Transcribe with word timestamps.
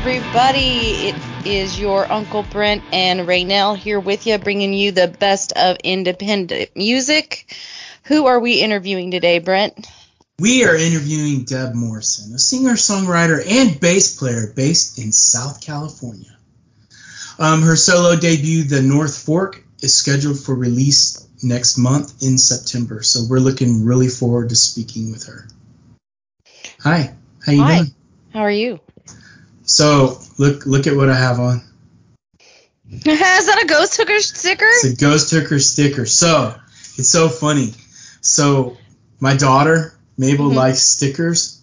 everybody. 0.00 1.08
It 1.08 1.16
is 1.44 1.78
your 1.78 2.10
Uncle 2.10 2.42
Brent 2.42 2.82
and 2.90 3.28
Raynell 3.28 3.76
here 3.76 4.00
with 4.00 4.26
you, 4.26 4.38
bringing 4.38 4.72
you 4.72 4.92
the 4.92 5.08
best 5.08 5.52
of 5.52 5.76
independent 5.84 6.70
music. 6.74 7.54
Who 8.04 8.24
are 8.24 8.40
we 8.40 8.62
interviewing 8.62 9.10
today, 9.10 9.40
Brent? 9.40 9.86
We 10.38 10.64
are 10.64 10.74
interviewing 10.74 11.44
Deb 11.44 11.74
Morrison, 11.74 12.34
a 12.34 12.38
singer 12.38 12.76
songwriter 12.76 13.46
and 13.46 13.78
bass 13.78 14.16
player 14.18 14.50
based 14.56 14.98
in 14.98 15.12
South 15.12 15.60
California. 15.60 16.34
Um, 17.38 17.60
her 17.60 17.76
solo 17.76 18.16
debut, 18.16 18.62
The 18.62 18.80
North 18.80 19.18
Fork, 19.18 19.62
is 19.82 19.92
scheduled 19.92 20.40
for 20.40 20.54
release 20.54 21.28
next 21.42 21.76
month 21.76 22.22
in 22.22 22.38
September, 22.38 23.02
so 23.02 23.24
we're 23.28 23.38
looking 23.38 23.84
really 23.84 24.08
forward 24.08 24.48
to 24.48 24.56
speaking 24.56 25.12
with 25.12 25.26
her. 25.26 25.46
Hi, 26.80 27.14
how 27.44 27.52
you 27.52 27.62
Hi. 27.62 27.76
doing? 27.76 27.94
How 28.32 28.40
are 28.40 28.50
you? 28.50 28.80
So 29.70 30.18
look 30.36 30.66
look 30.66 30.88
at 30.88 30.96
what 30.96 31.08
I 31.08 31.14
have 31.14 31.38
on. 31.38 31.62
Is 32.90 33.04
that 33.04 33.60
a 33.62 33.66
ghost 33.66 33.96
hooker 33.96 34.18
sticker? 34.18 34.66
It's 34.66 34.84
a 34.84 34.96
ghost 34.96 35.30
hooker 35.30 35.60
sticker. 35.60 36.06
So 36.06 36.56
it's 36.96 37.08
so 37.08 37.28
funny. 37.28 37.74
So 38.20 38.76
my 39.20 39.36
daughter 39.36 39.94
Mabel 40.18 40.50
Mhm. 40.50 40.56
likes 40.56 40.82
stickers, 40.82 41.60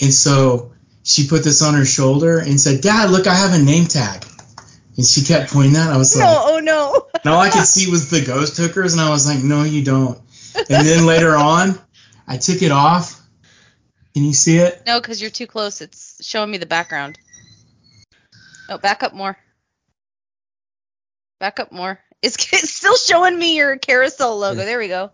and 0.00 0.12
so 0.12 0.72
she 1.04 1.28
put 1.28 1.44
this 1.44 1.62
on 1.62 1.74
her 1.74 1.86
shoulder 1.86 2.38
and 2.38 2.60
said, 2.60 2.80
"Dad, 2.80 3.10
look, 3.10 3.28
I 3.28 3.34
have 3.34 3.54
a 3.54 3.58
name 3.58 3.86
tag." 3.86 4.26
And 4.96 5.06
she 5.06 5.22
kept 5.22 5.52
pointing 5.52 5.74
that. 5.74 5.92
I 5.92 5.96
was 5.96 6.16
like, 6.16 6.24
No, 6.24 6.42
oh 6.44 6.58
no. 6.58 7.06
and 7.22 7.32
all 7.32 7.40
I 7.40 7.50
could 7.50 7.66
see 7.66 7.88
was 7.88 8.10
the 8.10 8.20
ghost 8.20 8.56
hookers, 8.56 8.94
and 8.94 9.00
I 9.00 9.10
was 9.10 9.26
like, 9.28 9.44
"No, 9.44 9.62
you 9.62 9.84
don't." 9.84 10.18
And 10.68 10.84
then 10.84 11.06
later 11.06 11.36
on, 11.36 11.78
I 12.26 12.36
took 12.36 12.62
it 12.62 12.72
off. 12.72 13.14
Can 14.12 14.24
you 14.24 14.32
see 14.34 14.56
it? 14.56 14.82
No, 14.84 15.00
because 15.00 15.20
you're 15.22 15.30
too 15.30 15.46
close. 15.46 15.80
It's 15.80 16.16
showing 16.26 16.50
me 16.50 16.58
the 16.58 16.66
background. 16.66 17.16
Oh, 18.68 18.78
back 18.78 19.02
up 19.02 19.14
more. 19.14 19.36
Back 21.40 21.60
up 21.60 21.72
more. 21.72 22.00
It's, 22.20 22.52
it's 22.52 22.74
still 22.74 22.96
showing 22.96 23.38
me 23.38 23.56
your 23.56 23.76
carousel 23.78 24.36
logo. 24.40 24.64
There 24.64 24.80
we 24.80 24.88
go. 24.88 25.12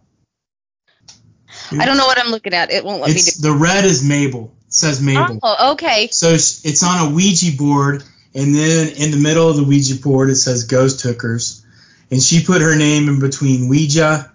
I 1.71 1.85
don't 1.85 1.99
know 1.99 2.07
what 2.07 2.19
I'm 2.19 2.31
looking 2.31 2.55
at. 2.55 2.71
It 2.71 2.83
won't 2.83 3.03
let 3.03 3.11
me 3.15 3.21
do. 3.21 3.43
The 3.43 3.53
red 3.53 3.85
is 3.85 4.03
Mabel. 4.03 4.55
It 4.67 4.73
says 4.73 5.03
Mabel. 5.03 5.39
Oh, 5.43 5.73
okay. 5.73 6.09
So 6.11 6.31
it's 6.31 6.65
it's 6.65 6.83
on 6.83 7.07
a 7.07 7.15
Ouija 7.15 7.55
board, 7.59 8.05
and 8.35 8.55
then 8.55 8.89
in 8.97 9.11
the 9.11 9.19
middle 9.19 9.51
of 9.51 9.57
the 9.57 9.65
Ouija 9.65 9.97
board 9.97 10.31
it 10.31 10.37
says 10.37 10.65
Ghost 10.65 11.03
Hookers, 11.03 11.63
and 12.11 12.23
she 12.23 12.43
put 12.43 12.63
her 12.63 12.75
name 12.75 13.11
in 13.11 13.21
between 13.21 13.69
Ouija 13.69 14.33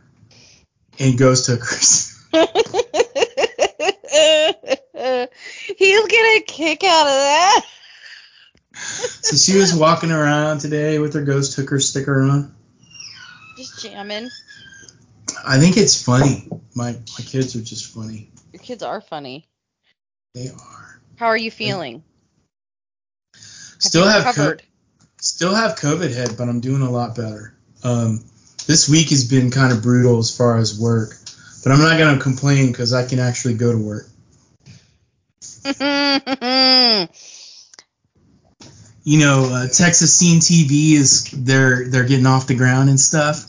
and 0.99 1.17
Ghost 1.17 1.47
Hookers. 1.47 2.23
He'll 5.77 6.07
get 6.07 6.37
a 6.37 6.43
kick 6.45 6.83
out 6.83 7.07
of 7.07 7.13
that. 7.13 7.65
So 9.21 9.35
she 9.35 9.57
was 9.57 9.73
walking 9.73 10.11
around 10.11 10.59
today 10.59 10.99
with 10.99 11.13
her 11.13 11.23
Ghost 11.23 11.55
Hooker 11.55 11.79
sticker 11.79 12.21
on. 12.21 12.55
Just 13.57 13.81
jamming. 13.81 14.29
I 15.45 15.59
think 15.59 15.77
it's 15.77 16.01
funny. 16.01 16.47
My 16.75 16.91
my 16.91 17.25
kids 17.25 17.55
are 17.55 17.61
just 17.61 17.93
funny. 17.93 18.31
Your 18.53 18.61
kids 18.61 18.83
are 18.83 19.01
funny. 19.01 19.47
They 20.33 20.49
are. 20.49 21.01
How 21.17 21.27
are 21.27 21.37
you 21.37 21.51
feeling? 21.51 22.03
Still 23.79 24.05
you 24.05 24.11
have 24.11 24.35
co- 24.35 24.57
still 25.19 25.53
have 25.53 25.77
COVID 25.77 26.13
head, 26.13 26.35
but 26.37 26.49
I'm 26.49 26.59
doing 26.59 26.81
a 26.81 26.89
lot 26.89 27.15
better. 27.15 27.53
Um, 27.83 28.23
this 28.67 28.87
week 28.89 29.09
has 29.09 29.27
been 29.27 29.51
kind 29.51 29.71
of 29.71 29.81
brutal 29.81 30.19
as 30.19 30.35
far 30.35 30.57
as 30.57 30.79
work, 30.79 31.15
but 31.63 31.71
I'm 31.71 31.79
not 31.79 31.97
gonna 31.97 32.19
complain 32.19 32.67
because 32.67 32.93
I 32.93 33.07
can 33.07 33.19
actually 33.19 33.55
go 33.55 33.71
to 33.71 33.77
work. 33.77 34.07
you 39.09 39.17
know, 39.17 39.49
uh, 39.51 39.67
Texas 39.67 40.15
Scene 40.15 40.39
TV 40.39 40.93
is 40.93 41.31
they're 41.31 41.87
they're 41.87 42.03
getting 42.03 42.27
off 42.27 42.45
the 42.45 42.53
ground 42.53 42.89
and 42.89 42.99
stuff. 42.99 43.43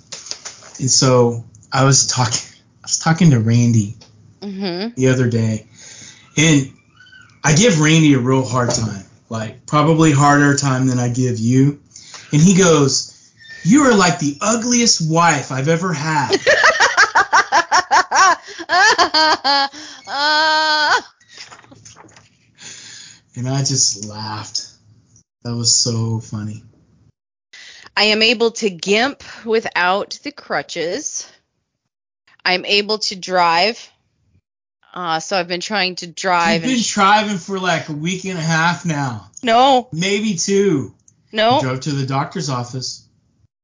And 0.80 0.90
so 0.90 1.44
I 1.70 1.84
was 1.84 2.06
talking 2.06 2.40
I 2.78 2.84
was 2.84 2.98
talking 2.98 3.32
to 3.32 3.40
Randy 3.40 3.96
mhm. 4.40 4.94
the 4.94 5.08
other 5.08 5.28
day, 5.28 5.66
and 6.38 6.72
I 7.44 7.54
give 7.54 7.78
Randy 7.78 8.14
a 8.14 8.18
real 8.18 8.42
hard 8.42 8.70
time, 8.70 9.04
like 9.28 9.66
probably 9.66 10.12
harder 10.12 10.56
time 10.56 10.86
than 10.86 10.98
I 10.98 11.10
give 11.10 11.38
you. 11.38 11.78
And 12.32 12.40
he 12.40 12.56
goes, 12.56 13.30
"You 13.62 13.82
are 13.82 13.94
like 13.94 14.18
the 14.18 14.38
ugliest 14.40 15.10
wife 15.10 15.52
I've 15.52 15.68
ever 15.68 15.92
had." 15.92 16.30
and 23.36 23.46
I 23.46 23.58
just 23.58 24.06
laughed. 24.06 24.59
That 25.42 25.56
was 25.56 25.74
so 25.74 26.20
funny. 26.20 26.62
I 27.96 28.04
am 28.04 28.22
able 28.22 28.52
to 28.52 28.70
gimp 28.70 29.22
without 29.44 30.18
the 30.22 30.32
crutches. 30.32 31.30
I'm 32.44 32.64
able 32.64 32.98
to 32.98 33.16
drive. 33.16 33.90
Uh, 34.92 35.20
so 35.20 35.38
I've 35.38 35.48
been 35.48 35.60
trying 35.60 35.96
to 35.96 36.06
drive. 36.06 36.62
You've 36.64 36.72
been 36.72 36.84
driving 36.84 37.38
for 37.38 37.58
like 37.58 37.88
a 37.88 37.92
week 37.92 38.24
and 38.24 38.38
a 38.38 38.42
half 38.42 38.84
now, 38.84 39.30
no, 39.42 39.88
maybe 39.92 40.34
two. 40.34 40.94
no. 41.32 41.60
Drove 41.60 41.80
to 41.80 41.92
the 41.92 42.06
doctor's 42.06 42.50
office. 42.50 43.06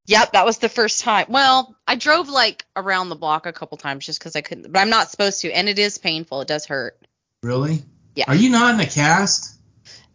Yep, 0.06 0.32
that 0.32 0.46
was 0.46 0.58
the 0.58 0.68
first 0.68 1.00
time. 1.02 1.26
Well, 1.28 1.76
I 1.86 1.96
drove 1.96 2.28
like 2.28 2.64
around 2.76 3.08
the 3.08 3.16
block 3.16 3.46
a 3.46 3.52
couple 3.52 3.76
times 3.76 4.06
just 4.06 4.20
because 4.20 4.36
I 4.36 4.40
couldn't, 4.40 4.70
but 4.70 4.78
I'm 4.78 4.90
not 4.90 5.10
supposed 5.10 5.40
to, 5.40 5.50
and 5.50 5.68
it 5.68 5.80
is 5.80 5.98
painful. 5.98 6.42
It 6.42 6.48
does 6.48 6.64
hurt. 6.64 6.96
Really? 7.42 7.82
Yeah. 8.14 8.26
Are 8.28 8.36
you 8.36 8.50
not 8.50 8.74
in 8.74 8.80
a 8.80 8.86
cast? 8.86 9.58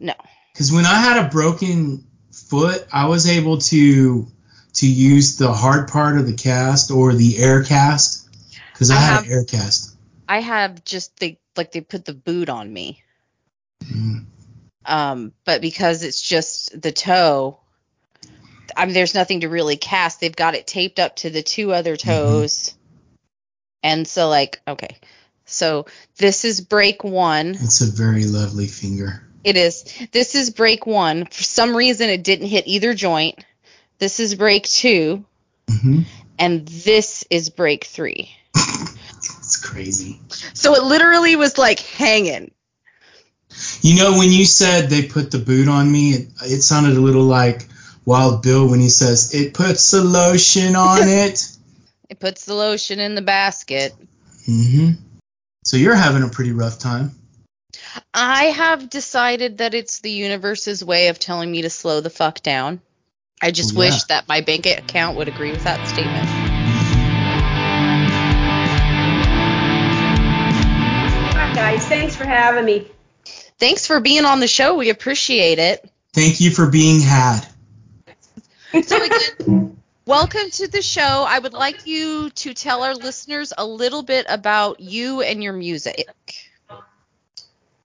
No. 0.00 0.14
Because 0.52 0.72
when 0.72 0.84
I 0.86 0.96
had 0.96 1.24
a 1.24 1.28
broken 1.28 2.06
foot, 2.30 2.86
I 2.92 3.06
was 3.06 3.28
able 3.28 3.58
to 3.58 4.26
to 4.74 4.88
use 4.88 5.36
the 5.36 5.52
hard 5.52 5.88
part 5.88 6.18
of 6.18 6.26
the 6.26 6.34
cast 6.34 6.90
or 6.90 7.12
the 7.12 7.38
air 7.38 7.62
cast. 7.62 8.28
Because 8.72 8.90
I, 8.90 8.96
I 8.96 8.98
had 8.98 9.12
have- 9.14 9.24
an 9.26 9.32
air 9.32 9.44
cast. 9.44 9.96
I 10.28 10.40
have 10.40 10.84
just 10.84 11.18
they 11.18 11.38
like 11.56 11.72
they 11.72 11.80
put 11.80 12.04
the 12.04 12.14
boot 12.14 12.48
on 12.48 12.72
me. 12.72 13.02
Mm. 13.84 14.24
Um, 14.86 15.32
but 15.44 15.60
because 15.60 16.02
it's 16.02 16.22
just 16.22 16.80
the 16.80 16.92
toe, 16.92 17.58
I 18.76 18.86
mean, 18.86 18.94
there's 18.94 19.14
nothing 19.14 19.40
to 19.40 19.48
really 19.48 19.76
cast. 19.76 20.20
They've 20.20 20.34
got 20.34 20.54
it 20.54 20.66
taped 20.66 20.98
up 20.98 21.16
to 21.16 21.30
the 21.30 21.42
two 21.42 21.72
other 21.72 21.96
toes, 21.96 22.74
and 23.82 24.06
so 24.08 24.28
like 24.28 24.60
okay, 24.66 24.96
so 25.44 25.86
this 26.16 26.44
is 26.44 26.60
break 26.60 27.04
one. 27.04 27.48
It's 27.48 27.80
a 27.80 27.90
very 27.90 28.24
lovely 28.24 28.66
finger. 28.66 29.22
It 29.44 29.56
is. 29.56 29.84
This 30.12 30.34
is 30.34 30.50
break 30.50 30.86
one. 30.86 31.26
For 31.26 31.42
some 31.42 31.76
reason, 31.76 32.08
it 32.08 32.22
didn't 32.22 32.46
hit 32.46 32.66
either 32.66 32.94
joint. 32.94 33.44
This 33.98 34.20
is 34.20 34.34
break 34.34 34.64
two, 34.64 35.24
hmm 35.68 36.02
and 36.38 36.66
this 36.66 37.24
is 37.30 37.50
break 37.50 37.84
three. 37.84 38.30
it's 38.56 39.56
crazy. 39.56 40.20
So 40.54 40.74
it 40.74 40.82
literally 40.82 41.36
was 41.36 41.56
like 41.58 41.78
hanging. 41.78 42.50
You 43.80 43.96
know, 43.96 44.18
when 44.18 44.32
you 44.32 44.44
said 44.44 44.88
they 44.88 45.02
put 45.06 45.30
the 45.30 45.38
boot 45.38 45.68
on 45.68 45.90
me, 45.90 46.10
it, 46.10 46.28
it 46.42 46.62
sounded 46.62 46.96
a 46.96 47.00
little 47.00 47.24
like 47.24 47.68
Wild 48.04 48.42
Bill 48.42 48.68
when 48.68 48.80
he 48.80 48.88
says, 48.88 49.34
it 49.34 49.54
puts 49.54 49.90
the 49.90 50.02
lotion 50.02 50.74
on 50.74 50.98
it. 51.08 51.46
It 52.08 52.18
puts 52.18 52.44
the 52.44 52.54
lotion 52.54 52.98
in 52.98 53.14
the 53.14 53.22
basket. 53.22 53.94
hmm 54.46 54.92
So 55.64 55.76
you're 55.76 55.94
having 55.94 56.22
a 56.22 56.28
pretty 56.28 56.52
rough 56.52 56.78
time. 56.78 57.12
I 58.12 58.44
have 58.44 58.90
decided 58.90 59.58
that 59.58 59.74
it's 59.74 60.00
the 60.00 60.10
universe's 60.10 60.84
way 60.84 61.08
of 61.08 61.18
telling 61.18 61.50
me 61.50 61.62
to 61.62 61.70
slow 61.70 62.00
the 62.00 62.10
fuck 62.10 62.42
down. 62.42 62.80
I 63.40 63.50
just 63.50 63.76
oh, 63.76 63.82
yeah. 63.82 63.90
wish 63.90 64.04
that 64.04 64.28
my 64.28 64.40
bank 64.40 64.66
account 64.66 65.16
would 65.16 65.28
agree 65.28 65.50
with 65.50 65.64
that 65.64 65.86
statement. 65.88 66.28
Hi, 71.34 71.54
guys. 71.54 71.86
Thanks 71.86 72.14
for 72.14 72.24
having 72.24 72.64
me. 72.64 72.88
Thanks 73.58 73.86
for 73.86 74.00
being 74.00 74.24
on 74.24 74.40
the 74.40 74.48
show. 74.48 74.76
We 74.76 74.90
appreciate 74.90 75.58
it. 75.58 75.88
Thank 76.12 76.40
you 76.40 76.50
for 76.50 76.70
being 76.70 77.00
had. 77.00 77.40
So 78.82 79.02
again, 79.02 79.76
welcome 80.06 80.50
to 80.50 80.68
the 80.68 80.82
show. 80.82 81.24
I 81.26 81.38
would 81.38 81.52
like 81.52 81.86
you 81.86 82.30
to 82.30 82.54
tell 82.54 82.82
our 82.82 82.94
listeners 82.94 83.52
a 83.56 83.66
little 83.66 84.02
bit 84.02 84.26
about 84.28 84.80
you 84.80 85.22
and 85.22 85.42
your 85.42 85.52
music. 85.52 86.06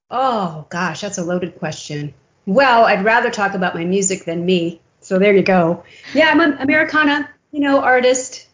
Oh, 0.10 0.66
gosh, 0.70 1.02
that's 1.02 1.18
a 1.18 1.24
loaded 1.24 1.60
question. 1.60 2.14
Well, 2.46 2.86
I'd 2.86 3.04
rather 3.04 3.30
talk 3.30 3.54
about 3.54 3.76
my 3.76 3.84
music 3.84 4.24
than 4.24 4.46
me. 4.46 4.80
So 5.02 5.20
there 5.20 5.36
you 5.36 5.44
go. 5.44 5.84
Yeah, 6.14 6.30
I'm 6.30 6.40
an 6.40 6.54
Americana, 6.60 7.30
you 7.52 7.60
know, 7.60 7.82
artist, 7.82 8.48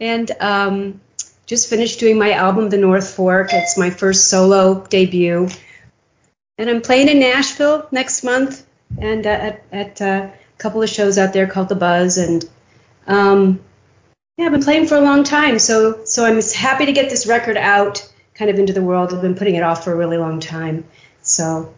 and 0.00 0.30
um, 0.40 1.00
just 1.46 1.68
finished 1.68 1.98
doing 2.00 2.18
my 2.18 2.32
album, 2.32 2.70
The 2.70 2.78
North 2.78 3.14
Fork. 3.14 3.48
It's 3.52 3.76
my 3.76 3.90
first 3.90 4.28
solo 4.28 4.86
debut, 4.86 5.48
and 6.58 6.70
I'm 6.70 6.80
playing 6.80 7.08
in 7.08 7.18
Nashville 7.18 7.88
next 7.90 8.22
month, 8.22 8.64
and 8.98 9.26
uh, 9.26 9.30
at, 9.30 9.64
at 9.72 10.02
uh, 10.02 10.30
a 10.30 10.32
couple 10.58 10.82
of 10.82 10.88
shows 10.88 11.18
out 11.18 11.32
there 11.32 11.46
called 11.46 11.68
The 11.68 11.74
Buzz, 11.74 12.18
and 12.18 12.44
um, 13.06 13.60
yeah, 14.36 14.46
I've 14.46 14.52
been 14.52 14.62
playing 14.62 14.86
for 14.86 14.96
a 14.96 15.00
long 15.00 15.24
time. 15.24 15.58
So 15.58 16.04
so 16.04 16.24
I'm 16.24 16.40
happy 16.40 16.86
to 16.86 16.92
get 16.92 17.10
this 17.10 17.26
record 17.26 17.56
out, 17.56 18.08
kind 18.34 18.50
of 18.50 18.58
into 18.58 18.72
the 18.72 18.82
world. 18.82 19.12
I've 19.12 19.22
been 19.22 19.34
putting 19.34 19.56
it 19.56 19.62
off 19.62 19.84
for 19.84 19.92
a 19.92 19.96
really 19.96 20.18
long 20.18 20.40
time. 20.40 20.84
So 21.30 21.72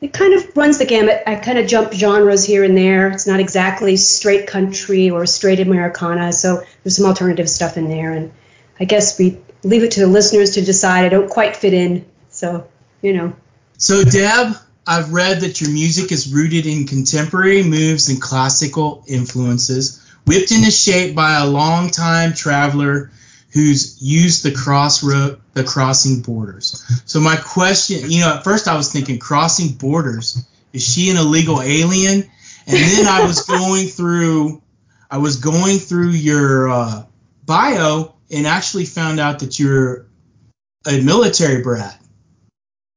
it 0.00 0.12
kind 0.12 0.34
of 0.34 0.56
runs 0.56 0.78
the 0.78 0.84
gamut. 0.84 1.22
I 1.26 1.36
kind 1.36 1.58
of 1.58 1.66
jump 1.66 1.92
genres 1.92 2.44
here 2.44 2.64
and 2.64 2.76
there. 2.76 3.08
It's 3.08 3.26
not 3.26 3.40
exactly 3.40 3.96
straight 3.96 4.46
country 4.46 5.10
or 5.10 5.26
straight 5.26 5.60
Americana, 5.60 6.32
so 6.32 6.62
there's 6.82 6.96
some 6.96 7.06
alternative 7.06 7.48
stuff 7.48 7.76
in 7.76 7.88
there. 7.88 8.12
And 8.12 8.32
I 8.78 8.84
guess 8.84 9.18
we 9.18 9.38
leave 9.62 9.82
it 9.82 9.92
to 9.92 10.00
the 10.00 10.06
listeners 10.06 10.52
to 10.52 10.62
decide. 10.62 11.04
I 11.04 11.08
don't 11.08 11.30
quite 11.30 11.56
fit 11.56 11.74
in, 11.74 12.04
so 12.30 12.66
you 13.02 13.12
know. 13.12 13.32
So 13.78 14.04
Deb, 14.04 14.54
I've 14.86 15.12
read 15.12 15.40
that 15.40 15.60
your 15.60 15.70
music 15.70 16.12
is 16.12 16.32
rooted 16.32 16.66
in 16.66 16.86
contemporary 16.86 17.62
moves 17.62 18.08
and 18.08 18.20
classical 18.20 19.04
influences, 19.06 20.04
whipped 20.26 20.52
into 20.52 20.70
shape 20.70 21.14
by 21.14 21.38
a 21.38 21.46
long-time 21.46 22.34
traveler 22.34 23.10
who's 23.54 24.02
used 24.02 24.42
the 24.42 24.52
crossroad, 24.52 25.40
the 25.54 25.62
crossing 25.62 26.20
borders. 26.20 26.84
So 27.06 27.20
my 27.20 27.36
question, 27.36 28.10
you 28.10 28.20
know, 28.20 28.34
at 28.34 28.44
first 28.44 28.66
I 28.66 28.76
was 28.76 28.92
thinking 28.92 29.20
crossing 29.20 29.76
borders. 29.76 30.44
Is 30.72 30.84
she 30.84 31.08
an 31.10 31.16
illegal 31.16 31.62
alien? 31.62 32.28
And 32.66 32.76
then 32.76 33.06
I 33.06 33.24
was 33.24 33.42
going 33.42 33.86
through, 33.86 34.60
I 35.08 35.18
was 35.18 35.36
going 35.36 35.78
through 35.78 36.10
your 36.10 36.68
uh, 36.68 37.04
bio 37.46 38.16
and 38.32 38.46
actually 38.46 38.86
found 38.86 39.20
out 39.20 39.38
that 39.38 39.60
you're 39.60 40.06
a 40.86 41.00
military 41.00 41.62
brat. 41.62 42.00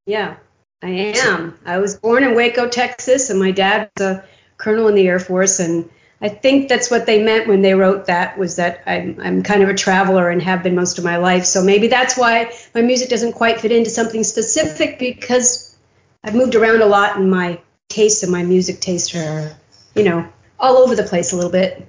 Yeah, 0.07 0.37
I 0.81 0.89
am. 0.89 1.59
I 1.65 1.77
was 1.77 1.97
born 1.97 2.23
in 2.23 2.33
Waco, 2.33 2.67
Texas, 2.67 3.29
and 3.29 3.39
my 3.39 3.51
dad 3.51 3.91
was 3.95 4.07
a 4.07 4.25
colonel 4.57 4.87
in 4.87 4.95
the 4.95 5.07
Air 5.07 5.19
Force, 5.19 5.59
and 5.59 5.89
I 6.19 6.29
think 6.29 6.67
that's 6.67 6.89
what 6.89 7.05
they 7.05 7.21
meant 7.21 7.47
when 7.47 7.61
they 7.61 7.75
wrote 7.75 8.07
that 8.07 8.37
was 8.37 8.55
that 8.55 8.81
I'm, 8.87 9.19
I'm 9.21 9.43
kind 9.43 9.61
of 9.61 9.69
a 9.69 9.75
traveler 9.75 10.29
and 10.29 10.41
have 10.41 10.63
been 10.63 10.73
most 10.73 10.97
of 10.97 11.03
my 11.03 11.17
life. 11.17 11.45
So 11.45 11.63
maybe 11.63 11.87
that's 11.87 12.17
why 12.17 12.51
my 12.73 12.81
music 12.81 13.09
doesn't 13.09 13.33
quite 13.33 13.61
fit 13.61 13.71
into 13.71 13.91
something 13.91 14.23
specific 14.23 14.97
because 14.97 15.75
I've 16.23 16.33
moved 16.33 16.55
around 16.55 16.81
a 16.81 16.87
lot 16.87 17.17
and 17.17 17.29
my 17.29 17.61
tastes 17.87 18.23
and 18.23 18.31
my 18.31 18.43
music 18.43 18.79
tastes 18.79 19.13
are, 19.15 19.55
you 19.95 20.03
know, 20.03 20.27
all 20.59 20.77
over 20.77 20.95
the 20.95 21.03
place 21.03 21.33
a 21.33 21.35
little 21.35 21.51
bit. 21.51 21.87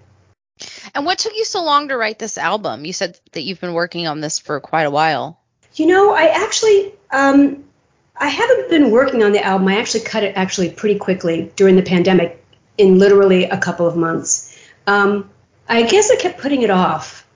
And 0.95 1.07
what 1.07 1.19
took 1.19 1.35
you 1.35 1.45
so 1.45 1.65
long 1.65 1.89
to 1.89 1.97
write 1.97 2.19
this 2.19 2.37
album? 2.37 2.85
You 2.85 2.93
said 2.93 3.19
that 3.33 3.43
you've 3.43 3.61
been 3.61 3.73
working 3.73 4.07
on 4.07 4.21
this 4.21 4.39
for 4.39 4.61
quite 4.61 4.85
a 4.85 4.91
while. 4.91 5.41
You 5.75 5.87
know, 5.87 6.13
I 6.13 6.27
actually, 6.27 6.93
um, 7.13 7.65
I 8.17 8.29
haven't 8.29 8.69
been 8.69 8.91
working 8.91 9.23
on 9.23 9.33
the 9.33 9.43
album. 9.43 9.69
I 9.69 9.79
actually 9.79 10.05
cut 10.05 10.23
it 10.23 10.37
actually 10.37 10.71
pretty 10.71 10.99
quickly 10.99 11.51
during 11.57 11.77
the 11.77 11.83
pandemic 11.83 12.45
in 12.79 12.99
literally 12.99 13.45
a 13.45 13.59
couple 13.59 13.87
of 13.87 13.97
months. 13.97 14.57
Um, 14.87 15.29
I 15.69 15.83
guess 15.83 16.11
I 16.11 16.17
kept 16.17 16.41
putting 16.41 16.63
it 16.63 16.71
off 16.71 17.27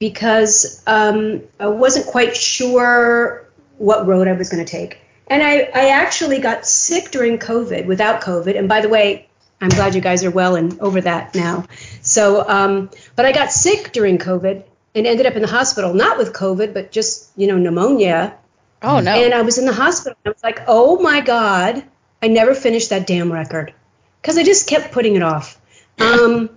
because 0.00 0.82
um, 0.86 1.42
I 1.60 1.68
wasn't 1.68 2.06
quite 2.06 2.36
sure 2.36 3.48
what 3.78 4.06
road 4.06 4.26
I 4.26 4.32
was 4.32 4.48
going 4.48 4.64
to 4.64 4.70
take. 4.70 4.98
And 5.28 5.42
I, 5.42 5.68
I 5.74 5.90
actually 5.90 6.40
got 6.40 6.66
sick 6.66 7.12
during 7.12 7.38
COVID 7.38 7.86
without 7.86 8.20
COVID. 8.22 8.58
And 8.58 8.68
by 8.68 8.80
the 8.80 8.88
way, 8.88 9.28
I'm 9.60 9.68
glad 9.68 9.94
you 9.94 10.00
guys 10.00 10.24
are 10.24 10.30
well 10.30 10.56
and 10.56 10.80
over 10.80 11.00
that 11.02 11.34
now. 11.34 11.66
So, 12.00 12.48
um, 12.48 12.90
but 13.14 13.26
I 13.26 13.32
got 13.32 13.52
sick 13.52 13.92
during 13.92 14.18
COVID 14.18 14.64
and 14.94 15.06
ended 15.06 15.26
up 15.26 15.36
in 15.36 15.42
the 15.42 15.48
hospital, 15.48 15.94
not 15.94 16.18
with 16.18 16.32
COVID, 16.32 16.74
but 16.74 16.90
just, 16.90 17.30
you 17.36 17.46
know, 17.46 17.58
pneumonia. 17.58 18.36
Oh, 18.82 18.98
no. 18.98 19.12
And 19.12 19.32
I 19.32 19.42
was 19.42 19.58
in 19.58 19.66
the 19.66 19.72
hospital. 19.72 20.18
And 20.24 20.32
I 20.32 20.34
was 20.34 20.42
like, 20.42 20.62
oh 20.66 20.98
my 21.00 21.20
God, 21.20 21.84
I 22.22 22.28
never 22.28 22.54
finished 22.54 22.90
that 22.90 23.06
damn 23.06 23.30
record 23.30 23.72
because 24.20 24.38
I 24.38 24.42
just 24.42 24.68
kept 24.68 24.92
putting 24.92 25.16
it 25.16 25.22
off. 25.22 25.60
Um, 25.98 26.50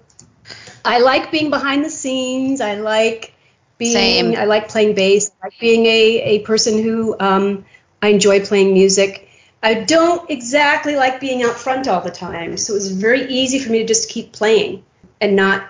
I 0.86 1.00
like 1.00 1.32
being 1.32 1.50
behind 1.50 1.84
the 1.86 1.90
scenes. 1.90 2.62
I 2.62 2.76
like 2.76 3.34
being. 3.78 3.94
Same. 3.94 4.36
I 4.36 4.46
like 4.46 4.70
playing 4.70 4.96
bass. 4.96 5.32
I 5.42 5.48
like 5.48 5.60
being 5.60 5.86
a 5.86 6.22
a 6.22 6.40
person 6.40 6.82
who 6.82 7.16
um, 7.20 7.66
I 8.02 8.10
enjoy 8.10 8.46
playing 8.46 8.74
music. 8.74 9.30
I 9.62 9.76
don't 9.76 10.30
exactly 10.30 10.96
like 10.96 11.22
being 11.22 11.44
out 11.44 11.56
front 11.56 11.88
all 11.88 12.02
the 12.02 12.12
time, 12.12 12.58
so 12.58 12.74
it 12.74 12.76
was 12.76 12.92
very 12.92 13.28
easy 13.28 13.60
for 13.60 13.72
me 13.72 13.80
to 13.80 13.86
just 13.86 14.10
keep 14.10 14.34
playing 14.34 14.84
and 15.22 15.36
not 15.36 15.70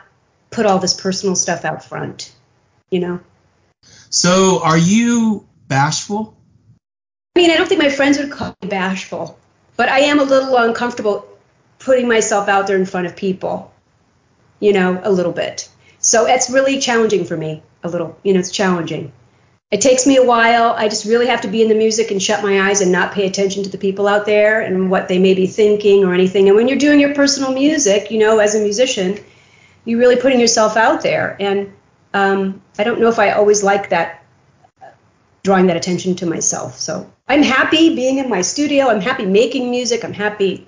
put 0.49 0.65
all 0.65 0.79
this 0.79 0.99
personal 0.99 1.35
stuff 1.35 1.63
out 1.63 1.83
front. 1.83 2.33
You 2.89 2.99
know. 2.99 3.19
So, 4.09 4.61
are 4.63 4.77
you 4.77 5.47
bashful? 5.67 6.35
I 7.35 7.39
mean, 7.39 7.51
I 7.51 7.57
don't 7.57 7.67
think 7.67 7.81
my 7.81 7.89
friends 7.89 8.19
would 8.19 8.31
call 8.31 8.55
me 8.61 8.69
bashful, 8.69 9.39
but 9.75 9.89
I 9.89 10.01
am 10.01 10.19
a 10.19 10.23
little 10.23 10.55
uncomfortable 10.55 11.27
putting 11.83 12.07
myself 12.07 12.47
out 12.47 12.67
there 12.67 12.77
in 12.77 12.85
front 12.85 13.07
of 13.07 13.15
people, 13.15 13.71
you 14.59 14.73
know, 14.73 14.99
a 15.03 15.11
little 15.11 15.33
bit. 15.33 15.69
So 15.99 16.25
it's 16.25 16.49
really 16.49 16.79
challenging 16.79 17.25
for 17.25 17.37
me, 17.37 17.61
a 17.83 17.89
little, 17.89 18.17
you 18.23 18.33
know, 18.33 18.39
it's 18.39 18.51
challenging. 18.51 19.11
It 19.69 19.81
takes 19.81 20.05
me 20.05 20.17
a 20.17 20.23
while. 20.23 20.73
I 20.77 20.87
just 20.87 21.05
really 21.05 21.27
have 21.27 21.41
to 21.41 21.47
be 21.47 21.61
in 21.61 21.67
the 21.67 21.75
music 21.75 22.11
and 22.11 22.21
shut 22.21 22.43
my 22.43 22.69
eyes 22.69 22.81
and 22.81 22.91
not 22.91 23.13
pay 23.13 23.25
attention 23.25 23.63
to 23.63 23.69
the 23.69 23.77
people 23.77 24.07
out 24.07 24.25
there 24.25 24.61
and 24.61 24.91
what 24.91 25.07
they 25.07 25.17
may 25.17 25.33
be 25.33 25.47
thinking 25.47 26.03
or 26.03 26.13
anything. 26.13 26.47
And 26.47 26.55
when 26.55 26.67
you're 26.67 26.77
doing 26.77 26.99
your 26.99 27.15
personal 27.15 27.51
music, 27.53 28.11
you 28.11 28.19
know, 28.19 28.39
as 28.39 28.53
a 28.53 28.59
musician, 28.59 29.19
you're 29.83 29.99
really 29.99 30.17
putting 30.17 30.39
yourself 30.39 30.77
out 30.77 31.01
there. 31.01 31.35
And 31.39 31.73
um, 32.13 32.61
I 32.77 32.83
don't 32.83 32.99
know 32.99 33.09
if 33.09 33.17
I 33.17 33.31
always 33.31 33.63
like 33.63 33.89
that, 33.89 34.23
drawing 35.41 35.67
that 35.67 35.75
attention 35.75 36.15
to 36.17 36.27
myself. 36.27 36.79
So 36.79 37.11
I'm 37.27 37.41
happy 37.41 37.95
being 37.95 38.19
in 38.19 38.29
my 38.29 38.41
studio. 38.41 38.89
I'm 38.89 39.01
happy 39.01 39.25
making 39.25 39.71
music. 39.71 40.05
I'm 40.05 40.13
happy 40.13 40.67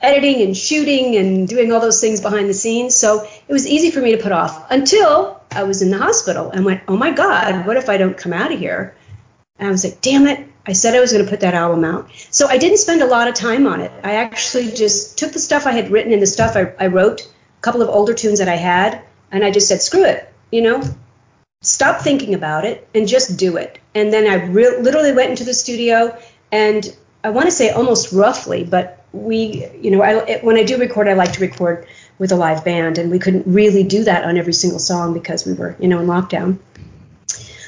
editing 0.00 0.42
and 0.42 0.56
shooting 0.56 1.16
and 1.16 1.48
doing 1.48 1.72
all 1.72 1.80
those 1.80 2.00
things 2.00 2.20
behind 2.20 2.48
the 2.48 2.54
scenes. 2.54 2.96
So 2.96 3.24
it 3.24 3.52
was 3.52 3.66
easy 3.66 3.90
for 3.90 4.00
me 4.00 4.12
to 4.12 4.22
put 4.22 4.32
off 4.32 4.70
until 4.70 5.40
I 5.50 5.64
was 5.64 5.82
in 5.82 5.90
the 5.90 5.98
hospital 5.98 6.50
and 6.50 6.64
went, 6.64 6.82
oh 6.88 6.96
my 6.96 7.10
God, 7.10 7.66
what 7.66 7.76
if 7.76 7.88
I 7.88 7.96
don't 7.96 8.16
come 8.16 8.32
out 8.32 8.52
of 8.52 8.58
here? 8.58 8.94
And 9.58 9.68
I 9.68 9.70
was 9.70 9.84
like, 9.84 10.00
damn 10.00 10.26
it. 10.26 10.46
I 10.66 10.72
said 10.72 10.94
I 10.94 11.00
was 11.00 11.12
going 11.12 11.24
to 11.24 11.30
put 11.30 11.40
that 11.40 11.54
album 11.54 11.84
out. 11.84 12.10
So 12.30 12.46
I 12.46 12.58
didn't 12.58 12.76
spend 12.76 13.00
a 13.00 13.06
lot 13.06 13.26
of 13.26 13.34
time 13.34 13.66
on 13.66 13.80
it. 13.80 13.90
I 14.04 14.16
actually 14.16 14.70
just 14.70 15.18
took 15.18 15.32
the 15.32 15.38
stuff 15.38 15.66
I 15.66 15.72
had 15.72 15.90
written 15.90 16.12
and 16.12 16.20
the 16.20 16.26
stuff 16.26 16.56
I, 16.56 16.74
I 16.78 16.88
wrote, 16.88 17.22
a 17.22 17.60
couple 17.62 17.80
of 17.80 17.88
older 17.88 18.12
tunes 18.12 18.38
that 18.38 18.48
I 18.48 18.56
had, 18.56 19.02
and 19.32 19.42
I 19.42 19.50
just 19.50 19.66
said, 19.66 19.80
screw 19.80 20.04
it, 20.04 20.32
you 20.50 20.60
know, 20.60 20.82
stop 21.62 22.02
thinking 22.02 22.34
about 22.34 22.66
it 22.66 22.86
and 22.94 23.08
just 23.08 23.38
do 23.38 23.56
it. 23.56 23.78
And 23.94 24.12
then 24.12 24.26
I 24.26 24.44
re- 24.44 24.78
literally 24.78 25.12
went 25.12 25.30
into 25.30 25.44
the 25.44 25.54
studio 25.54 26.16
and 26.52 26.94
I 27.24 27.30
want 27.30 27.46
to 27.46 27.50
say 27.50 27.70
almost 27.70 28.12
roughly, 28.12 28.64
but 28.64 29.04
we, 29.12 29.66
you 29.80 29.90
know, 29.90 30.02
I, 30.02 30.38
when 30.38 30.56
I 30.56 30.62
do 30.62 30.78
record, 30.78 31.08
I 31.08 31.14
like 31.14 31.32
to 31.32 31.40
record 31.40 31.86
with 32.18 32.32
a 32.32 32.36
live 32.36 32.64
band, 32.64 32.98
and 32.98 33.10
we 33.10 33.18
couldn't 33.18 33.46
really 33.46 33.82
do 33.82 34.04
that 34.04 34.24
on 34.24 34.36
every 34.36 34.52
single 34.52 34.78
song 34.78 35.14
because 35.14 35.46
we 35.46 35.52
were, 35.52 35.76
you 35.78 35.88
know, 35.88 35.98
in 36.00 36.06
lockdown. 36.06 36.58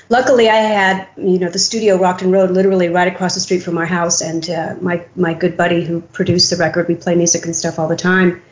Luckily, 0.09 0.49
I 0.49 0.57
had, 0.57 1.09
you 1.17 1.39
know, 1.39 1.49
the 1.49 1.59
studio 1.59 1.97
Rockton 1.97 2.33
Road 2.33 2.51
literally 2.51 2.89
right 2.89 3.07
across 3.07 3.35
the 3.35 3.41
street 3.41 3.63
from 3.63 3.79
our 3.79 3.87
house, 3.87 4.21
and 4.21 4.49
uh, 4.51 4.75
my 4.81 5.05
my 5.15 5.35
good 5.35 5.57
buddy 5.57 5.85
who 5.85 6.01
produced 6.01 6.51
the 6.51 6.57
record, 6.57 6.89
we 6.89 6.97
play 6.97 7.15
music 7.15 7.45
and 7.45 7.55
stuff 7.55 7.79
all 7.79 7.87
the 7.87 7.97
time. 7.97 8.43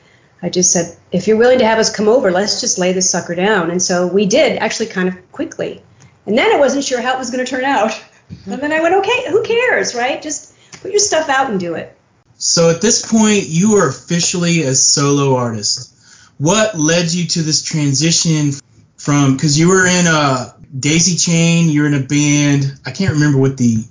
I 0.40 0.50
just 0.50 0.73
said, 0.73 0.97
if 1.11 1.26
you're 1.26 1.37
willing 1.37 1.59
to 1.59 1.67
have 1.67 1.78
us 1.78 1.95
come 1.95 2.09
over, 2.09 2.31
let's 2.31 2.61
just 2.61 2.78
lay 2.78 2.93
this 2.93 3.11
sucker 3.11 3.35
down. 3.35 3.73
And 3.73 3.83
so 3.83 4.07
we 4.07 4.25
did, 4.25 4.59
actually, 4.59 4.87
kind 4.87 5.09
of 5.09 5.33
quickly. 5.33 5.83
And 6.26 6.38
then 6.38 6.55
I 6.55 6.61
wasn't 6.61 6.85
sure 6.85 7.00
how 7.00 7.14
it 7.14 7.19
was 7.19 7.31
going 7.31 7.45
to 7.45 7.50
turn 7.50 7.64
out. 7.64 8.00
And 8.47 8.61
then 8.62 8.71
I 8.71 8.81
went, 8.81 8.95
okay, 8.95 9.31
who 9.31 9.43
cares, 9.43 9.97
right? 9.97 10.23
Just 10.23 10.48
put 10.80 10.90
your 10.90 11.00
stuff 11.00 11.28
out 11.28 11.50
and 11.50 11.61
do 11.61 11.75
it. 11.75 11.97
So 12.38 12.70
at 12.70 12.80
this 12.80 13.04
point, 13.04 13.47
you 13.47 13.76
are 13.76 13.88
officially 13.88 14.62
a 14.62 14.75
solo 14.75 15.37
artist. 15.37 15.94
What 16.38 16.78
led 16.78 17.12
you 17.12 17.26
to 17.26 17.42
this 17.42 17.62
transition 17.62 18.52
from? 18.97 19.35
Because 19.35 19.58
you 19.58 19.68
were 19.68 19.87
in 19.87 20.06
a 20.06 20.54
Daisy 20.78 21.16
Chain, 21.16 21.68
you're 21.68 21.87
in 21.87 21.94
a 21.94 22.00
band. 22.00 22.78
I 22.87 22.92
can't 22.92 23.14
remember 23.14 23.38
what 23.38 23.56
the 23.56 23.85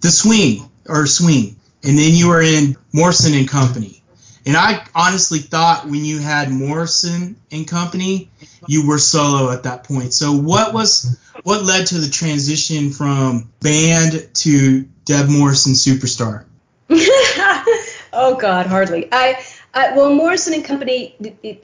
the 0.00 0.10
Swing 0.10 0.68
or 0.86 1.06
Swing, 1.06 1.56
and 1.82 1.98
then 1.98 2.14
you 2.14 2.28
were 2.28 2.42
in 2.42 2.76
Morrison 2.92 3.34
and 3.34 3.48
Company. 3.48 3.97
And 4.48 4.56
I 4.56 4.82
honestly 4.94 5.40
thought 5.40 5.84
when 5.84 6.06
you 6.06 6.20
had 6.20 6.50
Morrison 6.50 7.36
and 7.52 7.68
Company, 7.68 8.30
you 8.66 8.88
were 8.88 8.96
solo 8.96 9.52
at 9.52 9.64
that 9.64 9.84
point. 9.84 10.14
So 10.14 10.32
what 10.32 10.72
was 10.72 11.18
what 11.42 11.64
led 11.64 11.88
to 11.88 11.98
the 11.98 12.08
transition 12.08 12.88
from 12.90 13.52
band 13.60 14.26
to 14.36 14.88
Deb 15.04 15.28
Morrison 15.28 15.74
superstar? 15.74 16.46
oh 16.90 18.38
God, 18.40 18.64
hardly. 18.64 19.10
I, 19.12 19.44
I 19.74 19.94
well, 19.94 20.14
Morrison 20.14 20.54
and 20.54 20.64
Company 20.64 21.14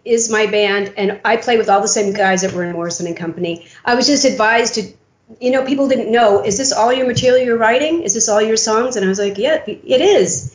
is 0.04 0.30
my 0.30 0.44
band, 0.44 0.92
and 0.98 1.22
I 1.24 1.38
play 1.38 1.56
with 1.56 1.70
all 1.70 1.80
the 1.80 1.88
same 1.88 2.12
guys 2.12 2.42
that 2.42 2.52
were 2.52 2.64
in 2.64 2.74
Morrison 2.74 3.06
and 3.06 3.16
Company. 3.16 3.66
I 3.82 3.94
was 3.94 4.06
just 4.06 4.26
advised 4.26 4.74
to, 4.74 4.92
you 5.40 5.52
know, 5.52 5.64
people 5.64 5.88
didn't 5.88 6.12
know, 6.12 6.44
is 6.44 6.58
this 6.58 6.70
all 6.70 6.92
your 6.92 7.06
material 7.06 7.42
you're 7.42 7.56
writing? 7.56 8.02
Is 8.02 8.12
this 8.12 8.28
all 8.28 8.42
your 8.42 8.58
songs? 8.58 8.96
And 8.96 9.06
I 9.06 9.08
was 9.08 9.18
like, 9.18 9.38
yeah, 9.38 9.64
it 9.66 10.02
is. 10.02 10.54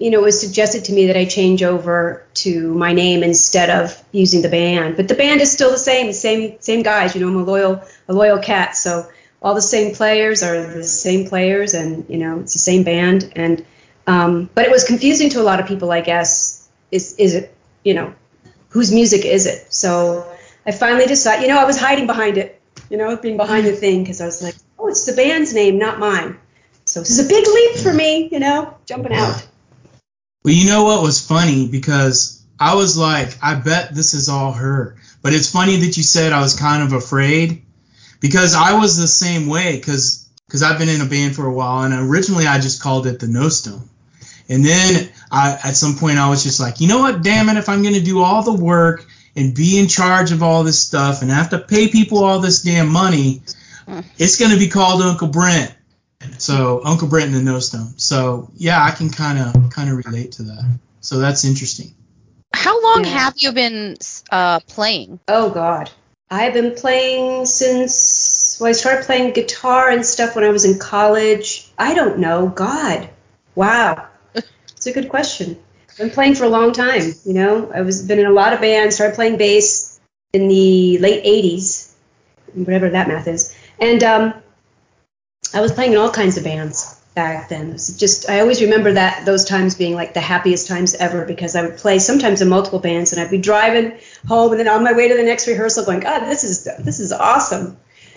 You 0.00 0.10
know, 0.10 0.20
it 0.20 0.24
was 0.24 0.40
suggested 0.40 0.86
to 0.86 0.92
me 0.92 1.06
that 1.08 1.16
I 1.16 1.26
change 1.26 1.62
over 1.62 2.24
to 2.34 2.74
my 2.74 2.92
name 2.92 3.22
instead 3.22 3.70
of 3.70 4.02
using 4.12 4.42
the 4.42 4.48
band. 4.48 4.96
But 4.96 5.08
the 5.08 5.14
band 5.14 5.40
is 5.40 5.52
still 5.52 5.70
the 5.70 5.78
same, 5.78 6.12
same 6.12 6.56
same 6.60 6.82
guys. 6.82 7.14
You 7.14 7.20
know, 7.20 7.28
I'm 7.28 7.36
a 7.36 7.44
loyal 7.44 7.82
a 8.08 8.12
loyal 8.12 8.38
cat, 8.38 8.76
so 8.76 9.08
all 9.42 9.54
the 9.54 9.62
same 9.62 9.94
players 9.94 10.42
are 10.42 10.60
the 10.66 10.84
same 10.84 11.28
players, 11.28 11.74
and 11.74 12.06
you 12.08 12.18
know, 12.18 12.40
it's 12.40 12.54
the 12.54 12.58
same 12.58 12.82
band 12.82 13.32
and 13.36 13.64
um, 14.06 14.50
but 14.54 14.64
it 14.64 14.70
was 14.70 14.84
confusing 14.84 15.30
to 15.30 15.40
a 15.40 15.44
lot 15.44 15.60
of 15.60 15.66
people, 15.66 15.92
I 15.92 16.00
guess. 16.00 16.68
Is 16.90 17.14
is 17.18 17.34
it, 17.34 17.54
you 17.84 17.94
know, 17.94 18.12
whose 18.70 18.92
music 18.92 19.24
is 19.24 19.46
it? 19.46 19.72
So 19.72 20.26
I 20.66 20.72
finally 20.72 21.06
decided, 21.06 21.42
you 21.42 21.48
know, 21.48 21.60
I 21.60 21.64
was 21.64 21.78
hiding 21.78 22.06
behind 22.06 22.36
it, 22.36 22.60
you 22.88 22.96
know, 22.96 23.16
being 23.16 23.36
behind 23.36 23.66
the 23.66 23.72
thing 23.72 24.02
because 24.02 24.20
I 24.20 24.26
was 24.26 24.42
like, 24.42 24.56
oh, 24.78 24.88
it's 24.88 25.04
the 25.04 25.12
band's 25.12 25.54
name, 25.54 25.78
not 25.78 26.00
mine. 26.00 26.38
So 26.84 27.00
this 27.00 27.10
is 27.10 27.24
a 27.24 27.28
big 27.28 27.46
leap 27.46 27.76
for 27.76 27.92
me, 27.92 28.28
you 28.32 28.40
know, 28.40 28.76
jumping 28.86 29.12
out. 29.12 29.46
Well, 30.42 30.54
you 30.54 30.66
know 30.66 30.84
what 30.84 31.02
was 31.02 31.24
funny 31.24 31.68
because 31.68 32.42
I 32.58 32.74
was 32.74 32.96
like, 32.96 33.36
I 33.42 33.56
bet 33.56 33.94
this 33.94 34.14
is 34.14 34.28
all 34.28 34.52
her. 34.52 34.96
But 35.22 35.34
it's 35.34 35.50
funny 35.50 35.76
that 35.76 35.96
you 35.96 36.02
said 36.02 36.32
I 36.32 36.40
was 36.40 36.56
kind 36.56 36.82
of 36.82 36.94
afraid 36.94 37.62
because 38.20 38.54
I 38.54 38.78
was 38.78 38.98
the 38.98 39.06
same 39.06 39.48
way 39.48 39.76
because 39.76 40.28
because 40.46 40.62
I've 40.62 40.78
been 40.78 40.88
in 40.88 41.00
a 41.00 41.06
band 41.06 41.36
for 41.36 41.46
a 41.46 41.52
while 41.52 41.84
and 41.84 41.94
originally 41.94 42.46
I 42.46 42.58
just 42.58 42.82
called 42.82 43.06
it 43.06 43.20
the 43.20 43.28
No 43.28 43.48
Stone. 43.48 43.88
And 44.48 44.64
then 44.64 45.10
I, 45.30 45.52
at 45.62 45.76
some 45.76 45.96
point 45.96 46.18
I 46.18 46.28
was 46.28 46.42
just 46.42 46.58
like, 46.58 46.80
you 46.80 46.88
know 46.88 46.98
what, 46.98 47.22
damn 47.22 47.48
it, 47.50 47.56
if 47.56 47.68
I'm 47.68 47.82
gonna 47.82 48.00
do 48.00 48.20
all 48.20 48.42
the 48.42 48.52
work 48.52 49.06
and 49.36 49.54
be 49.54 49.78
in 49.78 49.86
charge 49.86 50.32
of 50.32 50.42
all 50.42 50.64
this 50.64 50.80
stuff 50.80 51.22
and 51.22 51.30
have 51.30 51.50
to 51.50 51.58
pay 51.58 51.88
people 51.88 52.24
all 52.24 52.40
this 52.40 52.62
damn 52.62 52.88
money, 52.88 53.42
it's 54.18 54.38
gonna 54.38 54.56
be 54.56 54.68
called 54.68 55.02
Uncle 55.02 55.28
Brent. 55.28 55.72
So 56.38 56.80
Uncle 56.84 57.08
Brent 57.08 57.26
and 57.26 57.34
the 57.34 57.42
No 57.42 57.58
Stone. 57.60 57.98
So 57.98 58.50
yeah, 58.56 58.82
I 58.84 58.90
can 58.90 59.10
kind 59.10 59.38
of 59.38 59.70
kind 59.70 59.90
of 59.90 59.96
relate 60.04 60.32
to 60.32 60.42
that. 60.44 60.78
So 61.00 61.18
that's 61.18 61.44
interesting. 61.44 61.94
How 62.52 62.82
long 62.82 63.04
Yeah. 63.04 63.10
have 63.10 63.34
you 63.36 63.52
been 63.52 63.96
uh, 64.30 64.60
playing? 64.60 65.20
Oh 65.28 65.50
God, 65.50 65.90
I've 66.30 66.52
been 66.52 66.74
playing 66.74 67.46
since 67.46 68.58
well, 68.60 68.68
I 68.68 68.72
started 68.72 69.06
playing 69.06 69.32
guitar 69.32 69.88
and 69.90 70.04
stuff 70.04 70.34
when 70.34 70.44
I 70.44 70.50
was 70.50 70.64
in 70.64 70.78
college. 70.78 71.70
I 71.78 71.94
don't 71.94 72.18
know. 72.18 72.48
God, 72.48 73.08
wow, 73.54 74.06
it's 74.34 74.86
a 74.86 74.92
good 74.92 75.08
question. 75.08 75.58
I've 75.90 75.96
been 75.96 76.10
playing 76.10 76.34
for 76.34 76.44
a 76.44 76.48
long 76.48 76.72
time. 76.72 77.14
You 77.24 77.34
know, 77.34 77.70
I 77.74 77.82
was 77.82 78.02
been 78.06 78.18
in 78.18 78.26
a 78.26 78.32
lot 78.32 78.52
of 78.52 78.60
bands. 78.60 78.96
Started 78.96 79.14
playing 79.14 79.36
bass 79.38 80.00
in 80.32 80.48
the 80.48 80.98
late 80.98 81.24
'80s, 81.24 81.92
whatever 82.54 82.90
that 82.90 83.08
math 83.08 83.26
is, 83.28 83.54
and 83.78 84.02
um, 84.02 84.34
I 85.52 85.60
was 85.60 85.72
playing 85.72 85.92
in 85.92 85.98
all 85.98 86.10
kinds 86.10 86.36
of 86.36 86.44
bands 86.44 86.96
back 87.14 87.48
then. 87.48 87.70
It 87.70 87.72
was 87.72 87.96
just 87.96 88.28
I 88.28 88.40
always 88.40 88.62
remember 88.62 88.92
that 88.92 89.24
those 89.26 89.44
times 89.44 89.74
being 89.74 89.94
like 89.94 90.14
the 90.14 90.20
happiest 90.20 90.68
times 90.68 90.94
ever 90.94 91.24
because 91.24 91.56
I 91.56 91.62
would 91.62 91.76
play 91.76 91.98
sometimes 91.98 92.40
in 92.40 92.48
multiple 92.48 92.78
bands 92.78 93.12
and 93.12 93.20
I'd 93.20 93.30
be 93.30 93.38
driving 93.38 93.98
home 94.26 94.52
and 94.52 94.60
then 94.60 94.68
on 94.68 94.84
my 94.84 94.92
way 94.92 95.08
to 95.08 95.16
the 95.16 95.22
next 95.22 95.46
rehearsal 95.46 95.84
going, 95.84 96.00
God, 96.00 96.20
this 96.20 96.44
is 96.44 96.64
this 96.78 97.00
is 97.00 97.12
awesome. 97.12 97.76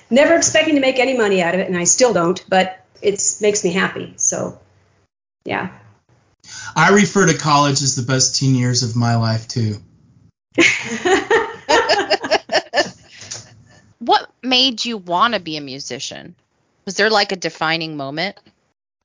Never 0.09 0.35
expecting 0.35 0.75
to 0.75 0.81
make 0.81 0.99
any 0.99 1.17
money 1.17 1.41
out 1.41 1.55
of 1.55 1.59
it 1.59 1.67
and 1.67 1.77
I 1.77 1.85
still 1.85 2.13
don't, 2.13 2.43
but 2.47 2.85
it 3.01 3.21
makes 3.41 3.63
me 3.63 3.71
happy. 3.71 4.13
So 4.17 4.59
yeah. 5.45 5.69
I 6.75 6.91
refer 6.91 7.25
to 7.25 7.37
college 7.37 7.81
as 7.81 7.95
the 7.95 8.03
best 8.03 8.35
teen 8.35 8.55
years 8.55 8.83
of 8.83 8.95
my 8.95 9.15
life 9.15 9.47
too. 9.47 9.77
What 14.03 14.29
made 14.43 14.83
you 14.83 14.97
want 14.97 15.33
to 15.33 15.39
be 15.39 15.55
a 15.55 15.61
musician? 15.61 16.35
Was 16.85 16.95
there 16.95 17.09
like 17.09 17.31
a 17.31 17.35
defining 17.35 17.97
moment? 17.97 18.37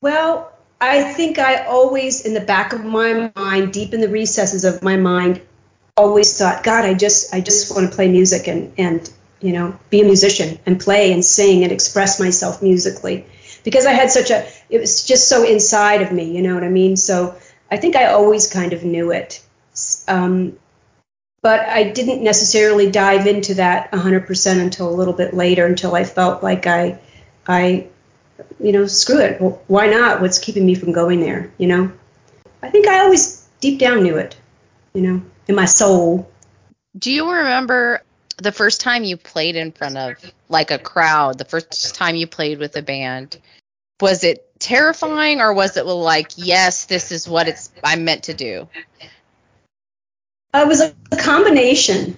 Well, 0.00 0.52
I 0.80 1.12
think 1.12 1.38
I 1.38 1.64
always, 1.64 2.24
in 2.24 2.34
the 2.34 2.40
back 2.40 2.72
of 2.72 2.84
my 2.84 3.32
mind, 3.34 3.72
deep 3.72 3.94
in 3.94 4.00
the 4.00 4.08
recesses 4.08 4.64
of 4.64 4.82
my 4.82 4.96
mind, 4.96 5.40
always 5.96 6.38
thought, 6.38 6.62
God, 6.62 6.84
I 6.84 6.94
just, 6.94 7.34
I 7.34 7.40
just 7.40 7.74
want 7.74 7.90
to 7.90 7.94
play 7.94 8.08
music 8.08 8.46
and, 8.46 8.72
and, 8.78 9.10
you 9.40 9.52
know, 9.52 9.76
be 9.90 10.00
a 10.00 10.04
musician 10.04 10.58
and 10.66 10.78
play 10.78 11.12
and 11.12 11.24
sing 11.24 11.64
and 11.64 11.72
express 11.72 12.20
myself 12.20 12.62
musically, 12.62 13.26
because 13.64 13.86
I 13.86 13.92
had 13.92 14.10
such 14.10 14.30
a, 14.30 14.46
it 14.70 14.78
was 14.78 15.04
just 15.04 15.28
so 15.28 15.44
inside 15.44 16.02
of 16.02 16.12
me, 16.12 16.36
you 16.36 16.42
know 16.42 16.54
what 16.54 16.62
I 16.62 16.68
mean? 16.68 16.96
So 16.96 17.36
I 17.70 17.76
think 17.76 17.96
I 17.96 18.06
always 18.06 18.48
kind 18.48 18.72
of 18.72 18.84
knew 18.84 19.10
it, 19.10 19.44
um, 20.06 20.56
but 21.42 21.60
I 21.68 21.90
didn't 21.90 22.22
necessarily 22.22 22.90
dive 22.90 23.26
into 23.26 23.54
that 23.54 23.90
100% 23.90 24.60
until 24.60 24.88
a 24.88 24.94
little 24.94 25.14
bit 25.14 25.34
later, 25.34 25.66
until 25.66 25.96
I 25.96 26.04
felt 26.04 26.42
like 26.42 26.68
I, 26.68 26.98
I 27.48 27.88
you 28.60 28.72
know, 28.72 28.86
screw 28.86 29.20
it. 29.20 29.40
Why 29.66 29.88
not? 29.88 30.20
What's 30.20 30.38
keeping 30.38 30.66
me 30.66 30.74
from 30.74 30.92
going 30.92 31.20
there? 31.20 31.52
You 31.58 31.68
know, 31.68 31.92
I 32.62 32.70
think 32.70 32.86
I 32.86 33.00
always 33.00 33.46
deep 33.60 33.78
down 33.78 34.02
knew 34.02 34.16
it, 34.16 34.36
you 34.94 35.02
know, 35.02 35.22
in 35.46 35.54
my 35.54 35.64
soul. 35.64 36.30
Do 36.96 37.10
you 37.10 37.30
remember 37.30 38.02
the 38.38 38.52
first 38.52 38.80
time 38.80 39.04
you 39.04 39.16
played 39.16 39.56
in 39.56 39.72
front 39.72 39.96
of 39.96 40.16
like 40.48 40.70
a 40.70 40.78
crowd? 40.78 41.38
The 41.38 41.44
first 41.44 41.94
time 41.94 42.16
you 42.16 42.26
played 42.26 42.58
with 42.58 42.76
a 42.76 42.82
band? 42.82 43.38
Was 44.00 44.22
it 44.22 44.44
terrifying 44.60 45.40
or 45.40 45.52
was 45.52 45.76
it 45.76 45.84
like, 45.84 46.32
yes, 46.36 46.86
this 46.86 47.10
is 47.10 47.28
what 47.28 47.48
it's 47.48 47.70
I'm 47.82 48.04
meant 48.04 48.24
to 48.24 48.34
do? 48.34 48.68
Uh, 50.54 50.60
it 50.64 50.68
was 50.68 50.80
a 50.80 50.94
combination. 51.16 52.16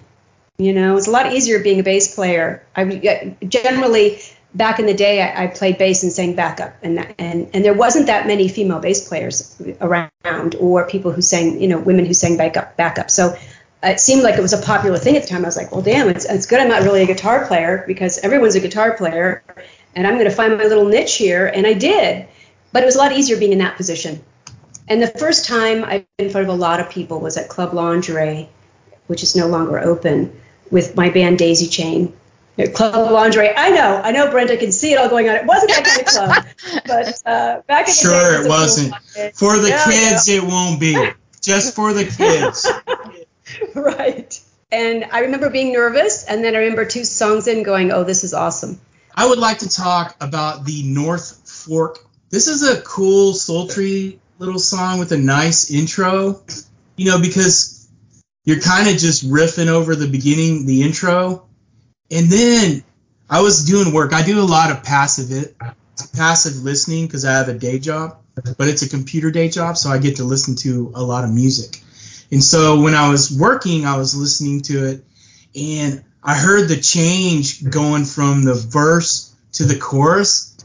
You 0.57 0.73
know, 0.73 0.95
it's 0.95 1.07
a 1.07 1.11
lot 1.11 1.33
easier 1.33 1.59
being 1.59 1.79
a 1.79 1.83
bass 1.83 2.13
player. 2.13 2.63
I 2.75 3.35
generally 3.47 4.19
back 4.53 4.79
in 4.79 4.85
the 4.85 4.93
day 4.93 5.21
I, 5.21 5.43
I 5.43 5.47
played 5.47 5.77
bass 5.77 6.03
and 6.03 6.11
sang 6.11 6.35
backup, 6.35 6.75
and 6.81 7.13
and 7.19 7.49
and 7.53 7.65
there 7.65 7.73
wasn't 7.73 8.07
that 8.07 8.27
many 8.27 8.47
female 8.47 8.79
bass 8.79 9.07
players 9.07 9.61
around, 9.79 10.55
or 10.59 10.87
people 10.87 11.11
who 11.11 11.21
sang, 11.21 11.61
you 11.61 11.67
know, 11.67 11.79
women 11.79 12.05
who 12.05 12.13
sang 12.13 12.37
backup 12.37 12.77
backup. 12.77 13.09
So 13.09 13.35
it 13.83 13.99
seemed 13.99 14.23
like 14.23 14.37
it 14.37 14.41
was 14.41 14.53
a 14.53 14.61
popular 14.61 14.97
thing 14.97 15.15
at 15.15 15.23
the 15.23 15.29
time. 15.29 15.43
I 15.43 15.47
was 15.47 15.57
like, 15.57 15.71
well, 15.71 15.81
damn, 15.81 16.09
it's 16.09 16.25
it's 16.25 16.45
good 16.45 16.59
I'm 16.59 16.69
not 16.69 16.83
really 16.83 17.01
a 17.01 17.07
guitar 17.07 17.45
player 17.47 17.83
because 17.87 18.19
everyone's 18.19 18.55
a 18.55 18.59
guitar 18.59 18.95
player, 18.95 19.43
and 19.95 20.05
I'm 20.05 20.15
going 20.15 20.29
to 20.29 20.35
find 20.35 20.57
my 20.57 20.65
little 20.65 20.85
niche 20.85 21.15
here, 21.15 21.47
and 21.47 21.65
I 21.65 21.73
did. 21.73 22.27
But 22.71 22.83
it 22.83 22.85
was 22.85 22.95
a 22.95 22.99
lot 22.99 23.11
easier 23.11 23.37
being 23.37 23.51
in 23.51 23.59
that 23.59 23.75
position. 23.75 24.23
And 24.87 25.01
the 25.01 25.07
first 25.07 25.45
time 25.45 25.83
been 25.83 26.05
in 26.17 26.29
front 26.29 26.47
of 26.47 26.53
a 26.53 26.57
lot 26.57 26.79
of 26.79 26.89
people 26.89 27.19
was 27.19 27.37
at 27.37 27.49
Club 27.49 27.73
Lingerie, 27.73 28.49
which 29.07 29.23
is 29.23 29.35
no 29.35 29.47
longer 29.47 29.79
open, 29.79 30.37
with 30.69 30.95
my 30.95 31.09
band 31.09 31.37
Daisy 31.37 31.67
Chain. 31.67 32.13
At 32.57 32.73
Club 32.73 33.11
Lingerie, 33.11 33.55
I 33.55 33.69
know, 33.69 34.01
I 34.03 34.11
know, 34.11 34.29
Brenda 34.29 34.57
can 34.57 34.71
see 34.71 34.91
it 34.93 34.97
all 34.97 35.09
going 35.09 35.29
on. 35.29 35.35
It 35.35 35.45
wasn't 35.45 35.71
that 35.71 35.85
kind 35.85 36.01
of 36.01 36.05
club, 36.07 36.83
but 36.85 37.21
uh, 37.25 37.61
back 37.61 37.87
in 37.87 37.93
the 37.93 38.01
day, 38.01 38.09
Sure, 38.09 38.45
it 38.45 38.49
wasn't. 38.49 38.95
For 39.35 39.57
the 39.57 39.69
Yeah, 39.69 39.85
kids, 39.85 40.27
it 40.27 40.43
won't 40.43 40.79
be. 40.79 41.11
Just 41.41 41.73
for 41.75 41.93
the 41.93 42.05
kids. 42.05 42.69
right. 43.75 44.39
And 44.71 45.05
I 45.11 45.21
remember 45.21 45.49
being 45.49 45.73
nervous, 45.73 46.23
and 46.25 46.43
then 46.43 46.55
I 46.55 46.59
remember 46.59 46.85
two 46.85 47.03
songs 47.03 47.47
in 47.47 47.63
going, 47.63 47.91
"Oh, 47.91 48.03
this 48.03 48.23
is 48.23 48.33
awesome." 48.33 48.79
I 49.13 49.27
would 49.27 49.39
like 49.39 49.59
to 49.59 49.69
talk 49.69 50.15
about 50.21 50.65
the 50.65 50.83
North 50.83 51.41
Fork. 51.49 51.99
This 52.29 52.47
is 52.47 52.63
a 52.63 52.81
cool, 52.81 53.33
sultry 53.33 54.19
little 54.39 54.59
song 54.59 54.99
with 54.99 55.11
a 55.11 55.17
nice 55.17 55.69
intro, 55.69 56.41
you 56.95 57.11
know, 57.11 57.19
because 57.19 57.87
you're 58.45 58.61
kind 58.61 58.87
of 58.87 58.97
just 58.97 59.29
riffing 59.29 59.67
over 59.67 59.95
the 59.95 60.07
beginning, 60.07 60.65
the 60.65 60.83
intro. 60.83 61.47
And 62.11 62.29
then 62.29 62.83
I 63.29 63.41
was 63.41 63.63
doing 63.63 63.93
work. 63.93 64.13
I 64.13 64.23
do 64.23 64.41
a 64.41 64.43
lot 64.43 64.71
of 64.71 64.83
passive 64.83 65.31
it, 65.31 65.55
passive 66.13 66.61
listening 66.61 67.07
because 67.07 67.23
I 67.23 67.31
have 67.31 67.47
a 67.47 67.53
day 67.53 67.79
job, 67.79 68.17
but 68.57 68.67
it's 68.67 68.81
a 68.81 68.89
computer 68.89 69.31
day 69.31 69.47
job, 69.47 69.77
so 69.77 69.89
I 69.89 69.97
get 69.97 70.17
to 70.17 70.25
listen 70.25 70.55
to 70.57 70.91
a 70.93 71.01
lot 71.01 71.23
of 71.23 71.31
music. 71.31 71.81
And 72.31 72.43
so 72.43 72.81
when 72.81 72.93
I 72.93 73.09
was 73.09 73.31
working, 73.31 73.85
I 73.85 73.97
was 73.97 74.15
listening 74.15 74.61
to 74.63 74.87
it, 74.87 75.05
and 75.55 76.03
I 76.23 76.35
heard 76.35 76.67
the 76.67 76.77
change 76.77 77.67
going 77.67 78.05
from 78.05 78.43
the 78.43 78.53
verse 78.53 79.33
to 79.53 79.65
the 79.65 79.77
chorus, 79.77 80.55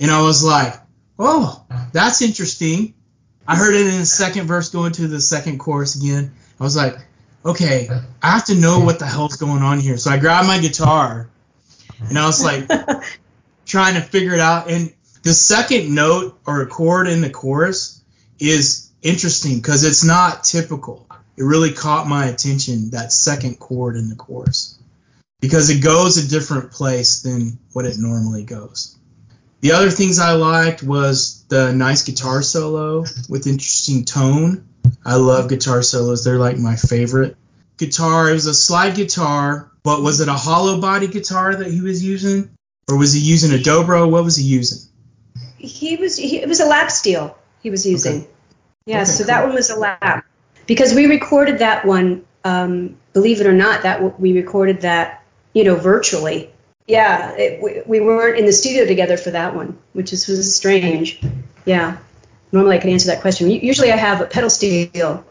and 0.00 0.10
I 0.10 0.22
was 0.22 0.42
like, 0.42 0.74
"Oh, 1.18 1.64
that's 1.92 2.22
interesting." 2.22 2.94
I 3.48 3.56
heard 3.56 3.74
it 3.74 3.86
in 3.86 4.00
the 4.00 4.06
second 4.06 4.46
verse 4.46 4.70
going 4.70 4.92
to 4.92 5.06
the 5.06 5.20
second 5.20 5.58
chorus 5.58 5.94
again. 5.94 6.32
I 6.58 6.64
was 6.64 6.76
like, 6.76 6.98
"Okay, 7.46 7.88
I 8.22 8.30
have 8.30 8.44
to 8.46 8.54
know 8.54 8.80
what 8.80 8.98
the 8.98 9.06
hell's 9.06 9.36
going 9.36 9.62
on 9.62 9.78
here." 9.80 9.96
So 9.96 10.10
I 10.10 10.18
grabbed 10.18 10.48
my 10.48 10.58
guitar, 10.58 11.28
and 12.08 12.18
I 12.18 12.26
was 12.26 12.42
like 12.42 12.68
trying 13.66 13.94
to 13.94 14.00
figure 14.00 14.34
it 14.34 14.40
out. 14.40 14.70
And 14.70 14.92
the 15.22 15.32
second 15.32 15.94
note 15.94 16.38
or 16.46 16.62
a 16.62 16.66
chord 16.66 17.08
in 17.08 17.20
the 17.20 17.30
chorus 17.30 18.00
is 18.38 18.90
interesting 19.02 19.56
because 19.56 19.84
it's 19.84 20.04
not 20.04 20.44
typical. 20.44 21.06
It 21.36 21.44
really 21.44 21.72
caught 21.72 22.08
my 22.08 22.26
attention 22.26 22.90
that 22.90 23.12
second 23.12 23.58
chord 23.58 23.96
in 23.96 24.08
the 24.08 24.16
chorus 24.16 24.78
because 25.40 25.70
it 25.70 25.82
goes 25.82 26.16
a 26.16 26.28
different 26.28 26.72
place 26.72 27.20
than 27.20 27.58
what 27.72 27.84
it 27.84 27.98
normally 27.98 28.44
goes. 28.44 28.96
The 29.60 29.72
other 29.72 29.90
things 29.90 30.18
I 30.18 30.32
liked 30.32 30.82
was 30.82 31.44
the 31.48 31.72
nice 31.72 32.02
guitar 32.02 32.42
solo 32.42 33.04
with 33.28 33.46
interesting 33.46 34.04
tone. 34.04 34.66
I 35.06 35.14
love 35.14 35.48
guitar 35.48 35.82
solos. 35.82 36.24
They're 36.24 36.36
like 36.36 36.58
my 36.58 36.74
favorite. 36.74 37.36
Guitar, 37.76 38.28
it 38.28 38.32
was 38.32 38.46
a 38.46 38.54
slide 38.54 38.96
guitar, 38.96 39.70
but 39.84 40.02
was 40.02 40.20
it 40.20 40.26
a 40.26 40.34
hollow 40.34 40.80
body 40.80 41.06
guitar 41.06 41.54
that 41.54 41.70
he 41.70 41.80
was 41.80 42.02
using? 42.02 42.50
Or 42.88 42.98
was 42.98 43.12
he 43.12 43.20
using 43.20 43.52
a 43.52 43.62
dobro? 43.62 44.10
What 44.10 44.24
was 44.24 44.36
he 44.36 44.44
using? 44.44 44.90
He 45.58 45.96
was. 45.96 46.16
He, 46.16 46.38
it 46.38 46.48
was 46.48 46.58
a 46.58 46.66
lap 46.66 46.90
steel 46.90 47.38
he 47.62 47.70
was 47.70 47.86
using. 47.86 48.22
Okay. 48.22 48.30
Yeah, 48.86 48.96
Okay, 49.02 49.04
so 49.04 49.24
that 49.24 49.44
one 49.44 49.54
was 49.54 49.70
a 49.70 49.78
lap 49.78 50.24
because 50.66 50.92
we 50.92 51.06
recorded 51.06 51.60
that 51.60 51.84
one. 51.84 52.24
Um, 52.44 52.96
believe 53.12 53.40
it 53.40 53.46
or 53.46 53.52
not, 53.52 53.82
that 53.82 54.20
we 54.20 54.32
recorded 54.32 54.80
that, 54.80 55.22
you 55.52 55.62
know, 55.62 55.76
virtually. 55.76 56.50
Yeah, 56.88 57.32
it, 57.36 57.62
we, 57.62 57.82
we 57.86 58.04
weren't 58.04 58.38
in 58.38 58.46
the 58.46 58.52
studio 58.52 58.86
together 58.86 59.16
for 59.16 59.30
that 59.30 59.54
one, 59.54 59.78
which 59.92 60.12
is 60.12 60.26
was 60.26 60.54
strange. 60.54 61.20
Yeah, 61.64 61.98
normally 62.52 62.76
I 62.76 62.80
could 62.80 62.90
answer 62.90 63.08
that 63.08 63.20
question. 63.20 63.50
Usually 63.50 63.92
I 63.92 63.96
have 63.96 64.20
a 64.20 64.26
pedal 64.26 64.50
steel, 64.50 65.24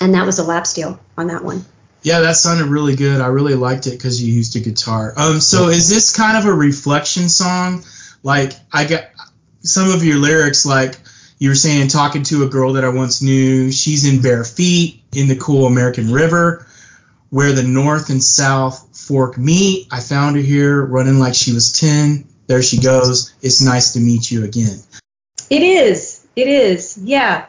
and 0.00 0.14
that 0.14 0.26
was 0.26 0.38
a 0.38 0.44
lap 0.44 0.66
steel 0.66 1.00
on 1.16 1.28
that 1.28 1.44
one. 1.44 1.64
Yeah, 2.02 2.20
that 2.20 2.36
sounded 2.36 2.66
really 2.66 2.96
good. 2.96 3.20
I 3.20 3.26
really 3.26 3.54
liked 3.54 3.86
it 3.86 3.90
because 3.90 4.22
you 4.22 4.32
used 4.32 4.56
a 4.56 4.60
guitar. 4.60 5.12
Um, 5.16 5.40
so 5.40 5.68
is 5.68 5.90
this 5.90 6.16
kind 6.16 6.38
of 6.38 6.46
a 6.46 6.52
reflection 6.52 7.28
song? 7.28 7.84
Like 8.22 8.52
I 8.72 8.86
got 8.86 9.04
some 9.62 9.90
of 9.90 10.04
your 10.04 10.16
lyrics, 10.16 10.64
like 10.64 10.96
You 11.38 11.48
were 11.48 11.54
saying 11.54 11.88
talking 11.88 12.22
to 12.24 12.44
a 12.44 12.48
girl 12.48 12.74
that 12.74 12.84
I 12.84 12.90
once 12.90 13.22
knew. 13.22 13.72
She's 13.72 14.04
in 14.04 14.22
bare 14.22 14.44
feet 14.44 15.02
in 15.14 15.28
the 15.28 15.36
cool 15.36 15.66
American 15.66 16.12
River, 16.12 16.66
where 17.30 17.52
the 17.52 17.62
North 17.62 18.10
and 18.10 18.22
South 18.22 18.96
Fork 18.96 19.38
meet. 19.38 19.88
I 19.90 20.00
found 20.00 20.36
her 20.36 20.42
here 20.42 20.84
running 20.84 21.18
like 21.18 21.34
she 21.34 21.52
was 21.52 21.72
10. 21.72 22.26
There 22.46 22.62
she 22.62 22.78
goes. 22.78 23.34
It's 23.42 23.62
nice 23.62 23.94
to 23.94 24.00
meet 24.00 24.30
you 24.30 24.44
again. 24.44 24.80
It 25.48 25.62
is. 25.62 26.19
It 26.36 26.48
is. 26.48 26.98
Yeah. 26.98 27.46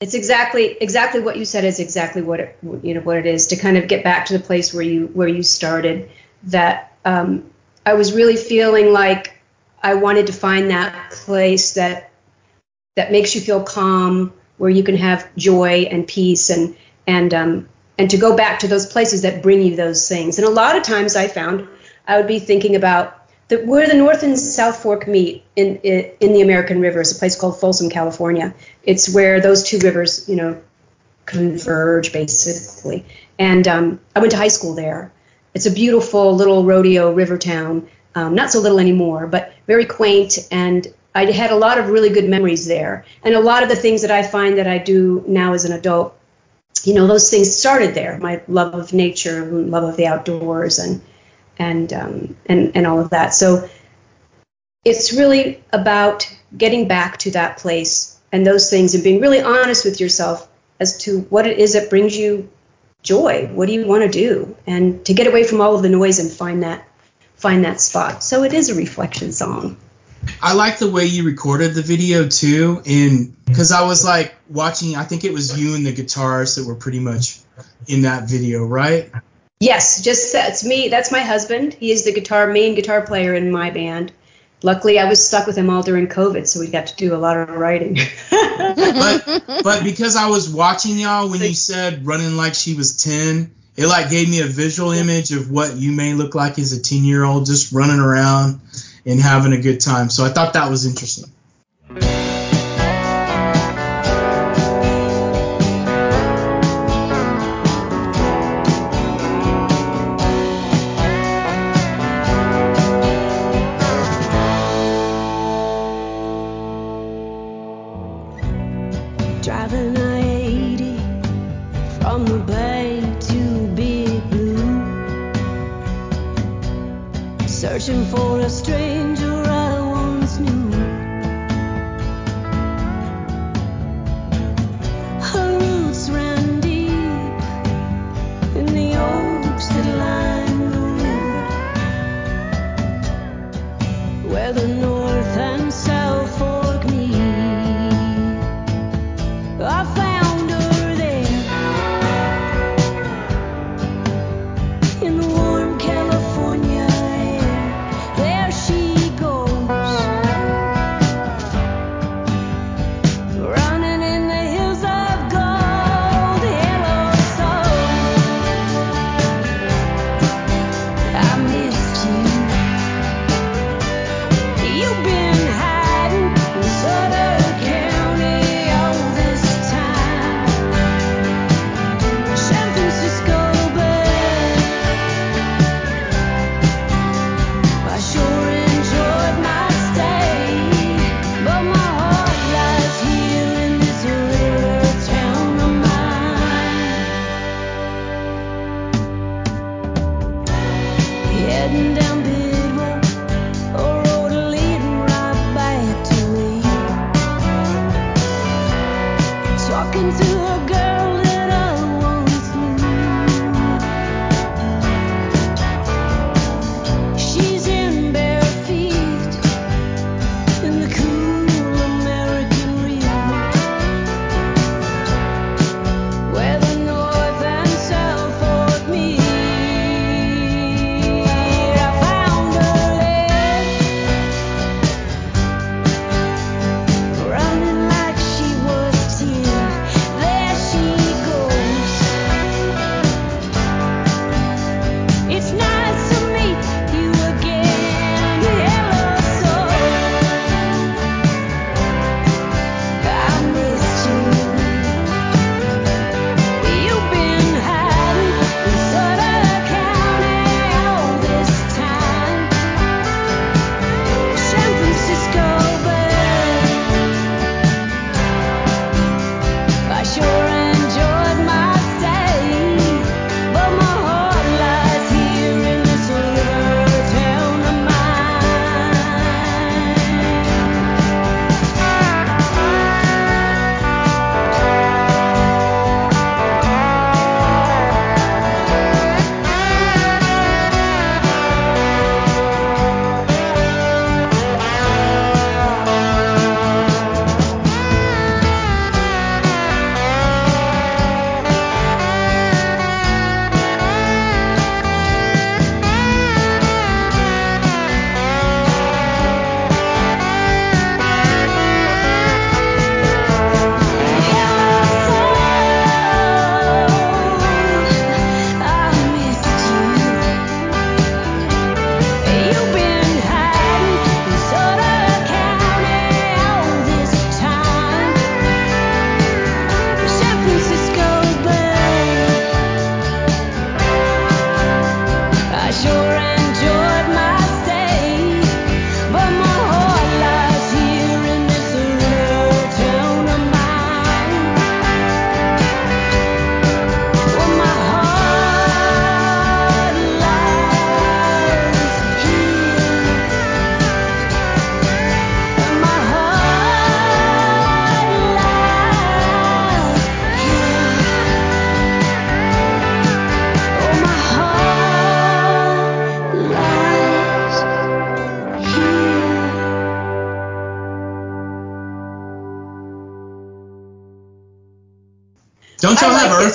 It's 0.00 0.14
exactly 0.14 0.76
exactly 0.80 1.20
what 1.20 1.38
you 1.38 1.44
said 1.44 1.64
is 1.64 1.80
exactly 1.80 2.20
what 2.20 2.40
it 2.40 2.58
you 2.82 2.94
know 2.94 3.00
what 3.00 3.16
it 3.16 3.24
is 3.24 3.46
to 3.48 3.56
kind 3.56 3.78
of 3.78 3.88
get 3.88 4.04
back 4.04 4.26
to 4.26 4.36
the 4.36 4.44
place 4.44 4.74
where 4.74 4.82
you 4.82 5.06
where 5.06 5.28
you 5.28 5.42
started. 5.42 6.10
That 6.44 6.92
um, 7.04 7.50
I 7.86 7.94
was 7.94 8.12
really 8.12 8.36
feeling 8.36 8.92
like 8.92 9.40
I 9.82 9.94
wanted 9.94 10.26
to 10.26 10.32
find 10.34 10.70
that 10.70 11.12
place 11.12 11.74
that 11.74 12.10
that 12.96 13.10
makes 13.10 13.34
you 13.34 13.40
feel 13.40 13.62
calm, 13.62 14.34
where 14.58 14.70
you 14.70 14.82
can 14.82 14.96
have 14.96 15.34
joy 15.36 15.88
and 15.90 16.06
peace 16.06 16.50
and 16.50 16.76
and 17.06 17.32
um, 17.32 17.68
and 17.98 18.10
to 18.10 18.18
go 18.18 18.36
back 18.36 18.58
to 18.60 18.68
those 18.68 18.84
places 18.86 19.22
that 19.22 19.42
bring 19.42 19.62
you 19.62 19.76
those 19.76 20.06
things. 20.08 20.38
And 20.38 20.46
a 20.46 20.50
lot 20.50 20.76
of 20.76 20.82
times 20.82 21.16
I 21.16 21.28
found 21.28 21.68
I 22.06 22.18
would 22.18 22.26
be 22.26 22.38
thinking 22.38 22.76
about 22.76 23.25
the, 23.48 23.58
where 23.58 23.86
the 23.86 23.94
North 23.94 24.22
and 24.22 24.38
South 24.38 24.82
Fork 24.82 25.06
meet 25.06 25.44
in, 25.54 25.76
in, 25.76 26.32
the 26.32 26.42
American 26.42 26.80
River 26.80 27.00
is 27.00 27.14
a 27.14 27.18
place 27.18 27.38
called 27.38 27.60
Folsom, 27.60 27.88
California. 27.88 28.54
It's 28.82 29.14
where 29.14 29.40
those 29.40 29.62
two 29.62 29.78
rivers, 29.78 30.28
you 30.28 30.36
know, 30.36 30.60
converge 31.26 32.12
basically. 32.12 33.04
And 33.38 33.66
um, 33.68 34.00
I 34.14 34.20
went 34.20 34.32
to 34.32 34.36
high 34.36 34.48
school 34.48 34.74
there. 34.74 35.12
It's 35.54 35.66
a 35.66 35.70
beautiful 35.70 36.34
little 36.34 36.64
rodeo 36.64 37.12
river 37.12 37.38
town, 37.38 37.88
um, 38.14 38.34
not 38.34 38.50
so 38.50 38.60
little 38.60 38.80
anymore, 38.80 39.26
but 39.26 39.52
very 39.66 39.84
quaint. 39.84 40.38
And 40.50 40.86
I 41.14 41.30
had 41.30 41.50
a 41.50 41.56
lot 41.56 41.78
of 41.78 41.88
really 41.88 42.10
good 42.10 42.28
memories 42.28 42.66
there. 42.66 43.04
And 43.22 43.34
a 43.34 43.40
lot 43.40 43.62
of 43.62 43.68
the 43.68 43.76
things 43.76 44.02
that 44.02 44.10
I 44.10 44.22
find 44.22 44.58
that 44.58 44.66
I 44.66 44.78
do 44.78 45.24
now 45.26 45.54
as 45.54 45.64
an 45.64 45.72
adult, 45.72 46.18
you 46.82 46.94
know, 46.94 47.06
those 47.06 47.30
things 47.30 47.54
started 47.54 47.94
there. 47.94 48.18
My 48.18 48.42
love 48.48 48.74
of 48.74 48.92
nature, 48.92 49.44
love 49.46 49.84
of 49.84 49.96
the 49.96 50.06
outdoors, 50.06 50.78
and 50.78 51.00
and 51.58 51.92
um, 51.92 52.36
and 52.46 52.76
and 52.76 52.86
all 52.86 53.00
of 53.00 53.10
that. 53.10 53.34
So 53.34 53.68
it's 54.84 55.12
really 55.12 55.62
about 55.72 56.32
getting 56.56 56.88
back 56.88 57.18
to 57.18 57.32
that 57.32 57.58
place 57.58 58.18
and 58.32 58.46
those 58.46 58.70
things 58.70 58.94
and 58.94 59.02
being 59.02 59.20
really 59.20 59.40
honest 59.40 59.84
with 59.84 60.00
yourself 60.00 60.48
as 60.78 60.98
to 60.98 61.20
what 61.22 61.46
it 61.46 61.58
is 61.58 61.72
that 61.72 61.90
brings 61.90 62.16
you 62.16 62.48
joy. 63.02 63.46
What 63.52 63.66
do 63.66 63.72
you 63.72 63.86
want 63.86 64.04
to 64.04 64.10
do? 64.10 64.56
And 64.66 65.04
to 65.06 65.14
get 65.14 65.26
away 65.26 65.44
from 65.44 65.60
all 65.60 65.74
of 65.74 65.82
the 65.82 65.88
noise 65.88 66.18
and 66.18 66.30
find 66.30 66.62
that 66.62 66.86
find 67.36 67.64
that 67.64 67.80
spot. 67.80 68.22
So 68.22 68.44
it 68.44 68.52
is 68.52 68.70
a 68.70 68.74
reflection 68.74 69.32
song. 69.32 69.76
I 70.42 70.54
like 70.54 70.78
the 70.78 70.90
way 70.90 71.04
you 71.06 71.24
recorded 71.24 71.74
the 71.74 71.82
video 71.82 72.28
too, 72.28 72.82
and 72.84 73.36
because 73.44 73.70
I 73.70 73.86
was 73.86 74.04
like 74.04 74.34
watching, 74.48 74.96
I 74.96 75.04
think 75.04 75.24
it 75.24 75.32
was 75.32 75.58
you 75.58 75.76
and 75.76 75.86
the 75.86 75.92
guitars 75.92 76.56
that 76.56 76.66
were 76.66 76.74
pretty 76.74 76.98
much 76.98 77.38
in 77.86 78.02
that 78.02 78.28
video, 78.28 78.64
right? 78.64 79.10
Yes, 79.60 80.02
just 80.02 80.32
that's 80.32 80.64
me. 80.64 80.88
That's 80.88 81.10
my 81.10 81.20
husband. 81.20 81.74
He 81.74 81.90
is 81.90 82.04
the 82.04 82.12
guitar 82.12 82.46
main 82.46 82.74
guitar 82.74 83.00
player 83.02 83.34
in 83.34 83.50
my 83.50 83.70
band. 83.70 84.12
Luckily, 84.62 84.98
I 84.98 85.08
was 85.08 85.26
stuck 85.26 85.46
with 85.46 85.56
him 85.56 85.70
all 85.70 85.82
during 85.82 86.08
COVID, 86.08 86.46
so 86.46 86.60
we 86.60 86.68
got 86.68 86.88
to 86.88 86.96
do 86.96 87.14
a 87.14 87.16
lot 87.16 87.36
of 87.36 87.48
writing. 87.50 87.98
but 88.30 89.42
but 89.64 89.84
because 89.84 90.16
I 90.16 90.28
was 90.28 90.48
watching 90.48 90.98
y'all 90.98 91.30
when 91.30 91.40
you 91.40 91.54
said 91.54 92.06
running 92.06 92.36
like 92.36 92.54
she 92.54 92.74
was 92.74 92.96
ten, 93.02 93.54
it 93.76 93.86
like 93.86 94.10
gave 94.10 94.28
me 94.28 94.40
a 94.40 94.46
visual 94.46 94.92
image 94.92 95.32
of 95.32 95.50
what 95.50 95.76
you 95.76 95.92
may 95.92 96.12
look 96.12 96.34
like 96.34 96.58
as 96.58 96.72
a 96.72 96.82
ten 96.82 97.04
year 97.04 97.24
old 97.24 97.46
just 97.46 97.72
running 97.72 98.00
around 98.00 98.60
and 99.06 99.20
having 99.20 99.52
a 99.52 99.60
good 99.60 99.80
time. 99.80 100.10
So 100.10 100.24
I 100.24 100.30
thought 100.30 100.52
that 100.52 100.68
was 100.68 100.84
interesting. 100.84 101.30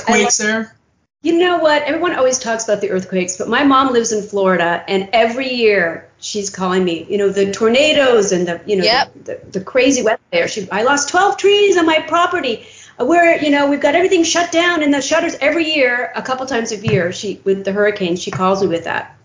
Earthquakes 0.01 0.37
there? 0.37 0.75
You 1.23 1.37
know 1.37 1.59
what? 1.59 1.83
Everyone 1.83 2.15
always 2.15 2.39
talks 2.39 2.63
about 2.63 2.81
the 2.81 2.89
earthquakes, 2.89 3.37
but 3.37 3.47
my 3.47 3.63
mom 3.63 3.93
lives 3.93 4.11
in 4.11 4.23
Florida, 4.23 4.83
and 4.87 5.09
every 5.13 5.53
year 5.53 6.09
she's 6.19 6.49
calling 6.49 6.83
me. 6.83 7.05
You 7.07 7.19
know, 7.19 7.29
the 7.29 7.51
tornadoes 7.51 8.31
and 8.31 8.47
the 8.47 8.61
you 8.65 8.77
know 8.77 8.83
Yep. 8.83 9.13
the, 9.25 9.39
the 9.51 9.61
crazy 9.61 10.01
weather 10.01 10.19
there. 10.31 10.47
She, 10.47 10.67
I 10.71 10.81
lost 10.81 11.09
12 11.09 11.37
trees 11.37 11.77
on 11.77 11.85
my 11.85 11.99
property. 12.07 12.65
Where 12.97 13.41
you 13.43 13.49
know 13.51 13.69
we've 13.69 13.79
got 13.81 13.95
everything 13.95 14.23
shut 14.23 14.51
down 14.51 14.83
and 14.83 14.93
the 14.93 15.01
shutters 15.01 15.35
every 15.41 15.73
year, 15.73 16.11
a 16.15 16.21
couple 16.21 16.45
times 16.45 16.71
a 16.71 16.77
year. 16.77 17.11
She 17.11 17.39
with 17.43 17.65
the 17.65 17.71
hurricanes, 17.71 18.21
she 18.21 18.31
calls 18.31 18.61
me 18.61 18.67
with 18.67 18.83
that. 18.85 19.15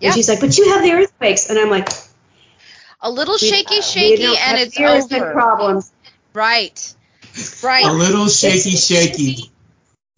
Yeah. 0.00 0.08
And 0.08 0.14
she's 0.14 0.28
like, 0.28 0.40
"But 0.40 0.56
you 0.56 0.70
have 0.72 0.82
the 0.82 0.92
earthquakes," 0.92 1.48
and 1.50 1.58
I'm 1.58 1.70
like, 1.70 1.88
A 3.00 3.10
little 3.10 3.36
shaky, 3.38 3.78
uh, 3.78 3.82
shaky, 3.82 4.24
and 4.24 4.58
it's 4.58 4.78
years 4.78 5.10
over. 5.12 5.32
Problems. 5.32 5.92
Right. 6.34 6.92
Right. 7.62 7.84
A 7.84 7.92
little 7.92 8.28
shaky, 8.28 8.76
shaky. 8.76 9.50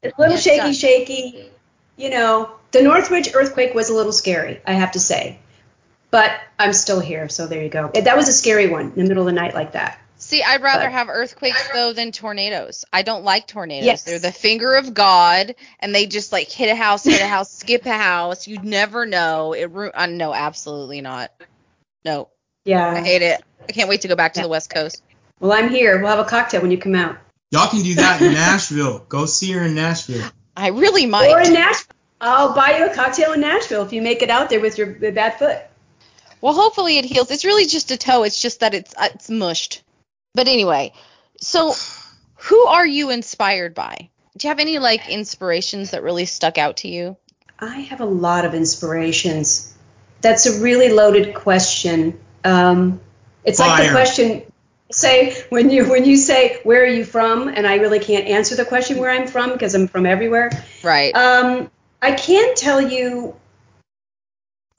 It's 0.02 0.16
a 0.16 0.20
little 0.20 0.36
shaky, 0.36 0.72
shaky. 0.72 1.50
You 1.96 2.10
know, 2.10 2.50
the 2.70 2.82
Northridge 2.82 3.30
earthquake 3.34 3.74
was 3.74 3.90
a 3.90 3.94
little 3.94 4.12
scary, 4.12 4.60
I 4.66 4.74
have 4.74 4.92
to 4.92 5.00
say. 5.00 5.38
But 6.10 6.30
I'm 6.58 6.72
still 6.72 7.00
here, 7.00 7.28
so 7.28 7.46
there 7.46 7.62
you 7.62 7.68
go. 7.68 7.90
That 7.92 8.16
was 8.16 8.28
a 8.28 8.32
scary 8.32 8.68
one 8.68 8.92
in 8.96 9.02
the 9.02 9.08
middle 9.08 9.22
of 9.22 9.26
the 9.26 9.32
night 9.40 9.54
like 9.54 9.72
that. 9.72 10.00
See, 10.20 10.42
I'd 10.42 10.62
rather 10.62 10.84
But- 10.84 10.92
have 10.92 11.08
earthquakes 11.08 11.68
though 11.72 11.92
than 11.92 12.12
tornadoes. 12.12 12.84
I 12.92 13.02
don't 13.02 13.24
like 13.24 13.46
tornadoes. 13.46 13.84
Yes. 13.86 14.02
They're 14.04 14.18
the 14.18 14.32
finger 14.32 14.74
of 14.74 14.94
God, 14.94 15.54
and 15.80 15.94
they 15.94 16.06
just 16.06 16.32
like 16.32 16.50
hit 16.50 16.70
a 16.70 16.74
house, 16.74 17.04
hit 17.04 17.20
a 17.20 17.26
house, 17.28 17.50
skip 17.52 17.84
a 17.86 17.92
house. 17.92 18.46
You'd 18.48 18.64
never 18.64 19.06
know. 19.06 19.52
It. 19.52 19.66
Ru- 19.70 19.90
uh, 19.94 20.06
no, 20.06 20.32
absolutely 20.34 21.00
not. 21.02 21.30
No, 22.04 22.28
Yeah. 22.64 22.88
I 22.90 23.00
hate 23.00 23.22
it. 23.22 23.42
I 23.68 23.72
can't 23.72 23.88
wait 23.88 24.00
to 24.02 24.08
go 24.08 24.16
back 24.16 24.34
to 24.34 24.40
the 24.42 24.48
West 24.48 24.70
Coast. 24.70 25.02
Well, 25.40 25.52
I'm 25.52 25.68
here. 25.68 25.98
We'll 25.98 26.08
have 26.10 26.18
a 26.18 26.24
cocktail 26.28 26.62
when 26.62 26.70
you 26.70 26.78
come 26.78 26.94
out. 26.94 27.16
Y'all 27.50 27.68
can 27.68 27.82
do 27.82 27.94
that 27.94 28.20
in 28.20 28.32
Nashville. 28.32 29.04
Go 29.08 29.26
see 29.26 29.52
her 29.52 29.64
in 29.64 29.74
Nashville. 29.74 30.28
I 30.56 30.68
really 30.68 31.06
might. 31.06 31.30
Or 31.30 31.40
in 31.40 31.54
Nashville. 31.54 31.94
I'll 32.20 32.54
buy 32.54 32.78
you 32.78 32.86
a 32.90 32.94
cocktail 32.94 33.32
in 33.32 33.40
Nashville 33.40 33.84
if 33.84 33.92
you 33.92 34.02
make 34.02 34.22
it 34.22 34.30
out 34.30 34.50
there 34.50 34.60
with 34.60 34.76
your 34.76 34.88
bad 34.88 35.38
foot. 35.38 35.58
Well, 36.40 36.52
hopefully 36.52 36.98
it 36.98 37.04
heals. 37.04 37.30
It's 37.30 37.44
really 37.44 37.66
just 37.66 37.90
a 37.90 37.96
toe. 37.96 38.24
It's 38.24 38.40
just 38.40 38.60
that 38.60 38.74
it's 38.74 38.94
uh, 38.96 39.08
it's 39.14 39.30
mushed. 39.30 39.82
But 40.34 40.48
anyway, 40.48 40.92
so 41.40 41.74
who 42.34 42.58
are 42.66 42.86
you 42.86 43.10
inspired 43.10 43.74
by? 43.74 44.10
Do 44.36 44.46
you 44.46 44.50
have 44.50 44.60
any 44.60 44.78
like 44.78 45.08
inspirations 45.08 45.92
that 45.92 46.02
really 46.02 46.26
stuck 46.26 46.58
out 46.58 46.78
to 46.78 46.88
you? 46.88 47.16
I 47.58 47.80
have 47.80 48.00
a 48.00 48.06
lot 48.06 48.44
of 48.44 48.54
inspirations. 48.54 49.74
That's 50.20 50.46
a 50.46 50.60
really 50.60 50.92
loaded 50.92 51.34
question. 51.34 52.18
Um, 52.44 53.00
it's 53.44 53.58
like 53.58 53.86
the 53.86 53.92
question 53.92 54.42
say 54.90 55.34
when 55.50 55.70
you 55.70 55.88
when 55.88 56.04
you 56.04 56.16
say 56.16 56.60
where 56.64 56.82
are 56.82 56.86
you 56.86 57.04
from, 57.04 57.48
and 57.48 57.66
I 57.66 57.76
really 57.76 57.98
can't 58.00 58.26
answer 58.26 58.54
the 58.56 58.64
question 58.64 58.98
where 58.98 59.10
I'm 59.10 59.26
from 59.26 59.52
because 59.52 59.74
I'm 59.74 59.88
from 59.88 60.06
everywhere. 60.06 60.50
Right. 60.82 61.14
Um, 61.14 61.70
I 62.00 62.12
can 62.12 62.54
tell 62.54 62.80
you 62.80 63.34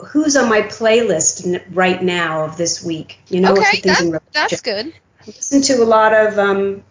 who's 0.02 0.36
on 0.38 0.50
my 0.50 0.62
playlist 0.62 1.46
n- 1.46 1.62
right 1.72 2.02
now 2.02 2.46
of 2.46 2.58
this 2.58 2.84
week. 2.84 3.20
You 3.28 3.42
know, 3.42 3.52
okay, 3.54 3.72
put 3.72 3.80
things 3.82 4.02
in 4.02 4.12
that, 4.12 4.24
that's 4.32 4.62
good. 4.62 4.94
I 5.22 5.26
listen 5.26 5.62
to 5.64 5.84
a 5.84 5.86
lot 5.86 6.14
of 6.14 6.40
um, 6.40 6.84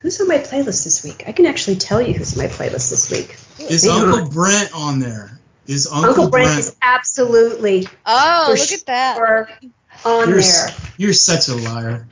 who's 0.00 0.20
on 0.20 0.28
my 0.28 0.38
playlist 0.38 0.84
this 0.84 1.04
week. 1.04 1.24
I 1.26 1.32
can 1.32 1.46
actually 1.46 1.76
tell 1.76 2.02
you 2.02 2.14
who's 2.14 2.36
on 2.36 2.44
my 2.44 2.50
playlist 2.50 2.90
this 2.90 3.10
week. 3.10 3.36
Is 3.70 3.84
Hang 3.84 3.92
on. 4.02 4.08
Uncle 4.12 4.30
Brent 4.30 4.70
on 4.74 4.98
there? 4.98 5.38
Is 5.66 5.86
Uncle, 5.86 6.08
Uncle 6.10 6.30
Brent 6.30 6.46
Brent? 6.48 6.58
is 6.60 6.76
absolutely 6.82 7.86
Oh, 8.06 8.46
for 8.46 8.58
look 8.58 8.72
at 8.72 8.86
that. 8.86 9.18
on 10.04 10.28
You're, 10.28 10.40
there. 10.40 10.68
s- 10.68 10.90
you're 10.96 11.12
such 11.12 11.48
a 11.48 11.54
liar. 11.54 12.08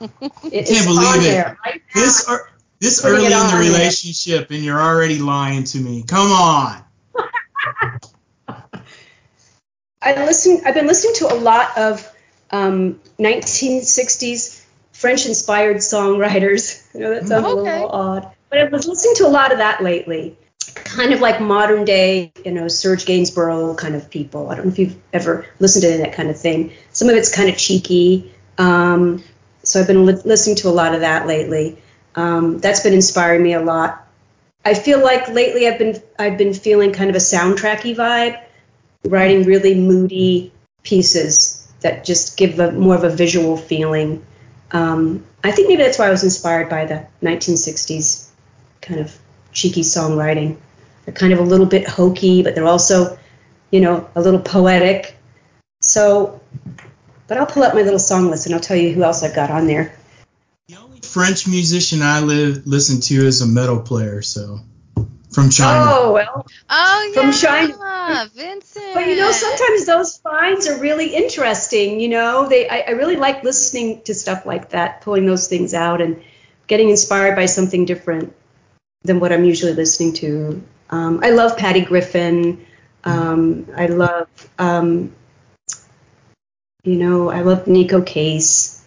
It 0.00 0.66
can't 0.66 0.86
believe 0.86 1.24
it. 1.24 1.56
Right. 1.64 1.82
This 1.94 2.28
are, 2.28 2.50
this 2.80 3.04
early 3.04 3.26
it 3.26 3.26
in 3.26 3.30
the 3.30 3.36
on 3.36 3.50
there. 3.50 3.60
relationship, 3.60 4.50
and 4.50 4.62
you're 4.62 4.80
already 4.80 5.18
lying 5.18 5.64
to 5.64 5.78
me. 5.78 6.04
Come 6.06 6.30
on. 6.32 6.84
I 10.02 10.26
listen. 10.26 10.60
I've 10.66 10.74
been 10.74 10.86
listening 10.86 11.14
to 11.16 11.32
a 11.32 11.36
lot 11.36 11.78
of 11.78 12.14
um, 12.50 13.00
1960s 13.18 14.62
French-inspired 14.92 15.78
songwriters. 15.78 16.86
I 16.94 16.98
know 16.98 17.10
that 17.10 17.26
sounds 17.26 17.46
a 17.46 17.48
little 17.48 17.88
odd, 17.88 18.30
but 18.50 18.58
I 18.58 18.64
was 18.64 18.86
listening 18.86 19.14
to 19.16 19.26
a 19.26 19.28
lot 19.28 19.52
of 19.52 19.58
that 19.58 19.82
lately. 19.82 20.36
Kind 20.74 21.12
of 21.12 21.20
like 21.20 21.40
modern 21.40 21.84
day, 21.84 22.32
you 22.44 22.50
know, 22.50 22.68
Serge 22.68 23.06
Gainsbourg 23.06 23.78
kind 23.78 23.94
of 23.94 24.10
people. 24.10 24.50
I 24.50 24.56
don't 24.56 24.66
know 24.66 24.72
if 24.72 24.78
you've 24.78 24.96
ever 25.12 25.46
listened 25.58 25.82
to 25.82 25.98
that 25.98 26.14
kind 26.14 26.30
of 26.30 26.38
thing. 26.38 26.72
Some 26.90 27.08
of 27.08 27.16
it's 27.16 27.34
kind 27.34 27.48
of 27.48 27.56
cheeky. 27.56 28.32
Um, 28.58 29.22
so 29.64 29.80
I've 29.80 29.86
been 29.86 30.06
li- 30.06 30.22
listening 30.24 30.56
to 30.56 30.68
a 30.68 30.70
lot 30.70 30.94
of 30.94 31.00
that 31.00 31.26
lately. 31.26 31.78
Um, 32.14 32.58
that's 32.58 32.80
been 32.80 32.92
inspiring 32.94 33.42
me 33.42 33.54
a 33.54 33.60
lot. 33.60 34.06
I 34.64 34.74
feel 34.74 35.02
like 35.02 35.28
lately 35.28 35.68
I've 35.68 35.78
been 35.78 36.02
I've 36.18 36.38
been 36.38 36.54
feeling 36.54 36.92
kind 36.92 37.10
of 37.10 37.16
a 37.16 37.20
soundtracky 37.20 37.94
vibe 37.94 38.42
writing 39.04 39.44
really 39.44 39.74
moody 39.74 40.52
pieces 40.82 41.70
that 41.80 42.04
just 42.04 42.36
give 42.38 42.58
a 42.58 42.72
more 42.72 42.94
of 42.94 43.04
a 43.04 43.10
visual 43.10 43.56
feeling. 43.56 44.24
Um, 44.70 45.24
I 45.42 45.50
think 45.50 45.68
maybe 45.68 45.82
that's 45.82 45.98
why 45.98 46.06
I 46.08 46.10
was 46.10 46.24
inspired 46.24 46.70
by 46.70 46.86
the 46.86 47.06
1960s 47.22 48.28
kind 48.80 49.00
of 49.00 49.16
cheeky 49.52 49.82
songwriting. 49.82 50.56
They're 51.04 51.14
kind 51.14 51.32
of 51.32 51.38
a 51.38 51.42
little 51.42 51.66
bit 51.66 51.86
hokey, 51.86 52.42
but 52.42 52.54
they're 52.54 52.66
also, 52.66 53.18
you 53.70 53.80
know, 53.80 54.08
a 54.14 54.22
little 54.22 54.40
poetic. 54.40 55.16
So, 55.82 56.40
but 57.26 57.38
I'll 57.38 57.46
pull 57.46 57.62
up 57.62 57.74
my 57.74 57.82
little 57.82 57.98
song 57.98 58.30
list 58.30 58.46
and 58.46 58.54
I'll 58.54 58.60
tell 58.60 58.76
you 58.76 58.92
who 58.92 59.02
else 59.02 59.22
I've 59.22 59.34
got 59.34 59.50
on 59.50 59.66
there. 59.66 59.94
The 60.68 60.76
only 60.76 61.00
French 61.00 61.46
musician 61.46 62.02
I 62.02 62.20
live 62.20 62.66
listen 62.66 63.00
to 63.02 63.26
is 63.26 63.40
a 63.40 63.46
metal 63.46 63.80
player, 63.80 64.22
so 64.22 64.60
from 65.30 65.50
China. 65.50 65.84
Oh 65.86 66.12
well, 66.12 66.46
Oh 66.70 67.12
yeah. 67.14 67.20
From 67.20 67.30
yeah, 67.30 67.36
China. 67.36 68.30
Vincent. 68.34 68.94
But 68.94 69.06
you 69.06 69.16
know, 69.16 69.30
sometimes 69.30 69.86
those 69.86 70.18
finds 70.18 70.66
are 70.66 70.78
really 70.78 71.14
interesting. 71.14 72.00
You 72.00 72.08
know, 72.08 72.48
they 72.48 72.68
I, 72.68 72.80
I 72.80 72.90
really 72.90 73.16
like 73.16 73.42
listening 73.42 74.02
to 74.02 74.14
stuff 74.14 74.46
like 74.46 74.70
that, 74.70 75.00
pulling 75.00 75.26
those 75.26 75.48
things 75.48 75.74
out 75.74 76.00
and 76.00 76.22
getting 76.66 76.90
inspired 76.90 77.36
by 77.36 77.46
something 77.46 77.84
different 77.84 78.34
than 79.02 79.20
what 79.20 79.32
I'm 79.32 79.44
usually 79.44 79.74
listening 79.74 80.14
to. 80.14 80.62
Um, 80.90 81.20
I 81.22 81.30
love 81.30 81.58
Patty 81.58 81.82
Griffin. 81.82 82.64
Um, 83.04 83.68
I 83.76 83.86
love, 83.86 84.28
um, 84.58 85.14
you 86.84 86.96
know, 86.96 87.30
I 87.30 87.40
love 87.40 87.64
Neko 87.64 88.06
Case. 88.06 88.82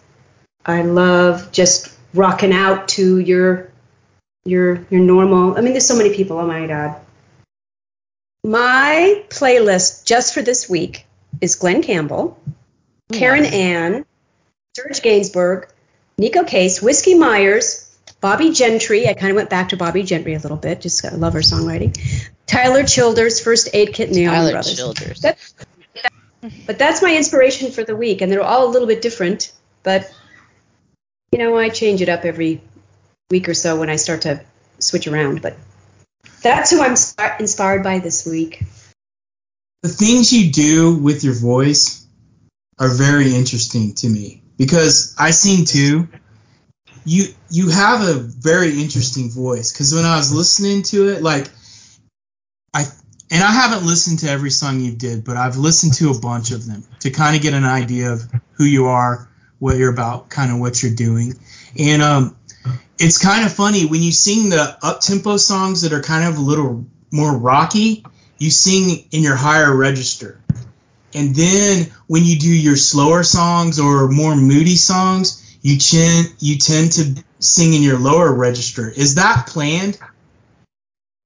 I 0.64 0.82
love 0.82 1.52
just 1.52 1.92
rocking 2.14 2.52
out 2.52 2.88
to 2.88 3.18
your 3.18 3.70
your 4.44 4.86
your 4.90 5.00
normal. 5.00 5.56
I 5.58 5.60
mean, 5.60 5.72
there's 5.72 5.86
so 5.86 5.96
many 5.96 6.14
people. 6.14 6.38
Oh 6.38 6.46
my 6.46 6.66
God. 6.66 6.96
My 8.44 9.24
playlist 9.28 10.04
just 10.04 10.32
for 10.32 10.42
this 10.42 10.68
week 10.68 11.06
is 11.40 11.56
Glen 11.56 11.82
Campbell, 11.82 12.38
oh, 12.46 12.52
Keren 13.12 13.44
Ann, 13.44 14.06
Serge 14.76 15.02
Gainsbourg, 15.02 15.68
Neko 16.20 16.46
Case, 16.46 16.80
Whiskey 16.80 17.14
Myers, 17.14 17.96
Bobbie 18.20 18.52
Gentry. 18.52 19.08
I 19.08 19.14
kind 19.14 19.30
of 19.30 19.36
went 19.36 19.50
back 19.50 19.70
to 19.70 19.76
Bobbie 19.76 20.04
Gentry 20.04 20.34
a 20.34 20.38
little 20.38 20.56
bit, 20.56 20.80
just 20.80 21.04
I 21.04 21.10
love 21.10 21.32
her 21.34 21.40
songwriting. 21.40 21.96
Tyler 22.46 22.84
Childers, 22.84 23.40
First 23.40 23.70
Aid 23.74 23.92
Kit, 23.92 24.08
Allman 24.10 24.24
Tyler 24.26 24.50
Brothers. 24.52 24.76
Childers. 24.76 25.20
That- 25.20 25.38
But 26.40 26.78
that's 26.78 27.02
my 27.02 27.16
inspiration 27.16 27.72
for 27.72 27.82
the 27.82 27.96
week, 27.96 28.20
and 28.20 28.30
they're 28.30 28.42
all 28.42 28.66
a 28.66 28.70
little 28.70 28.86
bit 28.86 29.02
different. 29.02 29.52
But 29.82 30.12
you 31.32 31.38
know, 31.38 31.56
I 31.56 31.68
change 31.68 32.00
it 32.00 32.08
up 32.08 32.24
every 32.24 32.60
week 33.30 33.48
or 33.48 33.54
so 33.54 33.78
when 33.78 33.90
I 33.90 33.96
start 33.96 34.22
to 34.22 34.40
switch 34.78 35.06
around. 35.06 35.42
But 35.42 35.56
that's 36.42 36.70
who 36.70 36.80
I'm 36.80 36.96
inspired 37.40 37.82
by 37.82 37.98
this 37.98 38.24
week. 38.24 38.62
The 39.82 39.88
things 39.88 40.32
you 40.32 40.52
do 40.52 40.96
with 40.96 41.24
your 41.24 41.34
voice 41.34 42.06
are 42.78 42.88
very 42.88 43.34
interesting 43.34 43.94
to 43.96 44.08
me 44.08 44.42
because 44.56 45.14
I 45.18 45.30
sing 45.30 45.64
too. 45.64 46.08
You 47.04 47.26
you 47.50 47.70
have 47.70 48.06
a 48.06 48.14
very 48.14 48.80
interesting 48.80 49.30
voice 49.30 49.72
because 49.72 49.94
when 49.94 50.04
I 50.04 50.16
was 50.16 50.32
listening 50.32 50.82
to 50.84 51.08
it, 51.08 51.22
like 51.22 51.48
and 53.30 53.42
I 53.42 53.52
haven't 53.52 53.86
listened 53.86 54.20
to 54.20 54.30
every 54.30 54.50
song 54.50 54.80
you 54.80 54.92
did, 54.92 55.24
but 55.24 55.36
I've 55.36 55.56
listened 55.56 55.94
to 55.94 56.10
a 56.10 56.18
bunch 56.18 56.50
of 56.50 56.66
them 56.66 56.84
to 57.00 57.10
kind 57.10 57.36
of 57.36 57.42
get 57.42 57.54
an 57.54 57.64
idea 57.64 58.12
of 58.12 58.22
who 58.52 58.64
you 58.64 58.86
are, 58.86 59.28
what 59.58 59.76
you're 59.76 59.92
about, 59.92 60.30
kind 60.30 60.50
of 60.50 60.58
what 60.58 60.82
you're 60.82 60.94
doing, 60.94 61.34
and 61.78 62.02
um, 62.02 62.36
it's 62.98 63.18
kind 63.22 63.44
of 63.46 63.52
funny 63.52 63.86
when 63.86 64.02
you 64.02 64.12
sing 64.12 64.50
the 64.50 64.76
up 64.82 65.00
tempo 65.00 65.36
songs 65.36 65.82
that 65.82 65.92
are 65.92 66.02
kind 66.02 66.28
of 66.28 66.36
a 66.36 66.40
little 66.40 66.84
more 67.10 67.36
rocky. 67.36 68.04
You 68.38 68.50
sing 68.50 69.04
in 69.10 69.22
your 69.22 69.36
higher 69.36 69.74
register, 69.74 70.40
and 71.14 71.34
then 71.34 71.90
when 72.06 72.24
you 72.24 72.38
do 72.38 72.50
your 72.50 72.76
slower 72.76 73.22
songs 73.24 73.80
or 73.80 74.08
more 74.08 74.36
moody 74.36 74.76
songs, 74.76 75.58
you 75.62 75.78
chen- 75.78 76.32
you 76.38 76.58
tend 76.58 76.92
to 76.92 77.24
sing 77.40 77.74
in 77.74 77.82
your 77.82 77.98
lower 77.98 78.32
register. 78.32 78.88
Is 78.88 79.16
that 79.16 79.46
planned? 79.48 79.98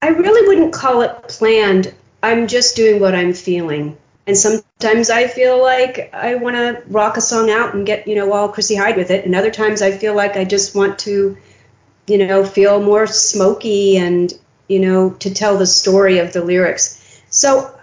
I 0.02 0.08
really 0.08 0.46
wouldn't 0.46 0.74
call 0.74 1.02
it 1.02 1.28
planned. 1.28 1.94
I'm 2.22 2.48
just 2.48 2.76
doing 2.76 3.00
what 3.00 3.14
I'm 3.14 3.32
feeling. 3.32 3.96
And 4.26 4.36
sometimes 4.36 5.10
I 5.10 5.26
feel 5.26 5.60
like 5.60 6.10
I 6.12 6.34
want 6.34 6.56
to 6.56 6.82
rock 6.88 7.16
a 7.16 7.20
song 7.20 7.50
out 7.50 7.74
and 7.74 7.86
get, 7.86 8.06
you 8.06 8.14
know, 8.14 8.32
all 8.32 8.48
Chrissie 8.48 8.76
Hynde 8.76 8.96
with 8.96 9.10
it. 9.10 9.24
And 9.24 9.34
other 9.34 9.50
times 9.50 9.80
I 9.80 9.92
feel 9.92 10.14
like 10.14 10.36
I 10.36 10.44
just 10.44 10.74
want 10.74 10.98
to, 11.00 11.36
you 12.06 12.18
know, 12.18 12.44
feel 12.44 12.82
more 12.82 13.06
smoky 13.06 13.96
and 13.96 14.32
you 14.72 14.80
know, 14.80 15.10
to 15.10 15.34
tell 15.34 15.58
the 15.58 15.66
story 15.66 16.18
of 16.18 16.32
the 16.32 16.42
lyrics. 16.42 16.98
So, 17.28 17.78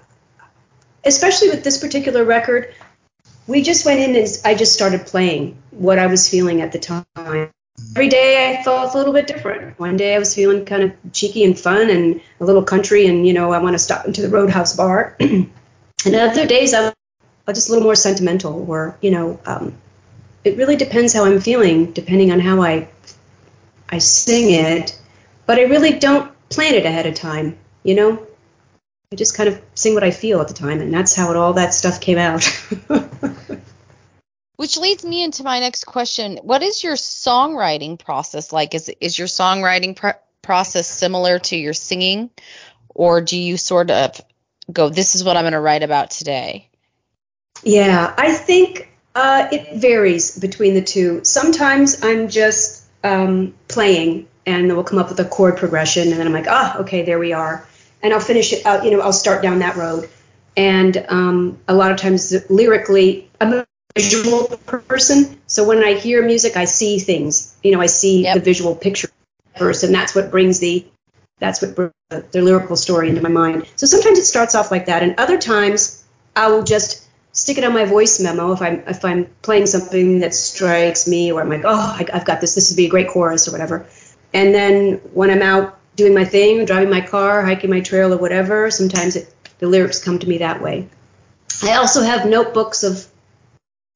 especially 1.06 1.50
with 1.50 1.64
this 1.64 1.78
particular 1.78 2.26
record, 2.26 2.74
we 3.46 3.62
just 3.62 3.86
went 3.86 4.00
in 4.00 4.16
and 4.16 4.28
I 4.44 4.56
just 4.56 4.74
started 4.74 5.06
playing 5.06 5.62
what 5.70 6.00
I 6.00 6.08
was 6.08 6.28
feeling 6.28 6.62
at 6.62 6.72
the 6.72 6.80
time. 6.80 7.52
Every 7.96 8.10
day 8.10 8.58
I 8.58 8.64
felt 8.64 8.94
a 8.94 8.98
little 8.98 9.14
bit 9.14 9.28
different. 9.28 9.80
One 9.80 9.98
day 9.98 10.16
I 10.16 10.20
was 10.20 10.34
feeling 10.34 10.66
kind 10.66 10.84
of 10.84 10.94
cheeky 11.12 11.44
and 11.44 11.60
fun 11.60 11.90
and 11.90 12.22
a 12.40 12.46
little 12.46 12.64
country, 12.64 13.08
and 13.08 13.26
you 13.28 13.34
know 13.34 13.52
I 13.52 13.60
want 13.60 13.74
to 13.74 13.80
stop 13.80 14.06
into 14.06 14.22
the 14.22 14.30
Roadhouse 14.30 14.76
bar. 14.76 15.16
and 15.20 15.50
other 16.16 16.46
days 16.46 16.74
I'm 16.74 16.94
just 17.48 17.70
a 17.70 17.72
little 17.72 17.84
more 17.84 17.96
sentimental, 17.96 18.66
or 18.70 18.98
you 19.02 19.12
know, 19.12 19.40
um, 19.46 19.76
it 20.44 20.58
really 20.58 20.76
depends 20.76 21.14
how 21.14 21.26
I'm 21.26 21.42
feeling, 21.42 21.92
depending 21.92 22.32
on 22.32 22.40
how 22.40 22.62
I 22.62 22.90
I 23.90 23.98
sing 23.98 24.54
it. 24.54 24.98
But 25.46 25.58
I 25.58 25.64
really 25.64 25.98
don't 25.98 26.32
plan 26.50 26.76
it 26.76 26.86
ahead 26.86 27.08
of 27.08 27.16
time. 27.16 27.58
You 27.84 27.96
know, 27.96 28.28
I 29.12 29.16
just 29.16 29.36
kind 29.36 29.50
of 29.50 29.60
sing 29.74 29.96
what 29.96 30.04
I 30.04 30.12
feel 30.12 30.40
at 30.42 30.48
the 30.48 30.54
time, 30.54 30.80
and 30.80 30.94
that's 30.94 31.16
how 31.16 31.32
it 31.32 31.38
all 31.38 31.54
that 31.54 31.74
stuff 31.74 32.00
came 32.00 32.18
out. 32.18 32.48
Which 34.60 34.76
leads 34.76 35.06
me 35.06 35.24
into 35.24 35.46
my 35.46 35.62
next 35.62 35.86
question. 35.86 36.38
What 36.44 36.62
is 36.62 36.84
your 36.84 36.96
songwriting 36.96 37.98
process 37.98 38.52
like? 38.52 38.76
Is 38.76 38.92
is 39.00 39.18
your 39.18 39.30
songwriting 39.30 39.96
pr- 39.96 40.20
process 40.42 40.86
similar 40.86 41.40
to 41.40 41.56
your 41.56 41.74
singing, 41.74 42.30
or 42.90 43.22
do 43.22 43.38
you 43.38 43.56
sort 43.56 43.90
of 43.90 44.20
go, 44.70 44.90
"This 44.90 45.16
is 45.16 45.24
what 45.24 45.38
I'm 45.38 45.44
going 45.44 45.54
to 45.54 45.62
write 45.62 45.84
about 45.84 46.12
today"? 46.12 46.68
Yeah, 47.64 48.14
I 48.18 48.34
think 48.34 48.92
uh, 49.16 49.48
it 49.50 49.80
varies 49.80 50.38
between 50.38 50.74
the 50.74 50.82
two. 50.82 51.22
Sometimes 51.24 52.04
I'm 52.04 52.28
just 52.28 52.84
um, 53.02 53.54
playing, 53.70 54.28
and 54.46 54.70
then 54.70 54.76
we'll 54.76 54.84
come 54.84 55.00
up 55.00 55.08
with 55.08 55.22
a 55.22 55.26
chord 55.30 55.56
progression, 55.56 56.10
and 56.10 56.20
then 56.20 56.28
I'm 56.28 56.34
like, 56.34 56.48
"Ah, 56.50 56.76
oh, 56.76 56.82
okay, 56.82 57.04
there 57.04 57.18
we 57.18 57.32
are," 57.32 57.66
and 58.04 58.14
I'll 58.14 58.20
finish 58.20 58.52
it. 58.52 58.66
out. 58.66 58.84
you 58.84 58.92
know, 58.92 59.00
I'll 59.00 59.14
start 59.14 59.42
down 59.42 59.60
that 59.60 59.78
road. 59.78 60.10
And 60.58 61.06
um, 61.08 61.60
a 61.70 61.74
lot 61.74 61.94
of 61.94 61.98
times, 61.98 62.36
lyrically, 62.50 63.30
I'm 63.40 63.64
visual 63.96 64.58
person. 64.66 65.40
So 65.48 65.64
when 65.64 65.84
I 65.84 65.94
hear 65.94 66.26
music, 66.26 66.56
I 66.56 66.66
see 66.66 67.00
things. 67.00 67.56
You 67.64 67.72
know, 67.72 67.82
I 67.82 67.88
see 67.88 68.24
yep. 68.24 68.36
the 68.36 68.42
visual 68.42 68.76
picture 68.76 69.10
first, 69.58 69.84
and 69.84 69.94
that's 69.94 70.16
what 70.16 70.32
brings 70.32 70.60
the 70.60 70.86
that's 71.40 71.62
what 71.62 71.76
brings 71.76 71.94
the, 72.10 72.26
the 72.32 72.42
lyrical 72.42 72.76
story 72.76 73.10
into 73.10 73.22
my 73.22 73.30
mind. 73.30 73.66
So 73.76 73.88
sometimes 73.88 74.20
it 74.20 74.26
starts 74.26 74.56
off 74.56 74.72
like 74.72 74.86
that, 74.88 75.04
and 75.04 75.16
other 75.18 75.38
times 75.38 76.06
I 76.36 76.50
will 76.50 76.64
just 76.64 77.08
stick 77.32 77.58
it 77.58 77.64
on 77.64 77.74
my 77.74 77.86
voice 77.86 78.20
memo 78.20 78.52
if 78.52 78.62
I'm 78.62 78.84
if 78.88 79.04
I'm 79.06 79.26
playing 79.42 79.68
something 79.68 80.20
that 80.20 80.34
strikes 80.34 81.08
me, 81.08 81.32
or 81.32 81.42
I'm 81.42 81.50
like, 81.50 81.64
oh, 81.66 81.98
I, 82.00 82.06
have 82.14 82.26
got 82.26 82.42
this. 82.42 82.56
This 82.56 82.70
would 82.72 82.78
be 82.78 82.86
a 82.86 82.90
great 82.90 83.10
chorus 83.10 83.48
or 83.48 83.52
whatever. 83.52 83.88
And 84.34 84.54
then 84.54 84.96
when 85.14 85.32
I'm 85.32 85.42
out 85.42 85.80
doing 85.96 86.14
my 86.14 86.26
thing, 86.26 86.66
driving 86.66 86.90
my 86.90 87.02
car, 87.02 87.44
hiking 87.44 87.70
my 87.70 87.82
trail, 87.82 88.14
or 88.14 88.18
whatever, 88.18 88.70
sometimes 88.70 89.16
it, 89.16 89.34
the 89.60 89.68
lyrics 89.68 90.04
come 90.04 90.20
to 90.20 90.28
me 90.28 90.38
that 90.38 90.62
way. 90.62 90.88
I 91.64 91.74
also 91.76 92.02
have 92.04 92.26
notebooks 92.26 92.84
of 92.84 93.08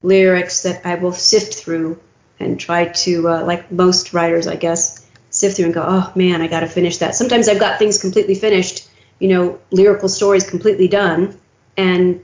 lyrics 0.03 0.63
that 0.63 0.85
I 0.85 0.95
will 0.95 1.13
sift 1.13 1.55
through 1.55 1.99
and 2.39 2.59
try 2.59 2.85
to, 2.85 3.29
uh, 3.29 3.45
like 3.45 3.71
most 3.71 4.13
writers, 4.13 4.45
I 4.45 4.55
guess, 4.55 5.09
sift 5.29 5.55
through 5.55 5.65
and 5.65 5.73
go, 5.73 5.83
oh 5.85 6.11
man, 6.15 6.41
I 6.41 6.47
got 6.47 6.59
to 6.59 6.67
finish 6.67 6.97
that. 6.97 7.15
Sometimes 7.15 7.49
I've 7.49 7.59
got 7.59 7.79
things 7.79 7.99
completely 7.99 8.35
finished, 8.35 8.87
you 9.19 9.29
know, 9.29 9.59
lyrical 9.71 10.09
stories 10.09 10.47
completely 10.47 10.87
done, 10.87 11.39
and 11.77 12.23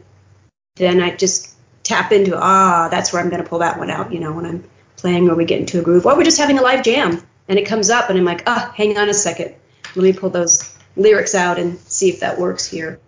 then 0.76 1.02
I 1.02 1.16
just 1.16 1.56
tap 1.84 2.12
into, 2.12 2.38
ah, 2.38 2.90
that's 2.92 3.12
where 3.12 3.22
I'm 3.22 3.30
going 3.30 3.42
to 3.42 3.50
pull 3.50 3.60
that 3.60 3.80
one 3.80 3.90
out, 3.90 4.14
you 4.14 4.20
know, 4.20 4.34
when 4.34 4.46
I'm 4.46 4.64
playing 4.98 5.30
or 5.30 5.36
we 5.36 5.46
get 5.46 5.60
into 5.60 5.80
a 5.80 5.82
groove, 5.82 6.06
or 6.06 6.16
we're 6.16 6.24
just 6.24 6.38
having 6.38 6.60
a 6.60 6.62
live 6.62 6.84
jam 6.84 7.24
and 7.48 7.58
it 7.58 7.66
comes 7.66 7.90
up 7.90 8.10
and 8.10 8.20
I'm 8.20 8.26
like, 8.26 8.44
ah, 8.46 8.72
hang 8.76 8.98
on 8.98 9.10
a 9.10 9.14
second, 9.14 9.56
let 9.96 10.04
me 10.04 10.14
pull 10.14 10.30
those 10.30 10.78
lyrics 10.96 11.34
out 11.34 11.58
and 11.58 11.80
see 11.80 12.10
if 12.10 12.20
that 12.20 12.38
works 12.38 12.66
here. 12.70 13.00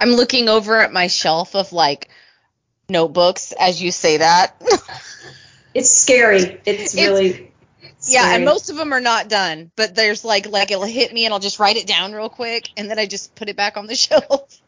I'm 0.00 0.10
looking 0.10 0.48
over 0.48 0.80
at 0.80 0.92
my 0.92 1.08
shelf 1.08 1.54
of 1.54 1.72
like 1.72 2.08
notebooks 2.88 3.52
as 3.52 3.82
you 3.82 3.90
say 3.90 4.18
that. 4.18 4.60
it's 5.74 5.90
scary. 5.90 6.60
It's 6.64 6.94
really 6.94 7.52
it's, 8.02 8.12
yeah, 8.12 8.34
and 8.34 8.44
most 8.44 8.68
of 8.68 8.76
them 8.76 8.92
are 8.92 9.00
not 9.00 9.28
done, 9.28 9.70
but 9.76 9.94
there's 9.94 10.24
like 10.24 10.48
like 10.48 10.70
it'll 10.70 10.84
hit 10.84 11.12
me 11.12 11.24
and 11.24 11.32
I'll 11.32 11.40
just 11.40 11.58
write 11.58 11.76
it 11.76 11.86
down 11.86 12.12
real 12.12 12.28
quick 12.28 12.68
and 12.76 12.90
then 12.90 12.98
I 12.98 13.06
just 13.06 13.34
put 13.34 13.48
it 13.48 13.56
back 13.56 13.76
on 13.76 13.86
the 13.86 13.94
shelf. 13.96 14.60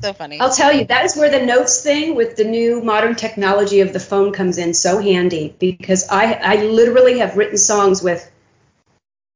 so 0.00 0.12
funny. 0.12 0.38
I'll 0.38 0.52
tell 0.52 0.72
you, 0.72 0.84
that 0.86 1.06
is 1.06 1.16
where 1.16 1.30
the 1.30 1.44
notes 1.44 1.82
thing 1.82 2.14
with 2.14 2.36
the 2.36 2.44
new 2.44 2.82
modern 2.82 3.14
technology 3.14 3.80
of 3.80 3.92
the 3.92 4.00
phone 4.00 4.32
comes 4.32 4.58
in 4.58 4.74
so 4.74 5.00
handy 5.00 5.54
because 5.58 6.08
I 6.10 6.34
I 6.34 6.56
literally 6.64 7.20
have 7.20 7.36
written 7.36 7.56
songs 7.56 8.02
with 8.02 8.30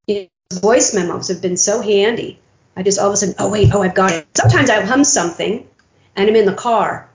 you 0.07 0.29
know, 0.51 0.61
voice 0.61 0.95
memos 0.95 1.29
have 1.29 1.41
been 1.41 1.57
so 1.57 1.81
handy. 1.81 2.41
I 2.77 2.83
just 2.83 2.99
all 2.99 3.09
of 3.09 3.15
a 3.15 3.17
sudden, 3.17 3.35
oh 3.39 3.51
wait, 3.51 3.75
oh 3.75 3.83
I've 3.83 3.95
got 3.95 4.13
it. 4.13 4.27
Sometimes 4.37 4.71
I'll 4.71 4.87
hum 4.87 5.05
something 5.05 5.67
and 6.15 6.29
I'm 6.29 6.37
in 6.37 6.47
the 6.47 6.55
car 6.55 7.09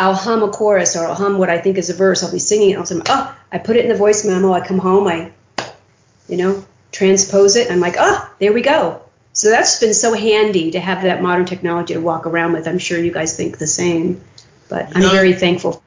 I'll 0.00 0.14
hum 0.14 0.42
a 0.42 0.48
chorus 0.48 0.96
or 0.96 1.06
I'll 1.06 1.14
hum 1.14 1.36
what 1.36 1.50
I 1.50 1.58
think 1.58 1.76
is 1.76 1.90
a 1.90 1.94
verse. 1.94 2.22
I'll 2.24 2.32
be 2.32 2.38
singing 2.38 2.70
it. 2.70 2.78
I'll 2.78 2.86
say, 2.86 3.00
oh, 3.06 3.38
I 3.52 3.58
put 3.58 3.76
it 3.76 3.84
in 3.84 3.90
the 3.90 3.96
voice 3.96 4.24
memo. 4.24 4.52
I 4.52 4.66
come 4.66 4.78
home, 4.78 5.06
I, 5.06 5.30
you 6.26 6.38
know, 6.38 6.64
transpose 6.90 7.56
it. 7.56 7.70
I'm 7.70 7.80
like, 7.80 7.96
oh, 7.98 8.34
there 8.38 8.54
we 8.54 8.62
go. 8.62 9.02
So 9.34 9.50
that's 9.50 9.78
been 9.78 9.92
so 9.92 10.14
handy 10.14 10.70
to 10.70 10.80
have 10.80 11.02
that 11.02 11.22
modern 11.22 11.44
technology 11.44 11.94
to 11.94 12.00
walk 12.00 12.26
around 12.26 12.54
with. 12.54 12.66
I'm 12.66 12.78
sure 12.78 12.98
you 12.98 13.12
guys 13.12 13.36
think 13.36 13.58
the 13.58 13.66
same, 13.66 14.22
but 14.70 14.96
I'm 14.96 15.02
no, 15.02 15.10
very 15.10 15.34
thankful. 15.34 15.82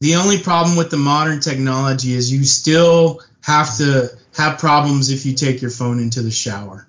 The 0.00 0.16
only 0.16 0.38
problem 0.38 0.76
with 0.76 0.90
the 0.90 0.96
modern 0.96 1.40
technology 1.40 2.14
is 2.14 2.32
you 2.32 2.44
still 2.44 3.20
have 3.42 3.76
to 3.76 4.08
have 4.34 4.58
problems 4.58 5.10
if 5.10 5.26
you 5.26 5.34
take 5.34 5.60
your 5.60 5.70
phone 5.70 5.98
into 5.98 6.22
the 6.22 6.30
shower. 6.30 6.88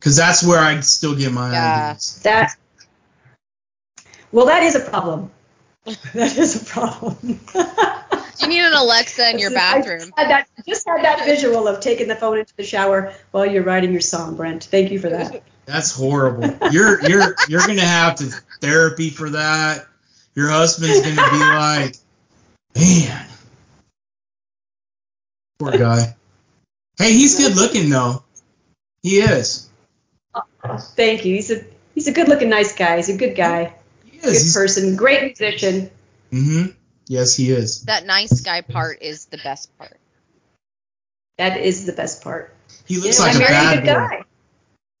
Because 0.00 0.16
that's 0.16 0.42
where 0.42 0.58
I 0.58 0.80
still 0.80 1.14
get 1.14 1.32
my 1.32 1.52
yeah. 1.52 1.90
ideas. 1.90 2.20
That 2.22 2.56
well, 4.32 4.46
that 4.46 4.62
is 4.62 4.74
a 4.74 4.80
problem. 4.80 5.30
that 6.14 6.36
is 6.36 6.62
a 6.62 6.64
problem. 6.64 7.16
you 8.40 8.48
need 8.48 8.64
an 8.64 8.72
Alexa 8.72 9.30
in 9.30 9.38
your 9.38 9.50
bathroom. 9.50 10.12
I 10.16 10.24
just 10.24 10.28
had, 10.28 10.28
that, 10.30 10.66
just 10.66 10.88
had 10.88 11.04
that 11.04 11.24
visual 11.24 11.68
of 11.68 11.80
taking 11.80 12.08
the 12.08 12.16
phone 12.16 12.38
into 12.38 12.54
the 12.56 12.64
shower 12.64 13.12
while 13.30 13.46
you're 13.46 13.62
writing 13.62 13.92
your 13.92 14.00
song, 14.00 14.36
Brent. 14.36 14.64
Thank 14.64 14.90
you 14.90 14.98
for 14.98 15.10
that. 15.10 15.42
That's 15.66 15.94
horrible. 15.94 16.56
You're 16.72 17.00
you're 17.08 17.36
you're 17.48 17.66
gonna 17.66 17.82
have 17.82 18.16
to 18.16 18.24
therapy 18.60 19.10
for 19.10 19.30
that. 19.30 19.86
Your 20.34 20.48
husband's 20.48 21.00
gonna 21.00 21.30
be 21.30 21.38
like, 21.38 21.96
man, 22.74 23.26
poor 25.58 25.72
guy. 25.72 26.16
Hey, 26.98 27.12
he's 27.12 27.38
good 27.38 27.54
looking 27.54 27.90
though. 27.90 28.24
He 29.02 29.18
is. 29.18 29.68
thank 30.96 31.24
you. 31.24 31.36
He's 31.36 31.50
a 31.52 31.64
he's 31.94 32.08
a 32.08 32.12
good 32.12 32.28
looking, 32.28 32.48
nice 32.48 32.74
guy. 32.74 32.96
He's 32.96 33.08
a 33.08 33.16
good 33.16 33.36
guy 33.36 33.74
is. 34.22 34.54
Good 34.54 34.60
person, 34.60 34.96
great 34.96 35.38
musician. 35.38 35.90
Mm-hmm. 36.30 36.70
Yes, 37.06 37.34
he 37.34 37.50
is. 37.50 37.82
That 37.82 38.06
nice 38.06 38.40
guy 38.40 38.62
part 38.62 39.02
is 39.02 39.26
the 39.26 39.38
best 39.38 39.76
part. 39.78 39.98
That 41.38 41.58
is 41.58 41.86
the 41.86 41.92
best 41.92 42.22
part. 42.22 42.54
He 42.86 42.98
looks 42.98 43.18
like 43.18 43.36
a 43.36 43.38
bad 43.38 43.80
boy. 43.80 43.86
Guy. 43.86 44.24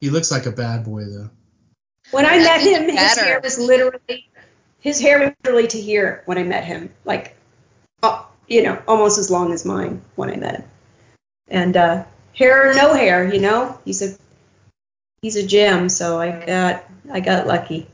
He 0.00 0.10
looks 0.10 0.30
like 0.30 0.46
a 0.46 0.52
bad 0.52 0.84
boy 0.84 1.04
though. 1.04 1.30
When 2.10 2.26
I 2.26 2.38
met 2.38 2.60
him, 2.60 2.88
his 2.88 3.18
hair 3.18 3.40
was 3.40 3.58
literally 3.58 4.28
his 4.80 5.00
hair 5.00 5.20
was 5.20 5.32
literally 5.44 5.68
to 5.68 5.80
here 5.80 6.22
when 6.26 6.38
I 6.38 6.42
met 6.42 6.64
him, 6.64 6.92
like, 7.04 7.36
oh, 8.02 8.28
you 8.48 8.64
know, 8.64 8.82
almost 8.88 9.18
as 9.18 9.30
long 9.30 9.52
as 9.52 9.64
mine 9.64 10.02
when 10.16 10.28
I 10.28 10.36
met 10.36 10.56
him. 10.56 10.64
And 11.48 11.76
uh, 11.76 12.04
hair 12.34 12.70
or 12.70 12.74
no 12.74 12.92
hair, 12.92 13.32
you 13.32 13.40
know, 13.40 13.78
he's 13.84 14.02
a 14.02 14.16
he's 15.22 15.36
a 15.36 15.46
gem. 15.46 15.88
So 15.88 16.20
I 16.20 16.44
got 16.44 16.84
I 17.10 17.20
got 17.20 17.46
lucky. 17.46 17.86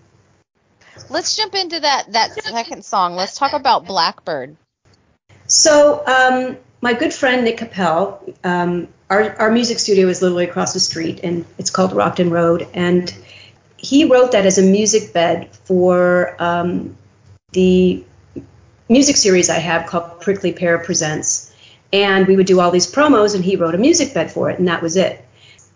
Let's 1.09 1.37
jump 1.37 1.55
into 1.55 1.81
that 1.81 2.13
that 2.13 2.33
second 2.43 2.85
song. 2.85 3.15
Let's 3.15 3.37
talk 3.37 3.53
about 3.53 3.87
Blackbird. 3.87 4.57
So, 5.47 6.05
um, 6.07 6.57
my 6.81 6.93
good 6.93 7.15
friend 7.15 7.45
Nick 7.45 7.59
Capel, 7.59 8.35
um, 8.45 8.89
our 9.11 9.35
our 9.41 9.51
music 9.51 9.79
studio 9.79 10.09
is 10.09 10.23
literally 10.23 10.45
across 10.45 10.75
the 10.75 10.81
street, 10.81 11.21
and 11.23 11.45
it's 11.59 11.71
called 11.71 11.93
Rockton 11.93 12.31
Road, 12.31 12.67
and 12.75 13.13
he 13.77 14.05
wrote 14.05 14.33
that 14.33 14.45
as 14.45 14.59
a 14.59 14.63
music 14.63 15.13
bed 15.13 15.55
for 15.65 16.37
um, 16.39 16.97
the 17.53 18.05
music 18.89 19.17
series 19.17 19.49
I 19.49 19.59
have 19.59 19.87
called 19.87 20.21
Prickly 20.21 20.53
Pear 20.53 20.79
Presents. 20.79 21.55
And 21.91 22.27
we 22.27 22.37
would 22.37 22.47
do 22.47 22.61
all 22.61 22.71
these 22.71 22.93
promos, 22.93 23.35
and 23.35 23.43
he 23.43 23.57
wrote 23.57 23.75
a 23.75 23.79
music 23.79 24.13
bed 24.13 24.31
for 24.31 24.51
it, 24.51 24.59
and 24.59 24.69
that 24.69 24.83
was 24.83 24.97
it. 24.97 25.25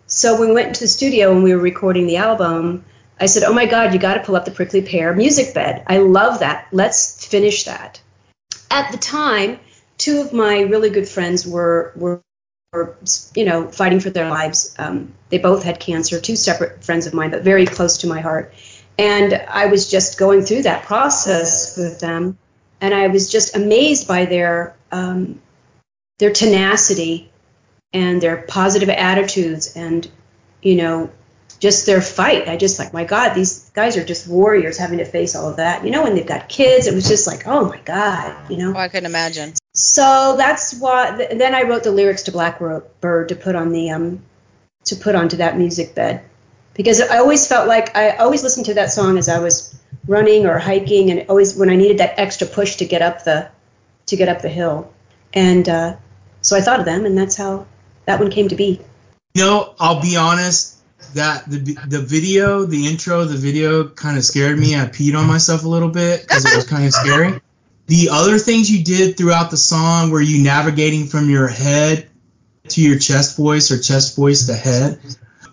So 0.07 0.39
when 0.39 0.51
we 0.51 0.55
went 0.55 0.69
into 0.69 0.81
the 0.81 0.89
studio 0.89 1.33
and 1.33 1.43
we 1.43 1.55
were 1.55 1.63
recording 1.63 2.07
the 2.07 2.19
album, 2.19 2.85
I 3.23 3.27
said, 3.27 3.45
Oh 3.45 3.53
my 3.53 3.67
God, 3.67 3.93
you 3.95 4.01
got 4.01 4.15
to 4.15 4.21
pull 4.25 4.35
up 4.35 4.45
the 4.45 4.51
Prickly 4.51 4.83
Pear 4.83 5.15
music 5.15 5.55
bed. 5.55 5.85
I 5.87 5.99
love 5.99 6.41
that. 6.41 6.67
Let's 6.73 7.25
finish 7.25 7.67
that. 7.67 8.03
At 8.69 8.91
the 8.91 8.99
time, 8.99 9.61
two 9.97 10.21
of 10.21 10.33
my 10.33 10.63
really 10.63 10.91
good 10.91 11.09
friends 11.09 11.47
were, 11.47 11.93
were, 11.95 12.21
were 12.73 12.97
you 13.37 13.45
know, 13.45 13.69
fighting 13.69 14.01
for 14.01 14.11
their 14.11 14.29
lives. 14.29 14.75
Um, 14.77 15.15
they 15.29 15.39
both 15.39 15.63
had 15.63 15.79
cancer, 15.79 16.21
two 16.21 16.35
separate 16.35 16.83
friends 16.83 17.07
of 17.07 17.15
mine, 17.15 17.31
but 17.31 17.45
very 17.45 17.65
close 17.65 17.99
to 17.99 18.09
my 18.09 18.21
heart. 18.21 18.53
And 18.99 19.35
I 19.35 19.67
was 19.67 19.89
just 19.89 20.19
going 20.19 20.43
through 20.43 20.63
that 20.63 20.83
process 20.83 21.79
with 21.79 22.01
them. 22.01 22.37
And 22.81 22.93
I 22.93 23.07
was 23.07 23.31
just 23.31 23.55
amazed 23.55 24.09
by 24.09 24.25
their, 24.25 24.75
um, 24.91 25.41
their 26.19 26.33
tenacity 26.33 27.31
and 27.93 28.21
their 28.21 28.39
positive 28.49 28.89
attitudes 28.89 29.77
and 29.77 30.11
you 30.63 30.77
know, 30.77 31.11
just 31.62 31.87
their 31.87 32.03
fight. 32.03 32.48
I 32.48 32.57
just 32.57 32.81
like, 32.81 32.92
my 32.92 33.05
God, 33.05 33.35
these 33.35 33.70
guys 33.70 33.96
are 33.96 34.05
just 34.05 34.27
warriors 34.27 34.77
having 34.77 34.98
to 34.98 35.05
face 35.05 35.37
all 35.37 35.48
of 35.48 35.59
that. 35.59 35.85
You 35.85 35.92
know, 35.92 36.03
when 36.03 36.16
they've 36.16 36.27
got 36.27 36.48
kids, 36.48 36.88
it 36.88 36.94
was 36.94 37.07
just 37.07 37.29
like, 37.29 37.46
oh 37.46 37.68
my 37.68 37.79
God, 37.85 38.51
you 38.51 38.57
know. 38.57 38.72
Oh, 38.75 38.81
I 38.81 38.88
couldn't 38.88 39.07
imagine. 39.07 39.55
So 39.72 40.35
that's 40.37 40.75
why. 40.75 41.29
Then 41.33 41.55
I 41.55 41.62
wrote 41.62 41.85
the 41.85 41.92
lyrics 41.92 42.25
to 42.25 42.33
Blackbird 42.33 43.29
to 43.29 43.37
put 43.37 43.55
on 43.55 43.70
the 43.70 43.90
um, 43.90 44.22
to 44.87 44.96
put 44.96 45.14
onto 45.14 45.37
that 45.37 45.57
music 45.57 45.94
bed, 45.94 46.25
because 46.75 47.01
I 47.01 47.18
always 47.18 47.46
felt 47.46 47.68
like 47.68 47.96
I 47.96 48.16
always 48.16 48.42
listened 48.42 48.66
to 48.66 48.75
that 48.75 48.90
song 48.90 49.16
as 49.16 49.29
I 49.29 49.38
was 49.38 49.72
running 50.09 50.46
or 50.46 50.59
hiking, 50.59 51.12
and 51.12 51.29
always 51.29 51.57
when 51.57 51.70
I 51.70 51.77
needed 51.77 51.98
that 51.98 52.18
extra 52.18 52.48
push 52.48 52.77
to 52.77 52.87
get 52.87 53.03
up 53.03 53.22
the 53.22 53.48
to 54.07 54.16
get 54.16 54.29
up 54.29 54.42
the 54.42 54.48
hill, 54.48 54.92
and 55.33 55.68
uh, 55.68 55.94
so 56.40 56.57
I 56.57 56.61
thought 56.61 56.81
of 56.81 56.87
them, 56.87 57.07
and 57.07 57.16
that's 57.16 57.37
how 57.37 57.66
that 58.07 58.18
one 58.18 58.33
came 58.33 58.48
to 58.48 58.57
be. 58.57 58.81
You 59.35 59.44
know, 59.44 59.75
I'll 59.79 60.03
be 60.03 60.16
honest. 60.16 60.82
That 61.15 61.49
the 61.49 61.77
the 61.87 62.01
video, 62.01 62.65
the 62.65 62.87
intro, 62.87 63.25
the 63.25 63.37
video 63.37 63.88
kind 63.88 64.17
of 64.17 64.25
scared 64.25 64.59
me. 64.59 64.75
I 64.77 64.87
peed 64.87 65.17
on 65.19 65.27
myself 65.27 65.65
a 65.65 65.69
little 65.69 65.91
bit 65.91 66.23
because 66.23 66.45
it 66.45 66.57
was 66.57 66.67
kind 66.67 66.87
of 66.87 66.93
scary. 66.93 67.41
The 67.87 68.09
other 68.11 68.38
things 68.38 68.71
you 68.71 68.83
did 68.85 69.19
throughout 69.19 69.51
the 69.51 69.57
song, 69.57 70.11
were 70.11 70.21
you 70.21 70.43
navigating 70.43 71.07
from 71.07 71.29
your 71.29 71.49
head 71.49 72.09
to 72.69 72.81
your 72.81 72.99
chest 72.99 73.37
voice 73.37 73.71
or 73.71 73.79
chest 73.79 74.17
voice 74.17 74.47
to 74.47 74.55
head? 74.55 74.99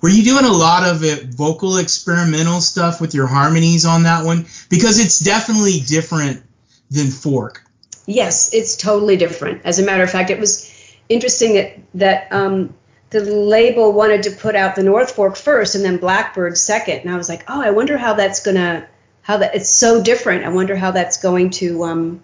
Were 0.01 0.09
you 0.09 0.23
doing 0.23 0.45
a 0.45 0.51
lot 0.51 0.87
of 0.87 1.03
it 1.03 1.25
vocal 1.25 1.77
experimental 1.77 2.61
stuff 2.61 3.01
with 3.01 3.13
your 3.13 3.27
harmonies 3.27 3.85
on 3.85 4.03
that 4.03 4.23
one? 4.23 4.45
Because 4.69 4.99
it's 4.99 5.19
definitely 5.19 5.81
different 5.81 6.41
than 6.89 7.07
Fork. 7.07 7.63
Yes, 8.05 8.53
it's 8.53 8.77
totally 8.77 9.17
different. 9.17 9.61
As 9.65 9.77
a 9.79 9.85
matter 9.85 10.03
of 10.03 10.09
fact, 10.09 10.29
it 10.29 10.39
was 10.39 10.71
interesting 11.09 11.55
that 11.55 11.79
that 11.95 12.31
um, 12.31 12.73
the 13.09 13.21
label 13.21 13.91
wanted 13.91 14.23
to 14.23 14.31
put 14.31 14.55
out 14.55 14.75
the 14.75 14.83
North 14.83 15.11
Fork 15.11 15.35
first 15.35 15.75
and 15.75 15.83
then 15.83 15.97
Blackbird 15.97 16.57
second, 16.57 16.99
and 16.99 17.09
I 17.09 17.17
was 17.17 17.29
like, 17.29 17.43
oh, 17.47 17.61
I 17.61 17.71
wonder 17.71 17.97
how 17.97 18.13
that's 18.13 18.41
gonna 18.41 18.87
how 19.21 19.37
that 19.37 19.55
it's 19.55 19.69
so 19.69 20.03
different. 20.03 20.45
I 20.45 20.49
wonder 20.49 20.75
how 20.75 20.91
that's 20.91 21.17
going 21.17 21.51
to 21.51 21.83
um, 21.83 22.23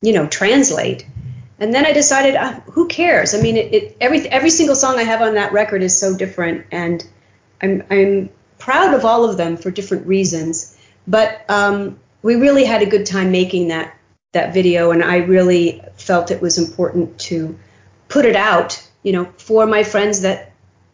you 0.00 0.12
know 0.12 0.26
translate. 0.26 1.06
And 1.58 1.72
then 1.72 1.86
I 1.86 1.92
decided, 1.92 2.34
uh, 2.34 2.60
who 2.72 2.88
cares? 2.88 3.32
I 3.32 3.40
mean, 3.40 3.56
it, 3.56 3.72
it, 3.72 3.96
every 4.00 4.28
every 4.28 4.50
single 4.50 4.74
song 4.74 4.98
I 4.98 5.04
have 5.04 5.22
on 5.22 5.34
that 5.34 5.52
record 5.52 5.82
is 5.82 5.98
so 5.98 6.16
different, 6.16 6.66
and 6.70 7.04
I'm 7.62 7.82
I'm 7.90 8.30
proud 8.58 8.94
of 8.94 9.04
all 9.04 9.28
of 9.28 9.36
them 9.36 9.56
for 9.56 9.70
different 9.70 10.06
reasons. 10.06 10.76
But 11.06 11.44
um, 11.50 12.00
we 12.22 12.36
really 12.36 12.64
had 12.64 12.82
a 12.82 12.86
good 12.86 13.06
time 13.06 13.30
making 13.30 13.68
that 13.68 13.94
that 14.32 14.52
video, 14.52 14.90
and 14.90 15.02
I 15.02 15.18
really 15.18 15.82
felt 15.96 16.30
it 16.30 16.40
was 16.42 16.58
important 16.58 17.18
to 17.20 17.58
put 18.08 18.24
it 18.24 18.36
out, 18.36 18.82
you 19.04 19.12
know, 19.12 19.26
for 19.36 19.66
my 19.66 19.84
friends 19.84 20.22
that 20.22 20.50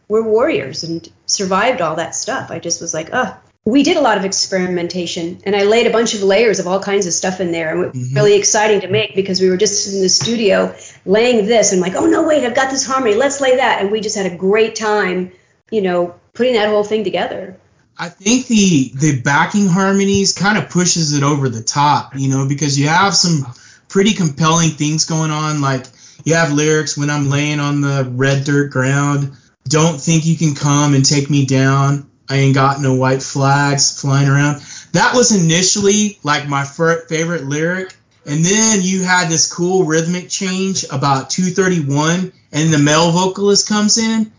were 0.07 0.21
warriors 0.21 0.83
and 0.83 1.09
survived 1.25 1.81
all 1.81 1.95
that 1.95 2.13
stuff. 2.13 2.51
I 2.51 2.59
just 2.59 2.81
was 2.81 2.93
like, 2.93 3.09
oh, 3.13 3.35
we 3.63 3.81
did 3.81 3.95
a 3.95 4.01
lot 4.01 4.17
of 4.17 4.25
experimentation 4.25 5.39
and 5.45 5.55
I 5.55 5.63
laid 5.63 5.87
a 5.87 5.91
bunch 5.91 6.13
of 6.13 6.21
layers 6.21 6.59
of 6.59 6.67
all 6.67 6.81
kinds 6.81 7.07
of 7.07 7.13
stuff 7.13 7.39
in 7.39 7.51
there 7.51 7.71
and 7.71 7.83
it 7.83 7.87
was 7.87 7.95
mm-hmm. 7.95 8.15
really 8.15 8.35
exciting 8.35 8.81
to 8.81 8.87
make 8.89 9.15
because 9.15 9.39
we 9.39 9.49
were 9.49 9.57
just 9.57 9.93
in 9.93 10.01
the 10.01 10.09
studio 10.09 10.75
laying 11.05 11.45
this 11.45 11.71
and 11.71 11.79
like, 11.79 11.95
oh 11.95 12.07
no, 12.07 12.27
wait, 12.27 12.43
I've 12.43 12.55
got 12.55 12.71
this 12.71 12.85
harmony, 12.85 13.15
let's 13.15 13.39
lay 13.39 13.55
that. 13.55 13.81
And 13.81 13.91
we 13.91 14.01
just 14.01 14.17
had 14.17 14.31
a 14.31 14.35
great 14.35 14.75
time, 14.75 15.31
you 15.69 15.81
know, 15.81 16.15
putting 16.33 16.53
that 16.53 16.69
whole 16.69 16.83
thing 16.83 17.03
together. 17.03 17.57
I 17.97 18.09
think 18.09 18.47
the 18.47 18.91
the 18.95 19.21
backing 19.21 19.67
harmonies 19.67 20.33
kind 20.33 20.57
of 20.57 20.69
pushes 20.69 21.13
it 21.13 21.23
over 21.23 21.49
the 21.49 21.61
top, 21.61 22.15
you 22.15 22.29
know, 22.29 22.47
because 22.47 22.79
you 22.79 22.87
have 22.87 23.13
some 23.13 23.45
pretty 23.89 24.13
compelling 24.13 24.71
things 24.71 25.05
going 25.05 25.29
on. 25.29 25.61
Like 25.61 25.85
you 26.25 26.35
have 26.35 26.51
lyrics 26.51 26.97
when 26.97 27.09
I'm 27.09 27.29
laying 27.29 27.59
on 27.59 27.81
the 27.81 28.09
red 28.11 28.43
dirt 28.43 28.71
ground, 28.71 29.33
don't 29.67 29.99
think 29.99 30.25
you 30.25 30.35
can 30.35 30.55
come 30.55 30.93
and 30.93 31.05
take 31.05 31.29
me 31.29 31.45
down. 31.45 32.09
I 32.29 32.37
ain't 32.37 32.55
got 32.55 32.81
no 32.81 32.95
white 32.95 33.21
flags 33.21 33.99
flying 33.99 34.29
around. 34.29 34.61
That 34.93 35.15
was 35.15 35.31
initially 35.31 36.17
like 36.23 36.47
my 36.47 36.63
favorite 36.63 37.45
lyric. 37.45 37.95
And 38.25 38.45
then 38.45 38.79
you 38.81 39.03
had 39.03 39.29
this 39.29 39.51
cool 39.51 39.85
rhythmic 39.85 40.29
change 40.29 40.85
about 40.91 41.29
231, 41.31 42.31
and 42.51 42.73
the 42.73 42.77
male 42.77 43.11
vocalist 43.11 43.67
comes 43.67 43.97
in, 43.97 44.31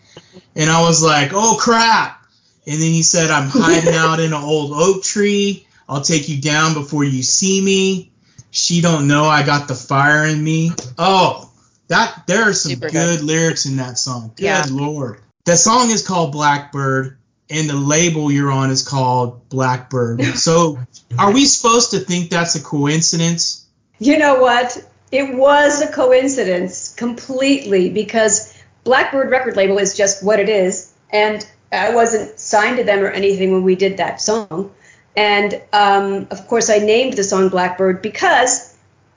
and 0.54 0.70
I 0.70 0.82
was 0.82 1.02
like, 1.02 1.32
oh 1.34 1.56
crap. 1.60 2.24
And 2.66 2.80
then 2.80 2.92
he 2.92 3.02
said, 3.02 3.30
I'm 3.30 3.48
hiding 3.48 3.94
out 3.94 4.20
in 4.20 4.32
an 4.32 4.40
old 4.40 4.70
oak 4.72 5.02
tree. 5.02 5.66
I'll 5.88 6.00
take 6.00 6.28
you 6.28 6.40
down 6.40 6.74
before 6.74 7.02
you 7.02 7.24
see 7.24 7.60
me. 7.60 8.12
She 8.52 8.80
don't 8.80 9.08
know 9.08 9.24
I 9.24 9.44
got 9.44 9.66
the 9.66 9.74
fire 9.74 10.26
in 10.26 10.42
me. 10.42 10.70
Oh, 10.96 11.51
that 11.88 12.24
there 12.26 12.48
are 12.48 12.52
some 12.52 12.72
Super 12.72 12.90
good, 12.90 13.18
good 13.18 13.22
lyrics 13.22 13.66
in 13.66 13.76
that 13.76 13.98
song. 13.98 14.32
Good 14.36 14.44
yeah. 14.44 14.64
lord. 14.70 15.20
The 15.44 15.56
song 15.56 15.90
is 15.90 16.06
called 16.06 16.32
Blackbird 16.32 17.18
and 17.50 17.68
the 17.68 17.76
label 17.76 18.32
you're 18.32 18.50
on 18.50 18.70
is 18.70 18.86
called 18.86 19.48
Blackbird. 19.48 20.20
So 20.36 20.78
are 21.18 21.32
we 21.32 21.44
supposed 21.44 21.90
to 21.90 21.98
think 21.98 22.30
that's 22.30 22.54
a 22.54 22.62
coincidence? 22.62 23.66
You 23.98 24.18
know 24.18 24.40
what? 24.40 24.84
It 25.10 25.34
was 25.34 25.82
a 25.82 25.92
coincidence 25.92 26.94
completely 26.94 27.90
because 27.90 28.58
Blackbird 28.84 29.30
record 29.30 29.56
label 29.56 29.78
is 29.78 29.96
just 29.96 30.24
what 30.24 30.40
it 30.40 30.48
is. 30.48 30.92
And 31.10 31.46
I 31.70 31.94
wasn't 31.94 32.40
signed 32.40 32.78
to 32.78 32.84
them 32.84 33.00
or 33.00 33.10
anything 33.10 33.52
when 33.52 33.62
we 33.62 33.74
did 33.74 33.98
that 33.98 34.20
song. 34.20 34.72
And 35.14 35.60
um, 35.72 36.26
of 36.30 36.48
course, 36.48 36.70
I 36.70 36.78
named 36.78 37.14
the 37.14 37.24
song 37.24 37.50
Blackbird 37.50 38.00
because 38.00 38.71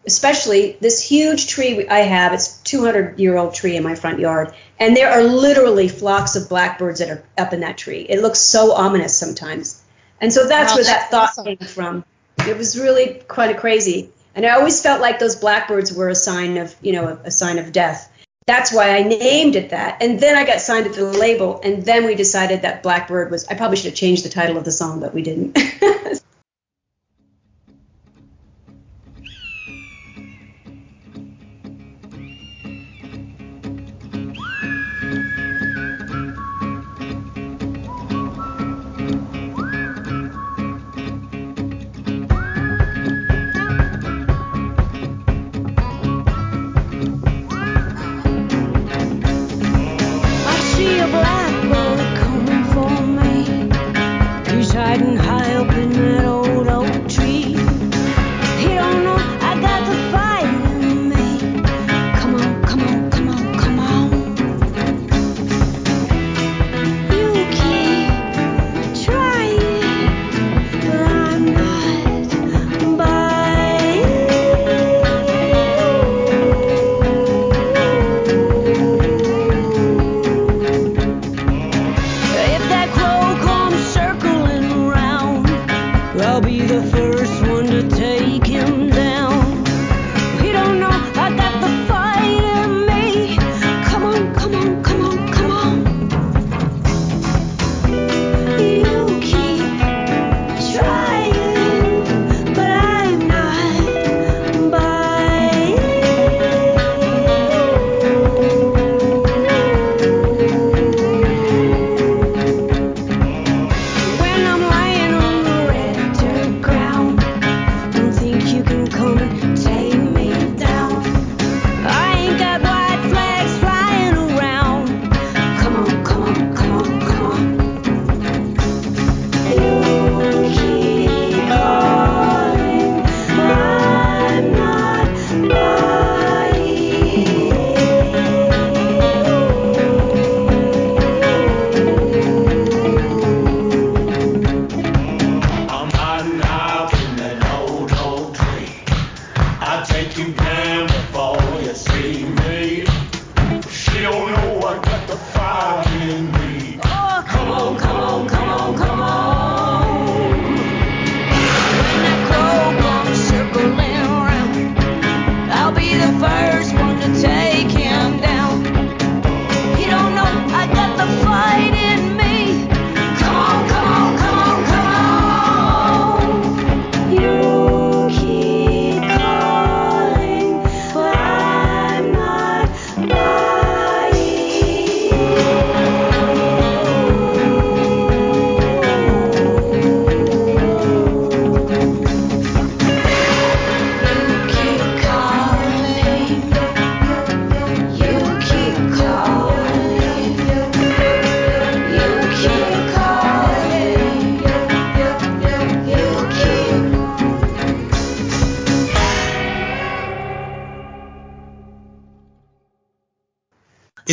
especially 0.06 0.78
this 0.82 1.02
huge 1.02 1.48
tree 1.48 1.88
I 1.88 2.00
have. 2.00 2.34
It's 2.34 2.58
200 2.62 3.20
year 3.20 3.38
old 3.38 3.54
tree 3.54 3.76
in 3.76 3.84
my 3.84 3.96
front 3.96 4.20
yard, 4.20 4.54
and 4.80 4.96
there 4.96 5.12
are 5.12 5.24
literally 5.24 5.88
flocks 5.88 6.36
of 6.36 6.50
blackbirds 6.50 7.00
that 7.00 7.10
are 7.10 7.24
up 7.38 7.54
in 7.54 7.62
that 7.62 7.78
tree. 7.78 8.02
It 8.02 8.22
looks 8.22 8.40
so 8.40 8.74
ominous 8.74 9.18
sometimes, 9.18 9.82
and 10.22 10.32
so 10.32 10.48
that's 10.48 10.72
wow, 10.72 10.76
where 10.78 10.84
that's 10.84 11.04
that 11.04 11.12
thought 11.12 11.30
awesome. 11.30 11.46
came 11.46 11.58
from. 11.58 12.06
It 12.48 12.58
was 12.58 12.80
really 12.80 13.22
kind 13.28 13.52
of 13.52 13.58
crazy, 13.58 14.10
and 14.36 14.46
I 14.46 14.52
always 14.52 14.82
felt 14.82 15.02
like 15.02 15.20
those 15.20 15.36
blackbirds 15.36 15.94
were 15.94 16.10
a 16.10 16.16
sign 16.16 16.58
of, 16.58 16.76
you 16.82 16.92
know, 16.92 17.08
a, 17.08 17.28
a 17.28 17.32
sign 17.32 17.58
of 17.58 17.72
death. 17.72 18.12
That's 18.48 18.72
why 18.72 18.96
I 18.96 19.02
named 19.02 19.56
it 19.56 19.72
that. 19.72 20.04
And 20.04 20.20
then 20.20 20.36
I 20.36 20.46
got 20.46 20.62
signed 20.62 20.86
to 20.86 20.92
the 20.92 21.18
label, 21.18 21.62
and 21.64 21.84
then 21.84 22.06
we 22.06 22.14
decided 22.14 22.62
that 22.62 22.84
Blackbird 22.84 23.32
was. 23.32 23.48
I 23.48 23.56
probably 23.56 23.78
should 23.78 23.86
have 23.86 23.96
changed 23.96 24.24
the 24.24 24.30
title 24.30 24.58
of 24.58 24.64
the 24.64 24.72
song, 24.72 25.00
but 25.00 25.16
we 25.16 25.24
didn't. 25.24 25.58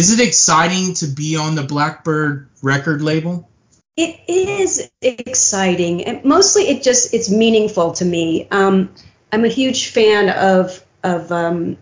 is 0.03 0.19
it 0.19 0.27
exciting 0.27 0.95
to 0.95 1.07
be 1.07 1.37
on 1.37 1.55
the 1.55 1.63
Blackbird 1.63 2.49
record 2.61 3.03
label? 3.03 3.49
It 3.97 4.19
is 4.27 4.91
exciting, 5.01 6.05
and 6.05 6.25
mostly 6.25 6.65
it 6.65 6.83
just 6.83 7.15
it's 7.15 7.31
meaningful 7.31 7.93
to 7.93 8.05
me. 8.05 8.49
Um, 8.51 8.93
I'm 9.31 9.45
a 9.45 9.49
huge 9.49 9.91
fan 9.91 10.29
of 10.31 10.85
of 11.05 11.31
um, 11.31 11.77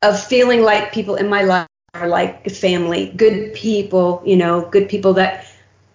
of 0.00 0.18
feeling 0.18 0.62
like 0.62 0.94
people 0.94 1.16
in 1.16 1.28
my 1.28 1.42
life 1.42 1.68
are 1.92 2.08
like 2.08 2.48
family, 2.48 3.12
good 3.14 3.52
people, 3.52 4.22
you 4.24 4.36
know, 4.36 4.66
good 4.70 4.88
people 4.88 5.12
that 5.14 5.46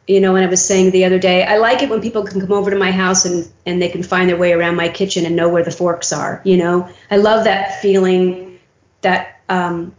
you 0.07 0.19
know, 0.19 0.35
and 0.35 0.45
I 0.45 0.49
was 0.49 0.63
saying 0.63 0.91
the 0.91 1.05
other 1.05 1.17
day, 1.17 1.43
I 1.43 1.57
like 1.57 1.81
it 1.81 1.89
when 1.89 2.01
people 2.01 2.23
can 2.23 2.39
come 2.39 2.51
over 2.51 2.69
to 2.69 2.77
my 2.77 2.91
house 2.91 3.25
and, 3.25 3.51
and 3.65 3.81
they 3.81 3.89
can 3.89 4.03
find 4.03 4.29
their 4.29 4.37
way 4.37 4.53
around 4.53 4.75
my 4.75 4.89
kitchen 4.89 5.25
and 5.25 5.35
know 5.35 5.49
where 5.49 5.63
the 5.63 5.71
forks 5.71 6.13
are. 6.13 6.39
You 6.43 6.57
know, 6.57 6.89
I 7.09 7.17
love 7.17 7.45
that 7.45 7.81
feeling 7.81 8.59
that 9.01 9.41
um, 9.49 9.95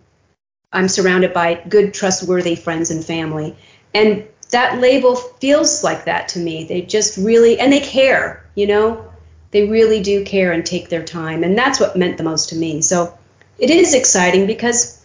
I'm 0.72 0.88
surrounded 0.88 1.32
by 1.32 1.62
good, 1.68 1.92
trustworthy 1.94 2.54
friends 2.54 2.90
and 2.90 3.04
family. 3.04 3.56
And 3.94 4.26
that 4.50 4.80
label 4.80 5.16
feels 5.16 5.82
like 5.82 6.04
that 6.06 6.28
to 6.28 6.38
me. 6.38 6.64
They 6.64 6.82
just 6.82 7.16
really, 7.18 7.58
and 7.58 7.72
they 7.72 7.80
care, 7.80 8.44
you 8.54 8.66
know, 8.66 9.10
they 9.50 9.68
really 9.68 10.02
do 10.02 10.24
care 10.24 10.52
and 10.52 10.64
take 10.64 10.88
their 10.88 11.04
time. 11.04 11.44
And 11.44 11.56
that's 11.56 11.78
what 11.78 11.96
meant 11.96 12.16
the 12.16 12.24
most 12.24 12.50
to 12.50 12.56
me. 12.56 12.80
So 12.82 13.18
it 13.58 13.70
is 13.70 13.94
exciting 13.94 14.46
because 14.46 15.04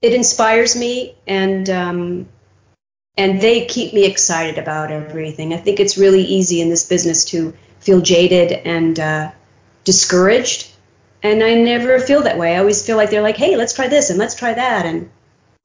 it 0.00 0.14
inspires 0.14 0.76
me 0.76 1.16
and, 1.26 1.68
um, 1.68 2.28
and 3.16 3.40
they 3.40 3.66
keep 3.66 3.92
me 3.92 4.04
excited 4.04 4.58
about 4.58 4.90
everything. 4.90 5.52
I 5.52 5.56
think 5.56 5.80
it's 5.80 5.98
really 5.98 6.22
easy 6.22 6.60
in 6.60 6.70
this 6.70 6.88
business 6.88 7.24
to 7.26 7.52
feel 7.80 8.00
jaded 8.00 8.52
and 8.52 8.98
uh, 8.98 9.32
discouraged, 9.84 10.70
and 11.22 11.42
I 11.42 11.54
never 11.54 11.98
feel 11.98 12.22
that 12.22 12.38
way. 12.38 12.54
I 12.54 12.58
always 12.58 12.84
feel 12.84 12.96
like 12.96 13.10
they're 13.10 13.22
like, 13.22 13.36
"Hey, 13.36 13.56
let's 13.56 13.74
try 13.74 13.88
this 13.88 14.10
and 14.10 14.18
let's 14.18 14.34
try 14.34 14.54
that," 14.54 14.86
and 14.86 15.10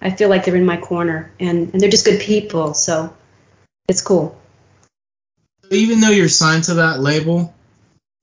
I 0.01 0.12
feel 0.12 0.30
like 0.30 0.45
they're 0.45 0.56
in 0.56 0.66
my 0.66 0.78
corner, 0.78 1.32
and, 1.39 1.72
and 1.72 1.82
they're 1.82 1.89
just 1.89 2.06
good 2.06 2.22
people. 2.22 2.74
So 2.74 3.16
it's 3.88 4.01
cool. 4.01 4.39
Even 5.72 6.01
though 6.01 6.10
you're 6.10 6.30
signed 6.30 6.66
to 6.66 6.76
that 6.76 6.99
label, 6.99 7.54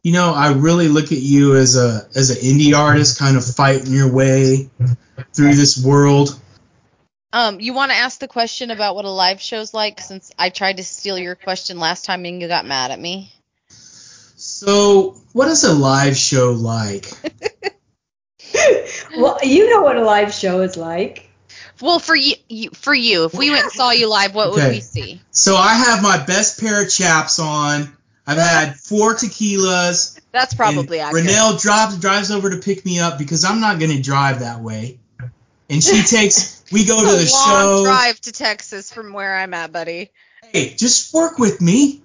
you 0.02 0.12
know, 0.12 0.32
I 0.34 0.52
really 0.52 0.88
look 0.88 1.12
at 1.12 1.18
you 1.18 1.56
as 1.56 1.76
a 1.76 2.06
as 2.14 2.30
an 2.30 2.36
indie 2.36 2.76
artist, 2.76 3.18
kind 3.18 3.36
of 3.36 3.44
fighting 3.44 3.92
your 3.92 4.12
way 4.12 4.70
through 5.32 5.54
this 5.54 5.82
world 5.82 6.40
um, 7.32 7.60
you 7.60 7.74
want 7.74 7.92
to 7.92 7.96
ask 7.96 8.18
the 8.18 8.28
question 8.28 8.70
about 8.70 8.96
what 8.96 9.04
a 9.04 9.10
live 9.10 9.40
show's 9.40 9.72
like 9.72 10.00
since 10.00 10.32
I 10.38 10.50
tried 10.50 10.78
to 10.78 10.84
steal 10.84 11.16
your 11.16 11.36
question 11.36 11.78
last 11.78 12.04
time 12.04 12.24
and 12.24 12.42
you 12.42 12.48
got 12.48 12.66
mad 12.66 12.90
at 12.90 12.98
me? 12.98 13.32
So, 14.60 15.16
what 15.32 15.48
is 15.48 15.64
a 15.64 15.72
live 15.72 16.18
show 16.18 16.52
like? 16.52 17.10
well, 19.16 19.38
you 19.42 19.70
know 19.70 19.80
what 19.80 19.96
a 19.96 20.04
live 20.04 20.34
show 20.34 20.60
is 20.60 20.76
like. 20.76 21.30
Well, 21.80 21.98
for 21.98 22.14
you, 22.14 22.34
you 22.46 22.68
for 22.74 22.92
you, 22.92 23.24
if 23.24 23.32
we 23.32 23.48
went 23.48 23.62
and 23.62 23.72
saw 23.72 23.90
you 23.90 24.06
live, 24.06 24.34
what 24.34 24.48
okay. 24.48 24.66
would 24.66 24.70
we 24.74 24.80
see? 24.82 25.22
So 25.30 25.56
I 25.56 25.72
have 25.72 26.02
my 26.02 26.22
best 26.22 26.60
pair 26.60 26.82
of 26.82 26.90
chaps 26.90 27.38
on. 27.38 27.90
I've 28.26 28.36
had 28.36 28.76
four 28.76 29.14
tequilas. 29.14 30.20
That's 30.30 30.52
probably 30.52 31.00
accurate. 31.00 31.24
Renelle 31.24 31.58
drives 31.58 31.98
drives 31.98 32.30
over 32.30 32.50
to 32.50 32.58
pick 32.58 32.84
me 32.84 33.00
up 33.00 33.16
because 33.16 33.46
I'm 33.46 33.62
not 33.62 33.78
going 33.78 33.92
to 33.92 34.02
drive 34.02 34.40
that 34.40 34.60
way, 34.60 34.98
and 35.70 35.82
she 35.82 36.02
takes 36.06 36.62
we 36.70 36.84
go 36.84 37.00
to 37.00 37.16
the 37.18 37.26
show. 37.26 37.82
Drive 37.82 38.20
to 38.20 38.32
Texas 38.32 38.92
from 38.92 39.14
where 39.14 39.38
I'm 39.38 39.54
at, 39.54 39.72
buddy. 39.72 40.10
Hey, 40.52 40.74
just 40.76 41.14
work 41.14 41.38
with 41.38 41.62
me. 41.62 42.02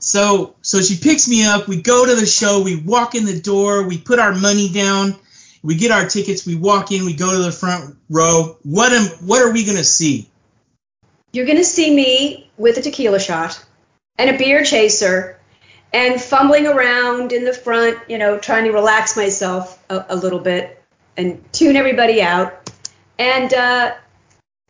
So 0.00 0.56
so 0.62 0.80
she 0.80 0.96
picks 0.96 1.28
me 1.28 1.44
up. 1.44 1.68
We 1.68 1.82
go 1.82 2.06
to 2.06 2.14
the 2.14 2.26
show. 2.26 2.62
We 2.62 2.76
walk 2.76 3.14
in 3.14 3.24
the 3.26 3.40
door. 3.40 3.86
We 3.86 3.98
put 3.98 4.18
our 4.18 4.34
money 4.34 4.68
down. 4.68 5.14
We 5.62 5.76
get 5.76 5.90
our 5.90 6.08
tickets. 6.08 6.46
We 6.46 6.56
walk 6.56 6.90
in. 6.90 7.04
We 7.04 7.14
go 7.14 7.30
to 7.30 7.42
the 7.42 7.52
front 7.52 7.96
row. 8.08 8.56
What 8.62 8.92
am 8.92 9.06
what 9.26 9.42
are 9.42 9.52
we 9.52 9.64
gonna 9.64 9.84
see? 9.84 10.28
You're 11.32 11.46
gonna 11.46 11.64
see 11.64 11.94
me 11.94 12.50
with 12.56 12.78
a 12.78 12.82
tequila 12.82 13.20
shot 13.20 13.62
and 14.18 14.30
a 14.30 14.38
beer 14.38 14.64
chaser 14.64 15.38
and 15.92 16.20
fumbling 16.20 16.66
around 16.66 17.32
in 17.32 17.44
the 17.44 17.52
front, 17.52 17.98
you 18.08 18.18
know, 18.18 18.38
trying 18.38 18.64
to 18.64 18.72
relax 18.72 19.16
myself 19.16 19.82
a, 19.90 20.06
a 20.10 20.16
little 20.16 20.38
bit 20.38 20.82
and 21.16 21.42
tune 21.52 21.76
everybody 21.76 22.22
out. 22.22 22.70
And 23.18 23.52
uh, 23.52 23.94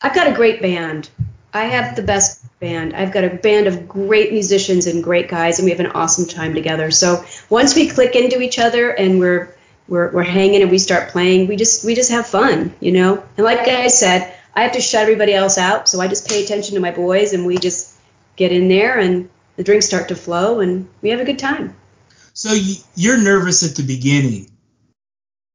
I've 0.02 0.14
got 0.14 0.28
a 0.28 0.32
great 0.32 0.60
band. 0.60 1.08
I 1.52 1.64
have 1.64 1.94
the 1.94 2.02
best 2.02 2.39
band. 2.60 2.94
I've 2.94 3.12
got 3.12 3.24
a 3.24 3.30
band 3.30 3.66
of 3.66 3.88
great 3.88 4.32
musicians 4.32 4.86
and 4.86 5.02
great 5.02 5.28
guys, 5.28 5.58
and 5.58 5.64
we 5.64 5.70
have 5.70 5.80
an 5.80 5.92
awesome 5.92 6.26
time 6.26 6.54
together. 6.54 6.90
So 6.90 7.24
once 7.48 7.74
we 7.74 7.88
click 7.88 8.14
into 8.14 8.40
each 8.40 8.58
other 8.58 8.90
and 8.90 9.18
we're 9.18 9.56
we're, 9.88 10.12
we're 10.12 10.22
hanging 10.22 10.62
and 10.62 10.70
we 10.70 10.78
start 10.78 11.08
playing, 11.08 11.48
we 11.48 11.56
just 11.56 11.84
we 11.84 11.94
just 11.94 12.10
have 12.10 12.26
fun, 12.26 12.72
you 12.78 12.92
know. 12.92 13.24
And 13.36 13.44
like 13.44 13.60
I 13.60 13.88
said, 13.88 14.32
I 14.54 14.62
have 14.62 14.72
to 14.72 14.80
shut 14.80 15.02
everybody 15.02 15.34
else 15.34 15.58
out, 15.58 15.88
so 15.88 16.00
I 16.00 16.06
just 16.06 16.28
pay 16.28 16.44
attention 16.44 16.74
to 16.74 16.80
my 16.80 16.92
boys, 16.92 17.32
and 17.32 17.46
we 17.46 17.56
just 17.56 17.96
get 18.36 18.52
in 18.52 18.68
there, 18.68 18.98
and 18.98 19.28
the 19.56 19.64
drinks 19.64 19.86
start 19.86 20.08
to 20.08 20.16
flow, 20.16 20.60
and 20.60 20.88
we 21.02 21.10
have 21.10 21.20
a 21.20 21.24
good 21.24 21.38
time. 21.38 21.76
So 22.34 22.56
you're 22.94 23.18
nervous 23.18 23.68
at 23.68 23.76
the 23.76 23.82
beginning. 23.82 24.50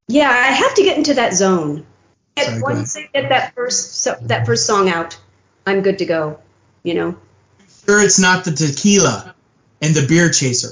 Yeah, 0.07 0.29
I 0.29 0.51
have 0.51 0.75
to 0.75 0.83
get 0.83 0.97
into 0.97 1.13
that 1.15 1.33
zone. 1.33 1.85
Sorry, 2.37 2.61
once 2.61 2.97
I 2.97 3.09
get 3.13 3.29
that 3.29 3.55
first 3.55 4.01
so, 4.01 4.15
that 4.23 4.45
first 4.45 4.65
song 4.65 4.89
out, 4.89 5.17
I'm 5.65 5.81
good 5.81 5.99
to 5.99 6.05
go. 6.05 6.39
You 6.85 6.93
know. 6.93 7.17
Sure, 7.85 8.01
it's 8.01 8.19
not 8.19 8.45
the 8.45 8.51
tequila 8.51 9.35
and 9.81 9.93
the 9.93 10.07
beer 10.07 10.29
chaser. 10.29 10.69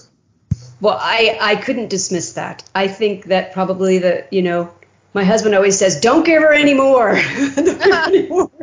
Well, 0.80 0.98
I 1.00 1.38
I 1.42 1.56
couldn't 1.56 1.90
dismiss 1.90 2.34
that. 2.34 2.64
I 2.76 2.88
think 2.88 3.26
that 3.26 3.54
probably 3.54 3.98
the 3.98 4.26
you 4.32 4.44
know 4.44 4.74
my 5.14 5.24
husband 5.24 5.56
always 5.56 5.78
says 5.78 6.00
don't 6.00 6.26
give 6.26 6.42
her 6.42 6.54
any 6.54 6.74
more. 6.74 7.10
anymore. 7.58 8.52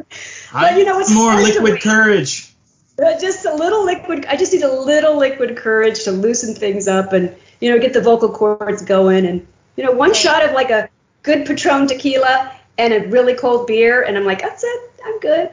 But 0.52 0.76
you 0.76 0.84
know 0.84 0.98
it's 0.98 1.14
more 1.14 1.34
liquid 1.36 1.80
courage. 1.80 2.52
Uh, 3.00 3.18
just 3.20 3.46
a 3.46 3.54
little 3.54 3.84
liquid. 3.84 4.26
I 4.26 4.36
just 4.36 4.52
need 4.52 4.62
a 4.62 4.72
little 4.72 5.16
liquid 5.16 5.56
courage 5.56 6.04
to 6.04 6.12
loosen 6.12 6.54
things 6.54 6.88
up 6.88 7.12
and 7.12 7.34
you 7.60 7.70
know 7.70 7.78
get 7.78 7.92
the 7.92 8.00
vocal 8.00 8.30
cords 8.30 8.82
going 8.82 9.26
and 9.26 9.46
you 9.76 9.84
know 9.84 9.92
one 9.92 10.12
shot 10.12 10.44
of 10.44 10.52
like 10.52 10.70
a 10.70 10.88
good 11.22 11.46
Patron 11.46 11.86
tequila 11.86 12.52
and 12.78 12.92
a 12.94 13.06
really 13.08 13.34
cold 13.34 13.66
beer, 13.66 14.02
and 14.02 14.16
I'm 14.16 14.24
like, 14.24 14.40
that's 14.40 14.64
it. 14.64 14.90
I'm 15.04 15.20
good. 15.20 15.50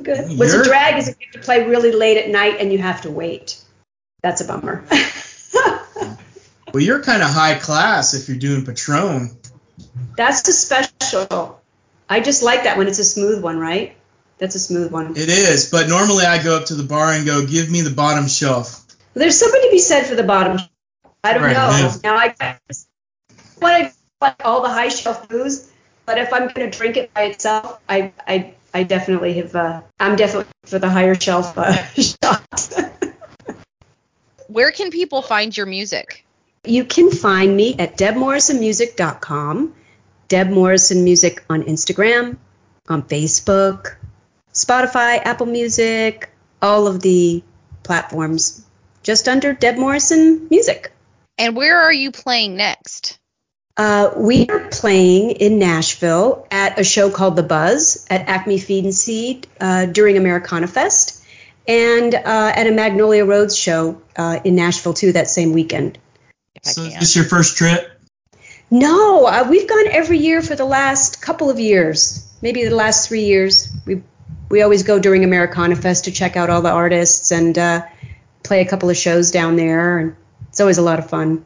Good. 0.00 0.38
What's 0.38 0.52
a 0.52 0.64
drag 0.64 0.98
is 0.98 1.08
if 1.08 1.20
you 1.20 1.26
have 1.32 1.40
to 1.40 1.44
play 1.44 1.66
really 1.68 1.92
late 1.92 2.18
at 2.18 2.28
night 2.28 2.56
and 2.60 2.72
you 2.72 2.78
have 2.78 3.02
to 3.02 3.10
wait. 3.10 3.60
That's 4.22 4.40
a 4.40 4.44
bummer. 4.44 4.84
well, 6.72 6.82
you're 6.82 7.02
kind 7.02 7.22
of 7.22 7.28
high 7.28 7.58
class 7.58 8.14
if 8.14 8.28
you're 8.28 8.38
doing 8.38 8.64
Patron. 8.64 9.36
That's 10.16 10.48
a 10.48 10.52
special. 10.52 11.60
I 12.08 12.20
just 12.20 12.42
like 12.42 12.64
that 12.64 12.76
when 12.76 12.88
it's 12.88 12.98
a 12.98 13.04
smooth 13.04 13.42
one, 13.42 13.58
right? 13.58 13.96
That's 14.38 14.54
a 14.56 14.58
smooth 14.58 14.90
one. 14.90 15.12
It 15.12 15.28
is, 15.28 15.70
but 15.70 15.88
normally 15.88 16.24
I 16.24 16.42
go 16.42 16.56
up 16.56 16.66
to 16.66 16.74
the 16.74 16.82
bar 16.82 17.12
and 17.12 17.24
go, 17.24 17.46
give 17.46 17.70
me 17.70 17.82
the 17.82 17.90
bottom 17.90 18.26
shelf. 18.26 18.84
There's 19.14 19.38
something 19.38 19.60
to 19.62 19.70
be 19.70 19.78
said 19.78 20.06
for 20.06 20.16
the 20.16 20.24
bottom. 20.24 20.58
I 21.22 21.34
don't 21.34 21.42
right, 21.42 21.52
know. 21.52 21.92
Now 22.02 22.16
I 22.16 22.58
want 23.60 23.84
to 23.84 23.92
like 24.20 24.44
all 24.44 24.62
the 24.62 24.68
high 24.68 24.88
shelf 24.88 25.28
booze 25.28 25.70
but 26.06 26.18
if 26.18 26.32
I'm 26.32 26.48
going 26.48 26.70
to 26.70 26.76
drink 26.76 26.96
it 26.96 27.12
by 27.14 27.24
itself, 27.24 27.80
I 27.88 28.12
I, 28.26 28.54
I 28.74 28.82
definitely 28.82 29.34
have. 29.34 29.54
Uh, 29.54 29.82
I'm 30.00 30.16
definitely 30.16 30.52
for 30.64 30.80
the 30.80 30.88
higher 30.88 31.14
shelf 31.14 31.56
uh, 31.56 31.72
shots. 31.94 32.74
Where 34.48 34.72
can 34.72 34.90
people 34.90 35.22
find 35.22 35.56
your 35.56 35.66
music? 35.66 36.26
You 36.64 36.84
can 36.84 37.10
find 37.10 37.56
me 37.56 37.76
at 37.78 37.96
debmorrisonmusic.com, 37.96 39.74
Deb 40.28 40.48
Morrison 40.48 41.04
Music 41.04 41.44
on 41.48 41.62
Instagram, 41.62 42.36
on 42.88 43.02
Facebook, 43.02 43.96
Spotify, 44.52 45.20
Apple 45.24 45.46
Music, 45.46 46.30
all 46.60 46.86
of 46.86 47.00
the 47.00 47.42
platforms, 47.82 48.64
just 49.02 49.28
under 49.28 49.52
Deb 49.52 49.76
Morrison 49.76 50.48
Music. 50.50 50.90
And 51.38 51.54
where 51.54 51.78
are 51.78 51.92
you 51.92 52.10
playing 52.10 52.56
next? 52.56 53.18
Uh, 53.76 54.12
we 54.16 54.46
are 54.46 54.68
playing 54.68 55.32
in 55.32 55.58
Nashville 55.58 56.46
at 56.50 56.78
a 56.78 56.84
show 56.84 57.10
called 57.10 57.34
The 57.34 57.42
Buzz 57.42 58.06
at 58.08 58.28
Acme 58.28 58.58
Feed 58.58 58.84
and 58.84 58.94
Seed 58.94 59.48
uh, 59.60 59.86
during 59.86 60.16
Americana 60.16 60.68
Fest, 60.68 61.24
and 61.66 62.14
uh, 62.14 62.20
at 62.54 62.68
a 62.68 62.70
Magnolia 62.70 63.24
Roads 63.24 63.56
show 63.56 64.00
uh, 64.14 64.38
in 64.44 64.54
Nashville 64.54 64.94
too 64.94 65.12
that 65.12 65.28
same 65.28 65.52
weekend. 65.52 65.98
So 66.62 66.82
is 66.82 67.00
this 67.00 67.16
your 67.16 67.24
first 67.24 67.56
trip? 67.56 67.90
No, 68.70 69.26
uh, 69.26 69.46
we've 69.50 69.68
gone 69.68 69.88
every 69.88 70.18
year 70.18 70.40
for 70.40 70.54
the 70.54 70.64
last 70.64 71.20
couple 71.20 71.50
of 71.50 71.58
years, 71.58 72.32
maybe 72.42 72.64
the 72.64 72.76
last 72.76 73.08
three 73.08 73.24
years. 73.24 73.72
We 73.86 74.02
we 74.50 74.62
always 74.62 74.84
go 74.84 75.00
during 75.00 75.24
Americana 75.24 75.74
Fest 75.74 76.04
to 76.04 76.12
check 76.12 76.36
out 76.36 76.48
all 76.48 76.62
the 76.62 76.70
artists 76.70 77.32
and 77.32 77.58
uh, 77.58 77.82
play 78.44 78.60
a 78.60 78.66
couple 78.66 78.88
of 78.88 78.96
shows 78.96 79.32
down 79.32 79.56
there, 79.56 79.98
and 79.98 80.16
it's 80.48 80.60
always 80.60 80.78
a 80.78 80.82
lot 80.82 81.00
of 81.00 81.10
fun 81.10 81.44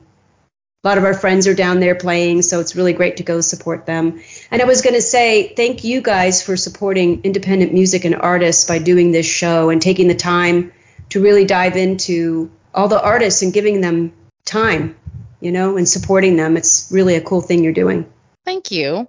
a 0.84 0.88
lot 0.88 0.96
of 0.96 1.02
our 1.02 1.14
friends 1.14 1.48
are 1.48 1.54
down 1.54 1.80
there 1.80 1.96
playing, 1.96 2.42
so 2.42 2.60
it's 2.60 2.76
really 2.76 2.92
great 2.92 3.16
to 3.16 3.24
go 3.24 3.40
support 3.40 3.84
them. 3.84 4.22
And 4.50 4.62
I 4.62 4.64
was 4.64 4.80
going 4.80 4.94
to 4.94 5.02
say, 5.02 5.52
thank 5.54 5.82
you 5.82 6.00
guys 6.00 6.40
for 6.40 6.56
supporting 6.56 7.22
independent 7.24 7.72
music 7.72 8.04
and 8.04 8.14
artists 8.14 8.64
by 8.64 8.78
doing 8.78 9.10
this 9.10 9.26
show 9.26 9.70
and 9.70 9.82
taking 9.82 10.06
the 10.06 10.14
time 10.14 10.72
to 11.08 11.20
really 11.20 11.44
dive 11.44 11.76
into 11.76 12.48
all 12.72 12.86
the 12.86 13.02
artists 13.02 13.42
and 13.42 13.52
giving 13.52 13.80
them 13.80 14.12
time, 14.44 14.94
you 15.40 15.50
know, 15.50 15.76
and 15.76 15.88
supporting 15.88 16.36
them. 16.36 16.56
It's 16.56 16.88
really 16.92 17.16
a 17.16 17.20
cool 17.20 17.40
thing 17.40 17.64
you're 17.64 17.72
doing. 17.72 18.08
Thank 18.44 18.70
you. 18.70 19.08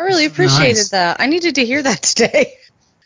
I 0.00 0.02
really 0.02 0.24
Nice. 0.24 0.32
appreciated 0.32 0.90
that. 0.90 1.20
I 1.20 1.26
needed 1.26 1.54
to 1.56 1.64
hear 1.64 1.80
that 1.80 2.02
today. 2.02 2.54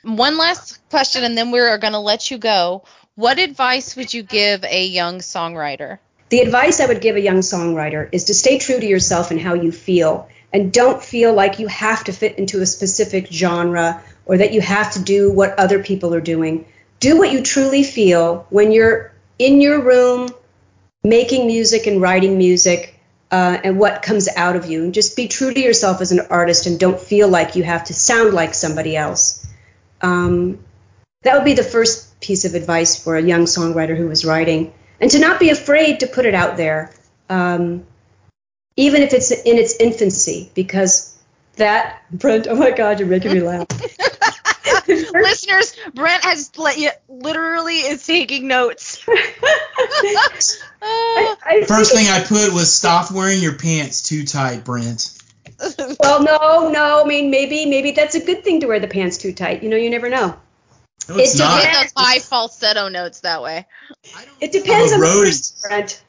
One 0.02 0.38
last 0.38 0.78
question, 0.88 1.24
and 1.24 1.36
then 1.36 1.50
we're 1.50 1.76
going 1.76 1.92
to 1.92 1.98
let 1.98 2.30
you 2.30 2.38
go. 2.38 2.84
What 3.16 3.38
advice 3.38 3.96
would 3.96 4.14
you 4.14 4.22
give 4.22 4.64
a 4.64 4.86
young 4.86 5.18
songwriter? 5.18 5.98
The 6.32 6.40
advice 6.40 6.80
I 6.80 6.86
would 6.86 7.02
give 7.02 7.16
a 7.16 7.20
young 7.20 7.40
songwriter 7.40 8.08
is 8.10 8.24
to 8.24 8.32
stay 8.32 8.56
true 8.56 8.80
to 8.80 8.86
yourself 8.86 9.30
and 9.30 9.38
how 9.38 9.52
you 9.52 9.70
feel, 9.70 10.30
and 10.50 10.72
don't 10.72 11.02
feel 11.02 11.34
like 11.34 11.58
you 11.58 11.66
have 11.66 12.04
to 12.04 12.12
fit 12.14 12.38
into 12.38 12.62
a 12.62 12.64
specific 12.64 13.26
genre 13.30 14.02
or 14.24 14.38
that 14.38 14.54
you 14.54 14.62
have 14.62 14.92
to 14.92 15.02
do 15.02 15.30
what 15.30 15.58
other 15.58 15.82
people 15.82 16.14
are 16.14 16.22
doing. 16.22 16.64
Do 17.00 17.18
what 17.18 17.32
you 17.32 17.42
truly 17.42 17.82
feel 17.82 18.46
when 18.48 18.72
you're 18.72 19.12
in 19.38 19.60
your 19.60 19.82
room 19.82 20.30
making 21.04 21.48
music 21.48 21.86
and 21.86 22.00
writing 22.00 22.38
music 22.38 22.98
uh, 23.30 23.58
and 23.62 23.78
what 23.78 24.00
comes 24.00 24.26
out 24.34 24.56
of 24.56 24.64
you. 24.64 24.84
And 24.84 24.94
just 24.94 25.16
be 25.16 25.28
true 25.28 25.52
to 25.52 25.60
yourself 25.60 26.00
as 26.00 26.12
an 26.12 26.20
artist 26.30 26.64
and 26.64 26.80
don't 26.80 26.98
feel 26.98 27.28
like 27.28 27.56
you 27.56 27.62
have 27.62 27.84
to 27.84 27.92
sound 27.92 28.32
like 28.32 28.54
somebody 28.54 28.96
else. 28.96 29.46
Um, 30.00 30.64
that 31.24 31.34
would 31.34 31.44
be 31.44 31.52
the 31.52 31.62
first 31.62 32.18
piece 32.22 32.46
of 32.46 32.54
advice 32.54 32.98
for 32.98 33.16
a 33.16 33.22
young 33.22 33.44
songwriter 33.44 33.94
who 33.94 34.10
is 34.10 34.24
writing. 34.24 34.72
And 35.02 35.10
to 35.10 35.18
not 35.18 35.40
be 35.40 35.50
afraid 35.50 36.00
to 36.00 36.06
put 36.06 36.26
it 36.26 36.34
out 36.34 36.56
there, 36.56 36.94
um, 37.28 37.84
even 38.76 39.02
if 39.02 39.12
it's 39.12 39.32
in 39.32 39.58
its 39.58 39.74
infancy, 39.80 40.48
because 40.54 41.18
that, 41.56 42.04
Brent, 42.12 42.46
oh 42.46 42.54
my 42.54 42.70
God, 42.70 43.00
you're 43.00 43.08
making 43.08 43.32
me 43.34 43.40
laugh. 43.40 43.66
Listeners, 44.88 45.74
Brent 45.92 46.22
has 46.22 46.56
let 46.56 46.78
you, 46.78 46.90
literally 47.08 47.78
is 47.78 48.06
taking 48.06 48.46
notes. 48.46 49.04
I, 50.80 51.36
I 51.44 51.64
First 51.66 51.94
thing 51.94 52.06
I 52.06 52.22
put 52.24 52.52
was 52.52 52.72
stop 52.72 53.10
wearing 53.10 53.42
your 53.42 53.58
pants 53.58 54.02
too 54.02 54.24
tight, 54.24 54.64
Brent. 54.64 55.18
well, 55.98 56.22
no, 56.22 56.70
no. 56.70 57.02
I 57.02 57.08
mean, 57.08 57.28
maybe, 57.32 57.66
maybe 57.66 57.90
that's 57.90 58.14
a 58.14 58.24
good 58.24 58.44
thing 58.44 58.60
to 58.60 58.68
wear 58.68 58.78
the 58.78 58.86
pants 58.86 59.18
too 59.18 59.32
tight. 59.32 59.64
You 59.64 59.68
know, 59.68 59.76
you 59.76 59.90
never 59.90 60.08
know. 60.08 60.36
No, 61.08 61.16
it's 61.18 61.34
It 61.34 61.38
not. 61.38 61.62
Depends. 61.62 61.92
those 61.92 62.04
high 62.04 62.18
falsetto 62.20 62.88
notes 62.88 63.20
that 63.20 63.42
way. 63.42 63.66
It 64.40 64.52
depends 64.52 64.92
on 64.92 65.00
the 65.00 65.06
roadie. 65.06 65.24
person, 65.24 65.56
Brent. 65.68 66.02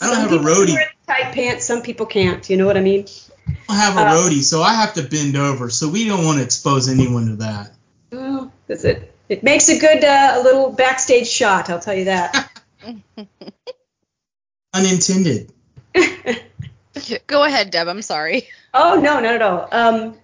I 0.00 0.06
don't 0.06 0.14
some 0.14 0.22
have 0.22 0.32
a 0.32 0.38
people 0.38 0.54
can 0.54 0.66
roadie. 0.66 0.74
wear 0.74 0.90
tight 1.06 1.34
pants, 1.34 1.64
some 1.64 1.82
people 1.82 2.06
can't. 2.06 2.48
You 2.50 2.56
know 2.56 2.66
what 2.66 2.76
I 2.76 2.80
mean? 2.80 3.06
I 3.46 3.52
don't 3.68 3.76
have 3.76 3.96
a 3.96 4.00
Uh, 4.00 4.14
roadie, 4.14 4.42
so 4.42 4.62
I 4.62 4.74
have 4.74 4.94
to 4.94 5.02
bend 5.02 5.36
over. 5.36 5.70
So 5.70 5.88
we 5.88 6.06
don't 6.06 6.24
want 6.24 6.38
to 6.38 6.44
expose 6.44 6.88
anyone 6.88 7.26
to 7.28 7.36
that. 7.36 7.72
Well, 8.10 8.52
that's 8.66 8.84
it. 8.84 9.14
It 9.28 9.42
makes 9.42 9.68
a 9.68 9.78
good 9.78 10.02
uh, 10.04 10.34
a 10.36 10.42
little 10.42 10.72
backstage 10.72 11.28
shot. 11.28 11.70
I'll 11.70 11.80
tell 11.80 11.94
you 11.94 12.06
that. 12.06 12.50
Unintended. 14.74 15.52
Go 17.26 17.44
ahead, 17.44 17.70
Deb. 17.70 17.88
I'm 17.88 18.02
sorry. 18.02 18.48
Oh 18.74 19.00
no, 19.00 19.14
not 19.20 19.34
at 19.34 19.42
all. 19.42 19.68
Um, 19.72 20.14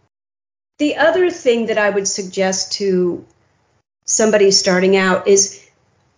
the 0.79 0.97
other 0.97 1.31
thing 1.31 1.67
that 1.67 1.79
I 1.79 1.91
would 1.91 2.07
suggest 2.07 2.73
to 2.75 3.25
somebody 4.07 4.51
starting 4.51 4.97
out 4.97 5.29
is 5.29 5.63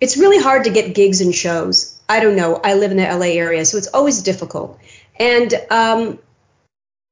it's 0.01 0.17
really 0.17 0.39
hard 0.39 0.65
to 0.65 0.71
get 0.71 0.95
gigs 0.95 1.21
and 1.21 1.35
shows. 1.35 1.99
I 2.09 2.21
don't 2.21 2.37
know. 2.37 2.61
I 2.63 2.75
live 2.75 2.91
in 2.91 2.97
the 2.97 3.05
LA 3.05 3.33
area, 3.33 3.65
so 3.65 3.77
it's 3.79 3.89
always 3.89 4.23
difficult. 4.23 4.79
And 5.19 5.53
um, 5.71 6.19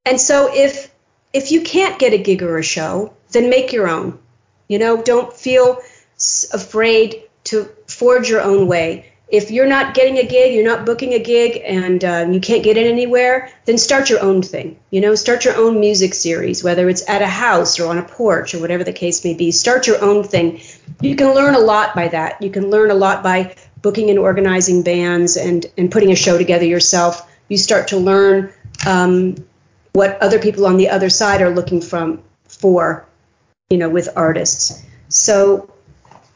and 0.05 0.21
so 0.21 0.51
if 0.55 0.91
if 1.33 1.51
you 1.51 1.63
can't 1.63 1.99
get 1.99 2.13
a 2.13 2.19
gig 2.19 2.43
or 2.43 2.59
a 2.59 2.63
show, 2.63 3.13
then 3.33 3.51
make 3.51 3.73
your 3.73 3.89
own. 3.89 4.19
You 4.69 4.79
know, 4.79 5.03
don't 5.03 5.33
feel 5.33 5.79
afraid 6.53 7.23
to 7.45 7.69
forge 7.87 8.29
your 8.29 8.41
own 8.41 8.67
way. 8.67 9.13
If 9.29 9.51
you're 9.51 9.67
not 9.67 9.95
getting 9.95 10.19
a 10.19 10.27
gig, 10.27 10.55
you're 10.55 10.65
not 10.65 10.87
booking 10.87 11.13
a 11.13 11.19
gig, 11.19 11.61
and 11.65 12.05
uh, 12.05 12.27
you 12.31 12.41
can't 12.41 12.63
get 12.63 12.77
it 12.77 12.87
anywhere, 12.87 13.51
then 13.65 13.77
start 13.77 14.09
your 14.09 14.23
own 14.23 14.41
thing. 14.41 14.79
You 14.91 15.01
know, 15.01 15.17
start 15.17 15.45
your 15.45 15.57
own 15.57 15.81
music 15.81 16.15
series, 16.15 16.63
whether 16.63 16.89
it's 16.89 17.09
at 17.09 17.23
a 17.23 17.27
house 17.27 17.81
or 17.81 17.91
on 17.91 17.99
a 17.99 18.05
porch 18.05 18.55
or 18.55 18.61
whatever 18.61 18.85
the 18.85 18.93
case 18.93 19.25
may 19.25 19.35
be. 19.35 19.51
Start 19.51 19.89
your 19.89 20.03
own 20.03 20.23
thing. 20.23 20.61
You 21.01 21.17
can 21.17 21.35
learn 21.35 21.57
a 21.57 21.59
lot 21.59 21.95
by 21.97 22.07
that. 22.09 22.41
You 22.41 22.51
can 22.51 22.71
learn 22.71 22.93
a 22.93 22.95
lot 22.95 23.25
by 23.25 23.57
booking 23.83 24.11
and 24.11 24.19
organizing 24.19 24.83
bands 24.83 25.37
and, 25.37 25.67
and 25.77 25.91
putting 25.91 26.13
a 26.13 26.17
show 26.17 26.39
together 26.39 26.65
yourself. 26.65 27.29
You 27.49 27.59
start 27.59 27.89
to 27.89 27.97
learn 27.97 28.53
um, 28.87 29.37
what 29.93 30.23
other 30.23 30.39
people 30.39 30.67
on 30.67 30.77
the 30.77 30.91
other 30.91 31.11
side 31.11 31.43
are 31.43 31.51
looking 31.51 31.81
from 31.81 32.23
for, 32.47 33.07
you 33.71 33.79
know, 33.79 33.89
with 33.89 34.09
artists. 34.15 34.85
So 35.09 35.71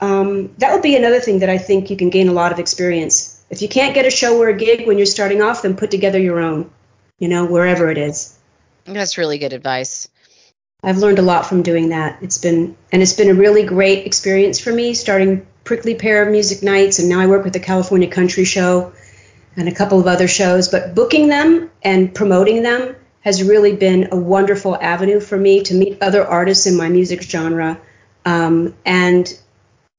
um, 0.01 0.55
that 0.59 0.73
would 0.73 0.83
be 0.83 0.97
another 0.97 1.21
thing 1.21 1.41
that 1.41 1.51
I 1.51 1.59
think 1.59 1.91
you 1.91 1.97
can 1.97 2.11
gain 2.11 2.29
a 2.29 2.33
lot 2.33 2.53
of 2.53 2.59
experience. 2.59 3.43
If 3.51 3.63
you 3.63 3.69
can't 3.69 3.95
get 3.95 4.07
a 4.07 4.11
show 4.11 4.41
or 4.41 4.49
a 4.49 4.57
gig 4.57 4.87
when 4.87 4.97
you're 4.97 5.07
starting 5.07 5.43
off, 5.43 5.63
then 5.63 5.77
put 5.77 5.91
together 5.91 6.19
your 6.19 6.41
own, 6.41 6.71
you 7.19 7.29
know, 7.29 7.45
wherever 7.45 7.91
it 7.91 7.99
is. 7.99 8.37
That's 8.85 9.19
really 9.19 9.39
good 9.39 9.53
advice. 9.53 10.09
I've 10.83 10.99
learned 10.99 11.19
a 11.19 11.23
lot 11.23 11.47
from 11.47 11.63
doing 11.63 11.91
that. 11.91 12.23
It's 12.23 12.39
been 12.39 12.77
and 12.91 13.03
it's 13.03 13.13
been 13.13 13.29
a 13.29 13.35
really 13.35 13.65
great 13.65 14.07
experience 14.07 14.59
for 14.59 14.73
me 14.73 14.95
starting 14.95 15.47
Prickly 15.65 15.95
Pear 15.95 16.31
Music 16.31 16.63
Nights 16.63 16.99
and 16.99 17.09
now 17.09 17.21
I 17.21 17.27
work 17.27 17.45
with 17.45 17.53
the 17.53 17.61
California 17.61 18.09
Country 18.09 18.45
Show 18.45 18.93
and 19.57 19.69
a 19.69 19.75
couple 19.75 20.01
of 20.01 20.07
other 20.07 20.29
shows, 20.29 20.69
but 20.69 20.95
booking 20.95 21.29
them 21.29 21.71
and 21.83 22.15
promoting 22.15 22.63
them 22.63 22.97
has 23.21 23.43
really 23.43 23.77
been 23.77 24.09
a 24.13 24.17
wonderful 24.17 24.75
avenue 24.77 25.21
for 25.21 25.37
me 25.37 25.63
to 25.65 25.75
meet 25.75 26.01
other 26.01 26.25
artists 26.25 26.67
in 26.67 26.77
my 26.77 26.89
music 26.89 27.21
genre 27.23 27.79
um, 28.25 28.75
and 28.87 29.39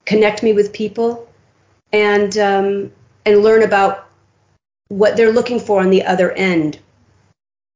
connect 0.05 0.43
me 0.43 0.53
with 0.53 0.73
people 0.73 1.29
and 1.93 2.37
um, 2.37 2.91
and 3.25 3.43
learn 3.43 3.63
about 3.63 4.07
what 4.87 5.15
they're 5.15 5.31
looking 5.31 5.59
for 5.59 5.81
on 5.81 5.89
the 5.89 6.03
other 6.05 6.31
end. 6.31 6.79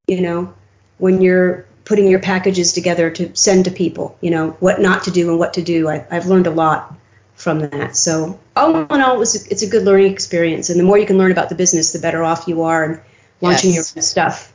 You 0.07 0.21
know, 0.21 0.53
when 0.97 1.21
you're 1.21 1.65
putting 1.85 2.07
your 2.07 2.19
packages 2.19 2.73
together 2.73 3.11
to 3.11 3.35
send 3.35 3.65
to 3.65 3.71
people, 3.71 4.17
you 4.19 4.31
know, 4.31 4.51
what 4.59 4.81
not 4.81 5.03
to 5.03 5.11
do 5.11 5.29
and 5.29 5.39
what 5.39 5.53
to 5.53 5.61
do. 5.61 5.87
I, 5.87 6.05
I've 6.09 6.25
learned 6.25 6.47
a 6.47 6.51
lot 6.51 6.95
from 7.35 7.59
that. 7.59 7.95
So 7.95 8.39
all 8.55 8.75
in 8.75 9.01
all, 9.01 9.15
it 9.15 9.19
was, 9.19 9.47
it's 9.47 9.61
a 9.61 9.69
good 9.69 9.83
learning 9.83 10.11
experience. 10.11 10.69
And 10.69 10.79
the 10.79 10.83
more 10.83 10.97
you 10.97 11.05
can 11.05 11.17
learn 11.17 11.31
about 11.31 11.49
the 11.49 11.55
business, 11.55 11.91
the 11.91 11.99
better 11.99 12.23
off 12.23 12.47
you 12.47 12.63
are 12.63 12.83
in 12.85 13.01
launching 13.41 13.73
Yes. 13.73 13.95
your 13.95 14.01
stuff. 14.01 14.51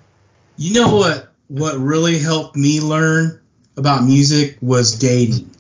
You 0.57 0.75
know 0.75 0.95
what? 0.95 1.33
What 1.49 1.79
really 1.79 2.19
helped 2.19 2.57
me 2.57 2.81
learn 2.81 3.41
about 3.77 4.05
music 4.05 4.57
was 4.61 4.99
dating, 4.99 5.51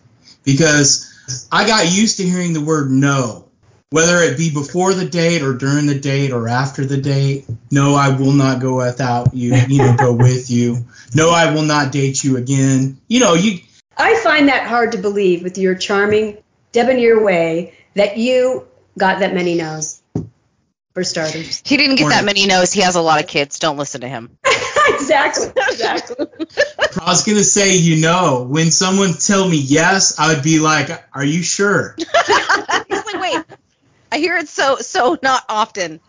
because 0.44 1.09
I 1.50 1.66
got 1.66 1.90
used 1.90 2.18
to 2.18 2.22
hearing 2.24 2.52
the 2.52 2.60
word 2.60 2.90
no, 2.90 3.48
whether 3.90 4.18
it 4.18 4.36
be 4.38 4.50
before 4.52 4.94
the 4.94 5.04
date 5.06 5.42
or 5.42 5.54
during 5.54 5.86
the 5.86 5.98
date 5.98 6.32
or 6.32 6.48
after 6.48 6.84
the 6.84 6.96
date. 6.96 7.46
No, 7.70 7.94
I 7.94 8.16
will 8.16 8.32
not 8.32 8.60
go 8.60 8.76
without 8.76 9.34
you. 9.34 9.54
You 9.54 9.78
know, 9.78 9.96
go 9.96 10.12
with 10.12 10.50
you. 10.50 10.84
No, 11.14 11.30
I 11.30 11.52
will 11.52 11.62
not 11.62 11.92
date 11.92 12.22
you 12.24 12.36
again. 12.36 13.00
You 13.08 13.20
know, 13.20 13.34
you 13.34 13.60
I 13.96 14.18
find 14.22 14.48
that 14.48 14.66
hard 14.66 14.92
to 14.92 14.98
believe 14.98 15.42
with 15.42 15.58
your 15.58 15.74
charming, 15.74 16.38
debonair 16.72 17.22
way 17.22 17.74
that 17.94 18.16
you 18.16 18.66
got 18.96 19.20
that 19.20 19.34
many 19.34 19.54
no's, 19.56 20.02
for 20.94 21.04
starters. 21.04 21.62
He 21.64 21.76
didn't 21.76 21.96
get 21.96 22.06
Or- 22.06 22.10
that 22.10 22.24
many 22.24 22.46
no's. 22.46 22.72
He 22.72 22.80
has 22.80 22.96
a 22.96 23.02
lot 23.02 23.20
of 23.20 23.26
kids. 23.26 23.58
Don't 23.58 23.76
listen 23.76 24.00
to 24.02 24.08
him. 24.08 24.38
exactly, 25.10 25.62
exactly. 25.68 26.26
I 27.00 27.10
was 27.10 27.24
gonna 27.24 27.44
say, 27.44 27.76
you 27.76 28.00
know, 28.00 28.46
when 28.48 28.70
someone 28.70 29.14
tell 29.14 29.48
me 29.48 29.56
yes, 29.56 30.18
I 30.18 30.34
would 30.34 30.42
be 30.42 30.58
like, 30.58 30.90
"Are 31.14 31.24
you 31.24 31.42
sure?" 31.42 31.94
He's 31.98 32.08
like, 32.08 33.20
wait. 33.20 33.44
I 34.12 34.18
hear 34.18 34.36
it 34.36 34.48
so 34.48 34.76
so 34.76 35.18
not 35.22 35.44
often. 35.48 36.00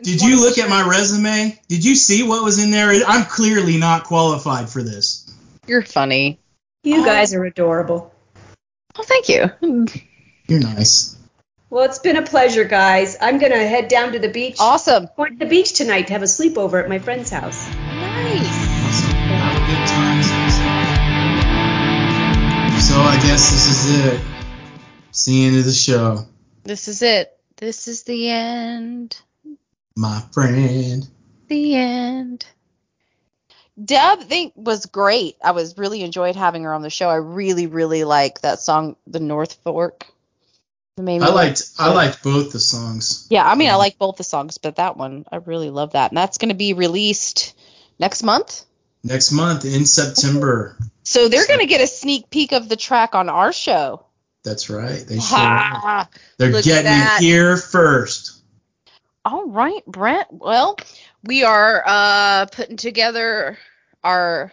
Did 0.00 0.22
you 0.22 0.40
look 0.40 0.58
at 0.58 0.68
my 0.68 0.88
resume? 0.88 1.58
Did 1.66 1.84
you 1.84 1.96
see 1.96 2.22
what 2.22 2.44
was 2.44 2.62
in 2.62 2.70
there? 2.70 2.90
I'm 3.06 3.24
clearly 3.24 3.78
not 3.78 4.04
qualified 4.04 4.68
for 4.68 4.80
this. 4.80 5.28
You're 5.66 5.82
funny. 5.82 6.38
You 6.84 7.02
oh. 7.02 7.04
guys 7.04 7.34
are 7.34 7.44
adorable. 7.44 8.14
Oh, 8.96 9.02
thank 9.02 9.28
you. 9.28 9.50
You're 10.46 10.60
nice. 10.60 11.18
Well, 11.70 11.84
it's 11.84 11.98
been 11.98 12.16
a 12.16 12.22
pleasure, 12.22 12.64
guys. 12.64 13.16
I'm 13.20 13.38
going 13.38 13.52
to 13.52 13.58
head 13.58 13.88
down 13.88 14.12
to 14.12 14.18
the 14.18 14.30
beach. 14.30 14.56
Awesome. 14.58 15.08
Going 15.16 15.32
to 15.32 15.44
the 15.44 15.50
beach 15.50 15.74
tonight 15.74 16.06
to 16.06 16.14
have 16.14 16.22
a 16.22 16.26
sleepover 16.26 16.82
at 16.82 16.88
my 16.88 16.98
friend's 16.98 17.30
house. 17.30 17.68
Nice. 17.68 18.47
I 23.18 23.20
guess 23.22 23.50
this 23.50 23.68
is 23.68 24.04
it. 24.06 24.20
It's 25.08 25.24
the 25.24 25.44
end 25.44 25.58
of 25.58 25.64
the 25.64 25.72
show, 25.72 26.24
This 26.62 26.86
is 26.86 27.02
it. 27.02 27.36
This 27.56 27.88
is 27.88 28.04
the 28.04 28.30
end. 28.30 29.20
my 29.96 30.22
friend. 30.30 31.04
The 31.48 31.74
end. 31.74 32.46
Deb 33.84 34.20
think 34.20 34.52
was 34.54 34.86
great. 34.86 35.34
I 35.42 35.50
was 35.50 35.76
really 35.76 36.02
enjoyed 36.02 36.36
having 36.36 36.62
her 36.62 36.72
on 36.72 36.82
the 36.82 36.90
show. 36.90 37.08
I 37.08 37.16
really, 37.16 37.66
really 37.66 38.04
like 38.04 38.42
that 38.42 38.60
song, 38.60 38.94
The 39.08 39.18
North 39.18 39.54
Fork. 39.64 40.06
I 40.96 41.02
like- 41.02 41.34
liked 41.34 41.62
I 41.76 41.92
liked 41.92 42.22
both 42.22 42.52
the 42.52 42.60
songs. 42.60 43.26
Yeah, 43.30 43.44
I 43.44 43.56
mean, 43.56 43.68
I 43.70 43.74
like 43.74 43.98
both 43.98 44.16
the 44.16 44.22
songs, 44.22 44.58
but 44.58 44.76
that 44.76 44.96
one, 44.96 45.24
I 45.32 45.38
really 45.38 45.70
love 45.70 45.94
that. 45.94 46.12
And 46.12 46.16
that's 46.16 46.38
going 46.38 46.50
to 46.50 46.54
be 46.54 46.72
released 46.72 47.54
next 47.98 48.22
month. 48.22 48.62
Next 49.02 49.32
month 49.32 49.64
in 49.64 49.86
September. 49.86 50.76
So 51.08 51.30
they're 51.30 51.46
going 51.46 51.60
to 51.60 51.66
get 51.66 51.80
a 51.80 51.86
sneak 51.86 52.28
peek 52.28 52.52
of 52.52 52.68
the 52.68 52.76
track 52.76 53.14
on 53.14 53.30
our 53.30 53.50
show. 53.50 54.04
That's 54.44 54.68
right. 54.68 55.02
They 55.06 55.18
sure. 55.18 55.38
are. 55.38 55.58
Ha! 55.58 56.08
They're 56.36 56.60
getting 56.60 56.92
it 56.92 57.20
here 57.22 57.56
first. 57.56 58.42
All 59.24 59.48
right, 59.48 59.82
Brent. 59.86 60.26
Well, 60.30 60.76
we 61.24 61.44
are 61.44 61.82
uh, 61.86 62.46
putting 62.52 62.76
together 62.76 63.56
our 64.04 64.52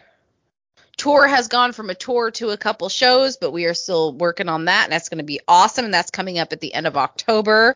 tour 0.95 1.28
has 1.28 1.49
gone 1.49 1.74
from 1.74 1.89
a 1.89 1.93
tour 1.93 2.32
to 2.32 2.51
a 2.51 2.58
couple 2.58 2.88
shows, 2.88 3.36
but 3.36 3.51
we 3.51 3.66
are 3.66 3.74
still 3.74 4.14
working 4.14 4.47
on 4.47 4.64
that, 4.66 4.86
and 4.86 4.93
that's 4.93 5.10
going 5.10 5.18
to 5.18 5.26
be 5.26 5.41
awesome. 5.49 5.84
And 5.84 5.93
that's 5.93 6.10
coming 6.10 6.39
up 6.39 6.53
at 6.53 6.62
the 6.62 6.74
end 6.74 6.88
of 6.88 6.95
October. 6.95 7.76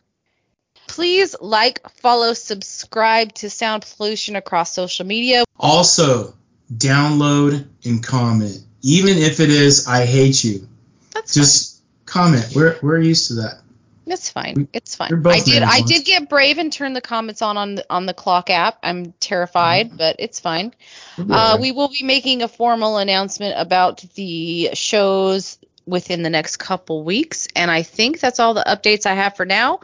Please 0.88 1.36
like, 1.38 1.86
follow, 1.96 2.32
subscribe 2.32 3.34
to 3.34 3.50
Sound 3.50 3.84
Pollution 3.98 4.36
across 4.36 4.72
social 4.72 5.04
media. 5.04 5.44
Also, 5.58 6.32
download 6.74 7.68
and 7.84 8.02
comment, 8.02 8.64
even 8.82 9.18
if 9.18 9.40
it 9.40 9.50
is 9.50 9.86
"I 9.86 10.06
hate 10.06 10.42
you." 10.44 10.68
That's 11.12 11.34
Just 11.34 11.82
comment. 12.06 12.52
We're 12.54 12.78
we're 12.82 13.00
used 13.00 13.28
to 13.28 13.34
that. 13.34 13.60
It's 14.06 14.30
fine. 14.30 14.68
It's 14.72 14.96
fine. 14.96 15.12
I 15.26 15.40
did. 15.40 15.62
I 15.62 15.82
did 15.82 16.04
get 16.04 16.28
brave 16.28 16.58
and 16.58 16.72
turn 16.72 16.94
the 16.94 17.00
comments 17.00 17.42
on 17.42 17.56
on 17.56 17.76
the, 17.76 17.86
on 17.88 18.06
the 18.06 18.14
clock 18.14 18.50
app. 18.50 18.78
I'm 18.82 19.12
terrified, 19.20 19.96
but 19.96 20.16
it's 20.18 20.40
fine. 20.40 20.74
Uh, 21.16 21.58
we 21.60 21.70
will 21.70 21.88
be 21.88 22.02
making 22.02 22.42
a 22.42 22.48
formal 22.48 22.98
announcement 22.98 23.54
about 23.56 24.04
the 24.14 24.70
shows 24.74 25.58
within 25.86 26.22
the 26.22 26.30
next 26.30 26.56
couple 26.56 27.04
weeks, 27.04 27.46
and 27.54 27.70
I 27.70 27.82
think 27.82 28.18
that's 28.18 28.40
all 28.40 28.54
the 28.54 28.64
updates 28.66 29.06
I 29.06 29.14
have 29.14 29.36
for 29.36 29.46
now. 29.46 29.80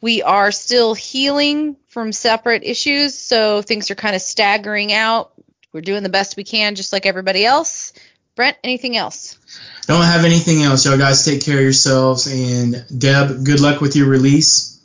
We 0.00 0.22
are 0.22 0.52
still 0.52 0.94
healing 0.94 1.76
from 1.88 2.12
separate 2.12 2.62
issues, 2.62 3.18
so 3.18 3.62
things 3.62 3.90
are 3.90 3.96
kind 3.96 4.14
of 4.14 4.22
staggering 4.22 4.92
out. 4.92 5.32
We're 5.72 5.80
doing 5.80 6.04
the 6.04 6.08
best 6.08 6.36
we 6.36 6.44
can, 6.44 6.74
just 6.74 6.92
like 6.92 7.06
everybody 7.06 7.44
else. 7.44 7.92
Brent, 8.36 8.56
anything 8.62 8.96
else? 8.96 9.38
Don't 9.86 10.02
have 10.04 10.24
anything 10.24 10.62
else. 10.62 10.84
Y'all 10.84 10.98
guys 10.98 11.24
take 11.24 11.42
care 11.42 11.56
of 11.56 11.62
yourselves. 11.62 12.26
And 12.26 12.84
Deb, 12.96 13.44
good 13.44 13.60
luck 13.60 13.80
with 13.80 13.96
your 13.96 14.08
release. 14.08 14.78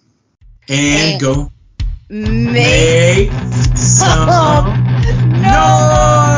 And 0.70 1.14
And- 1.14 1.22
go 1.22 1.52
May 2.10 3.30
make 3.30 3.32
some 3.76 4.28
noise. 5.42 6.31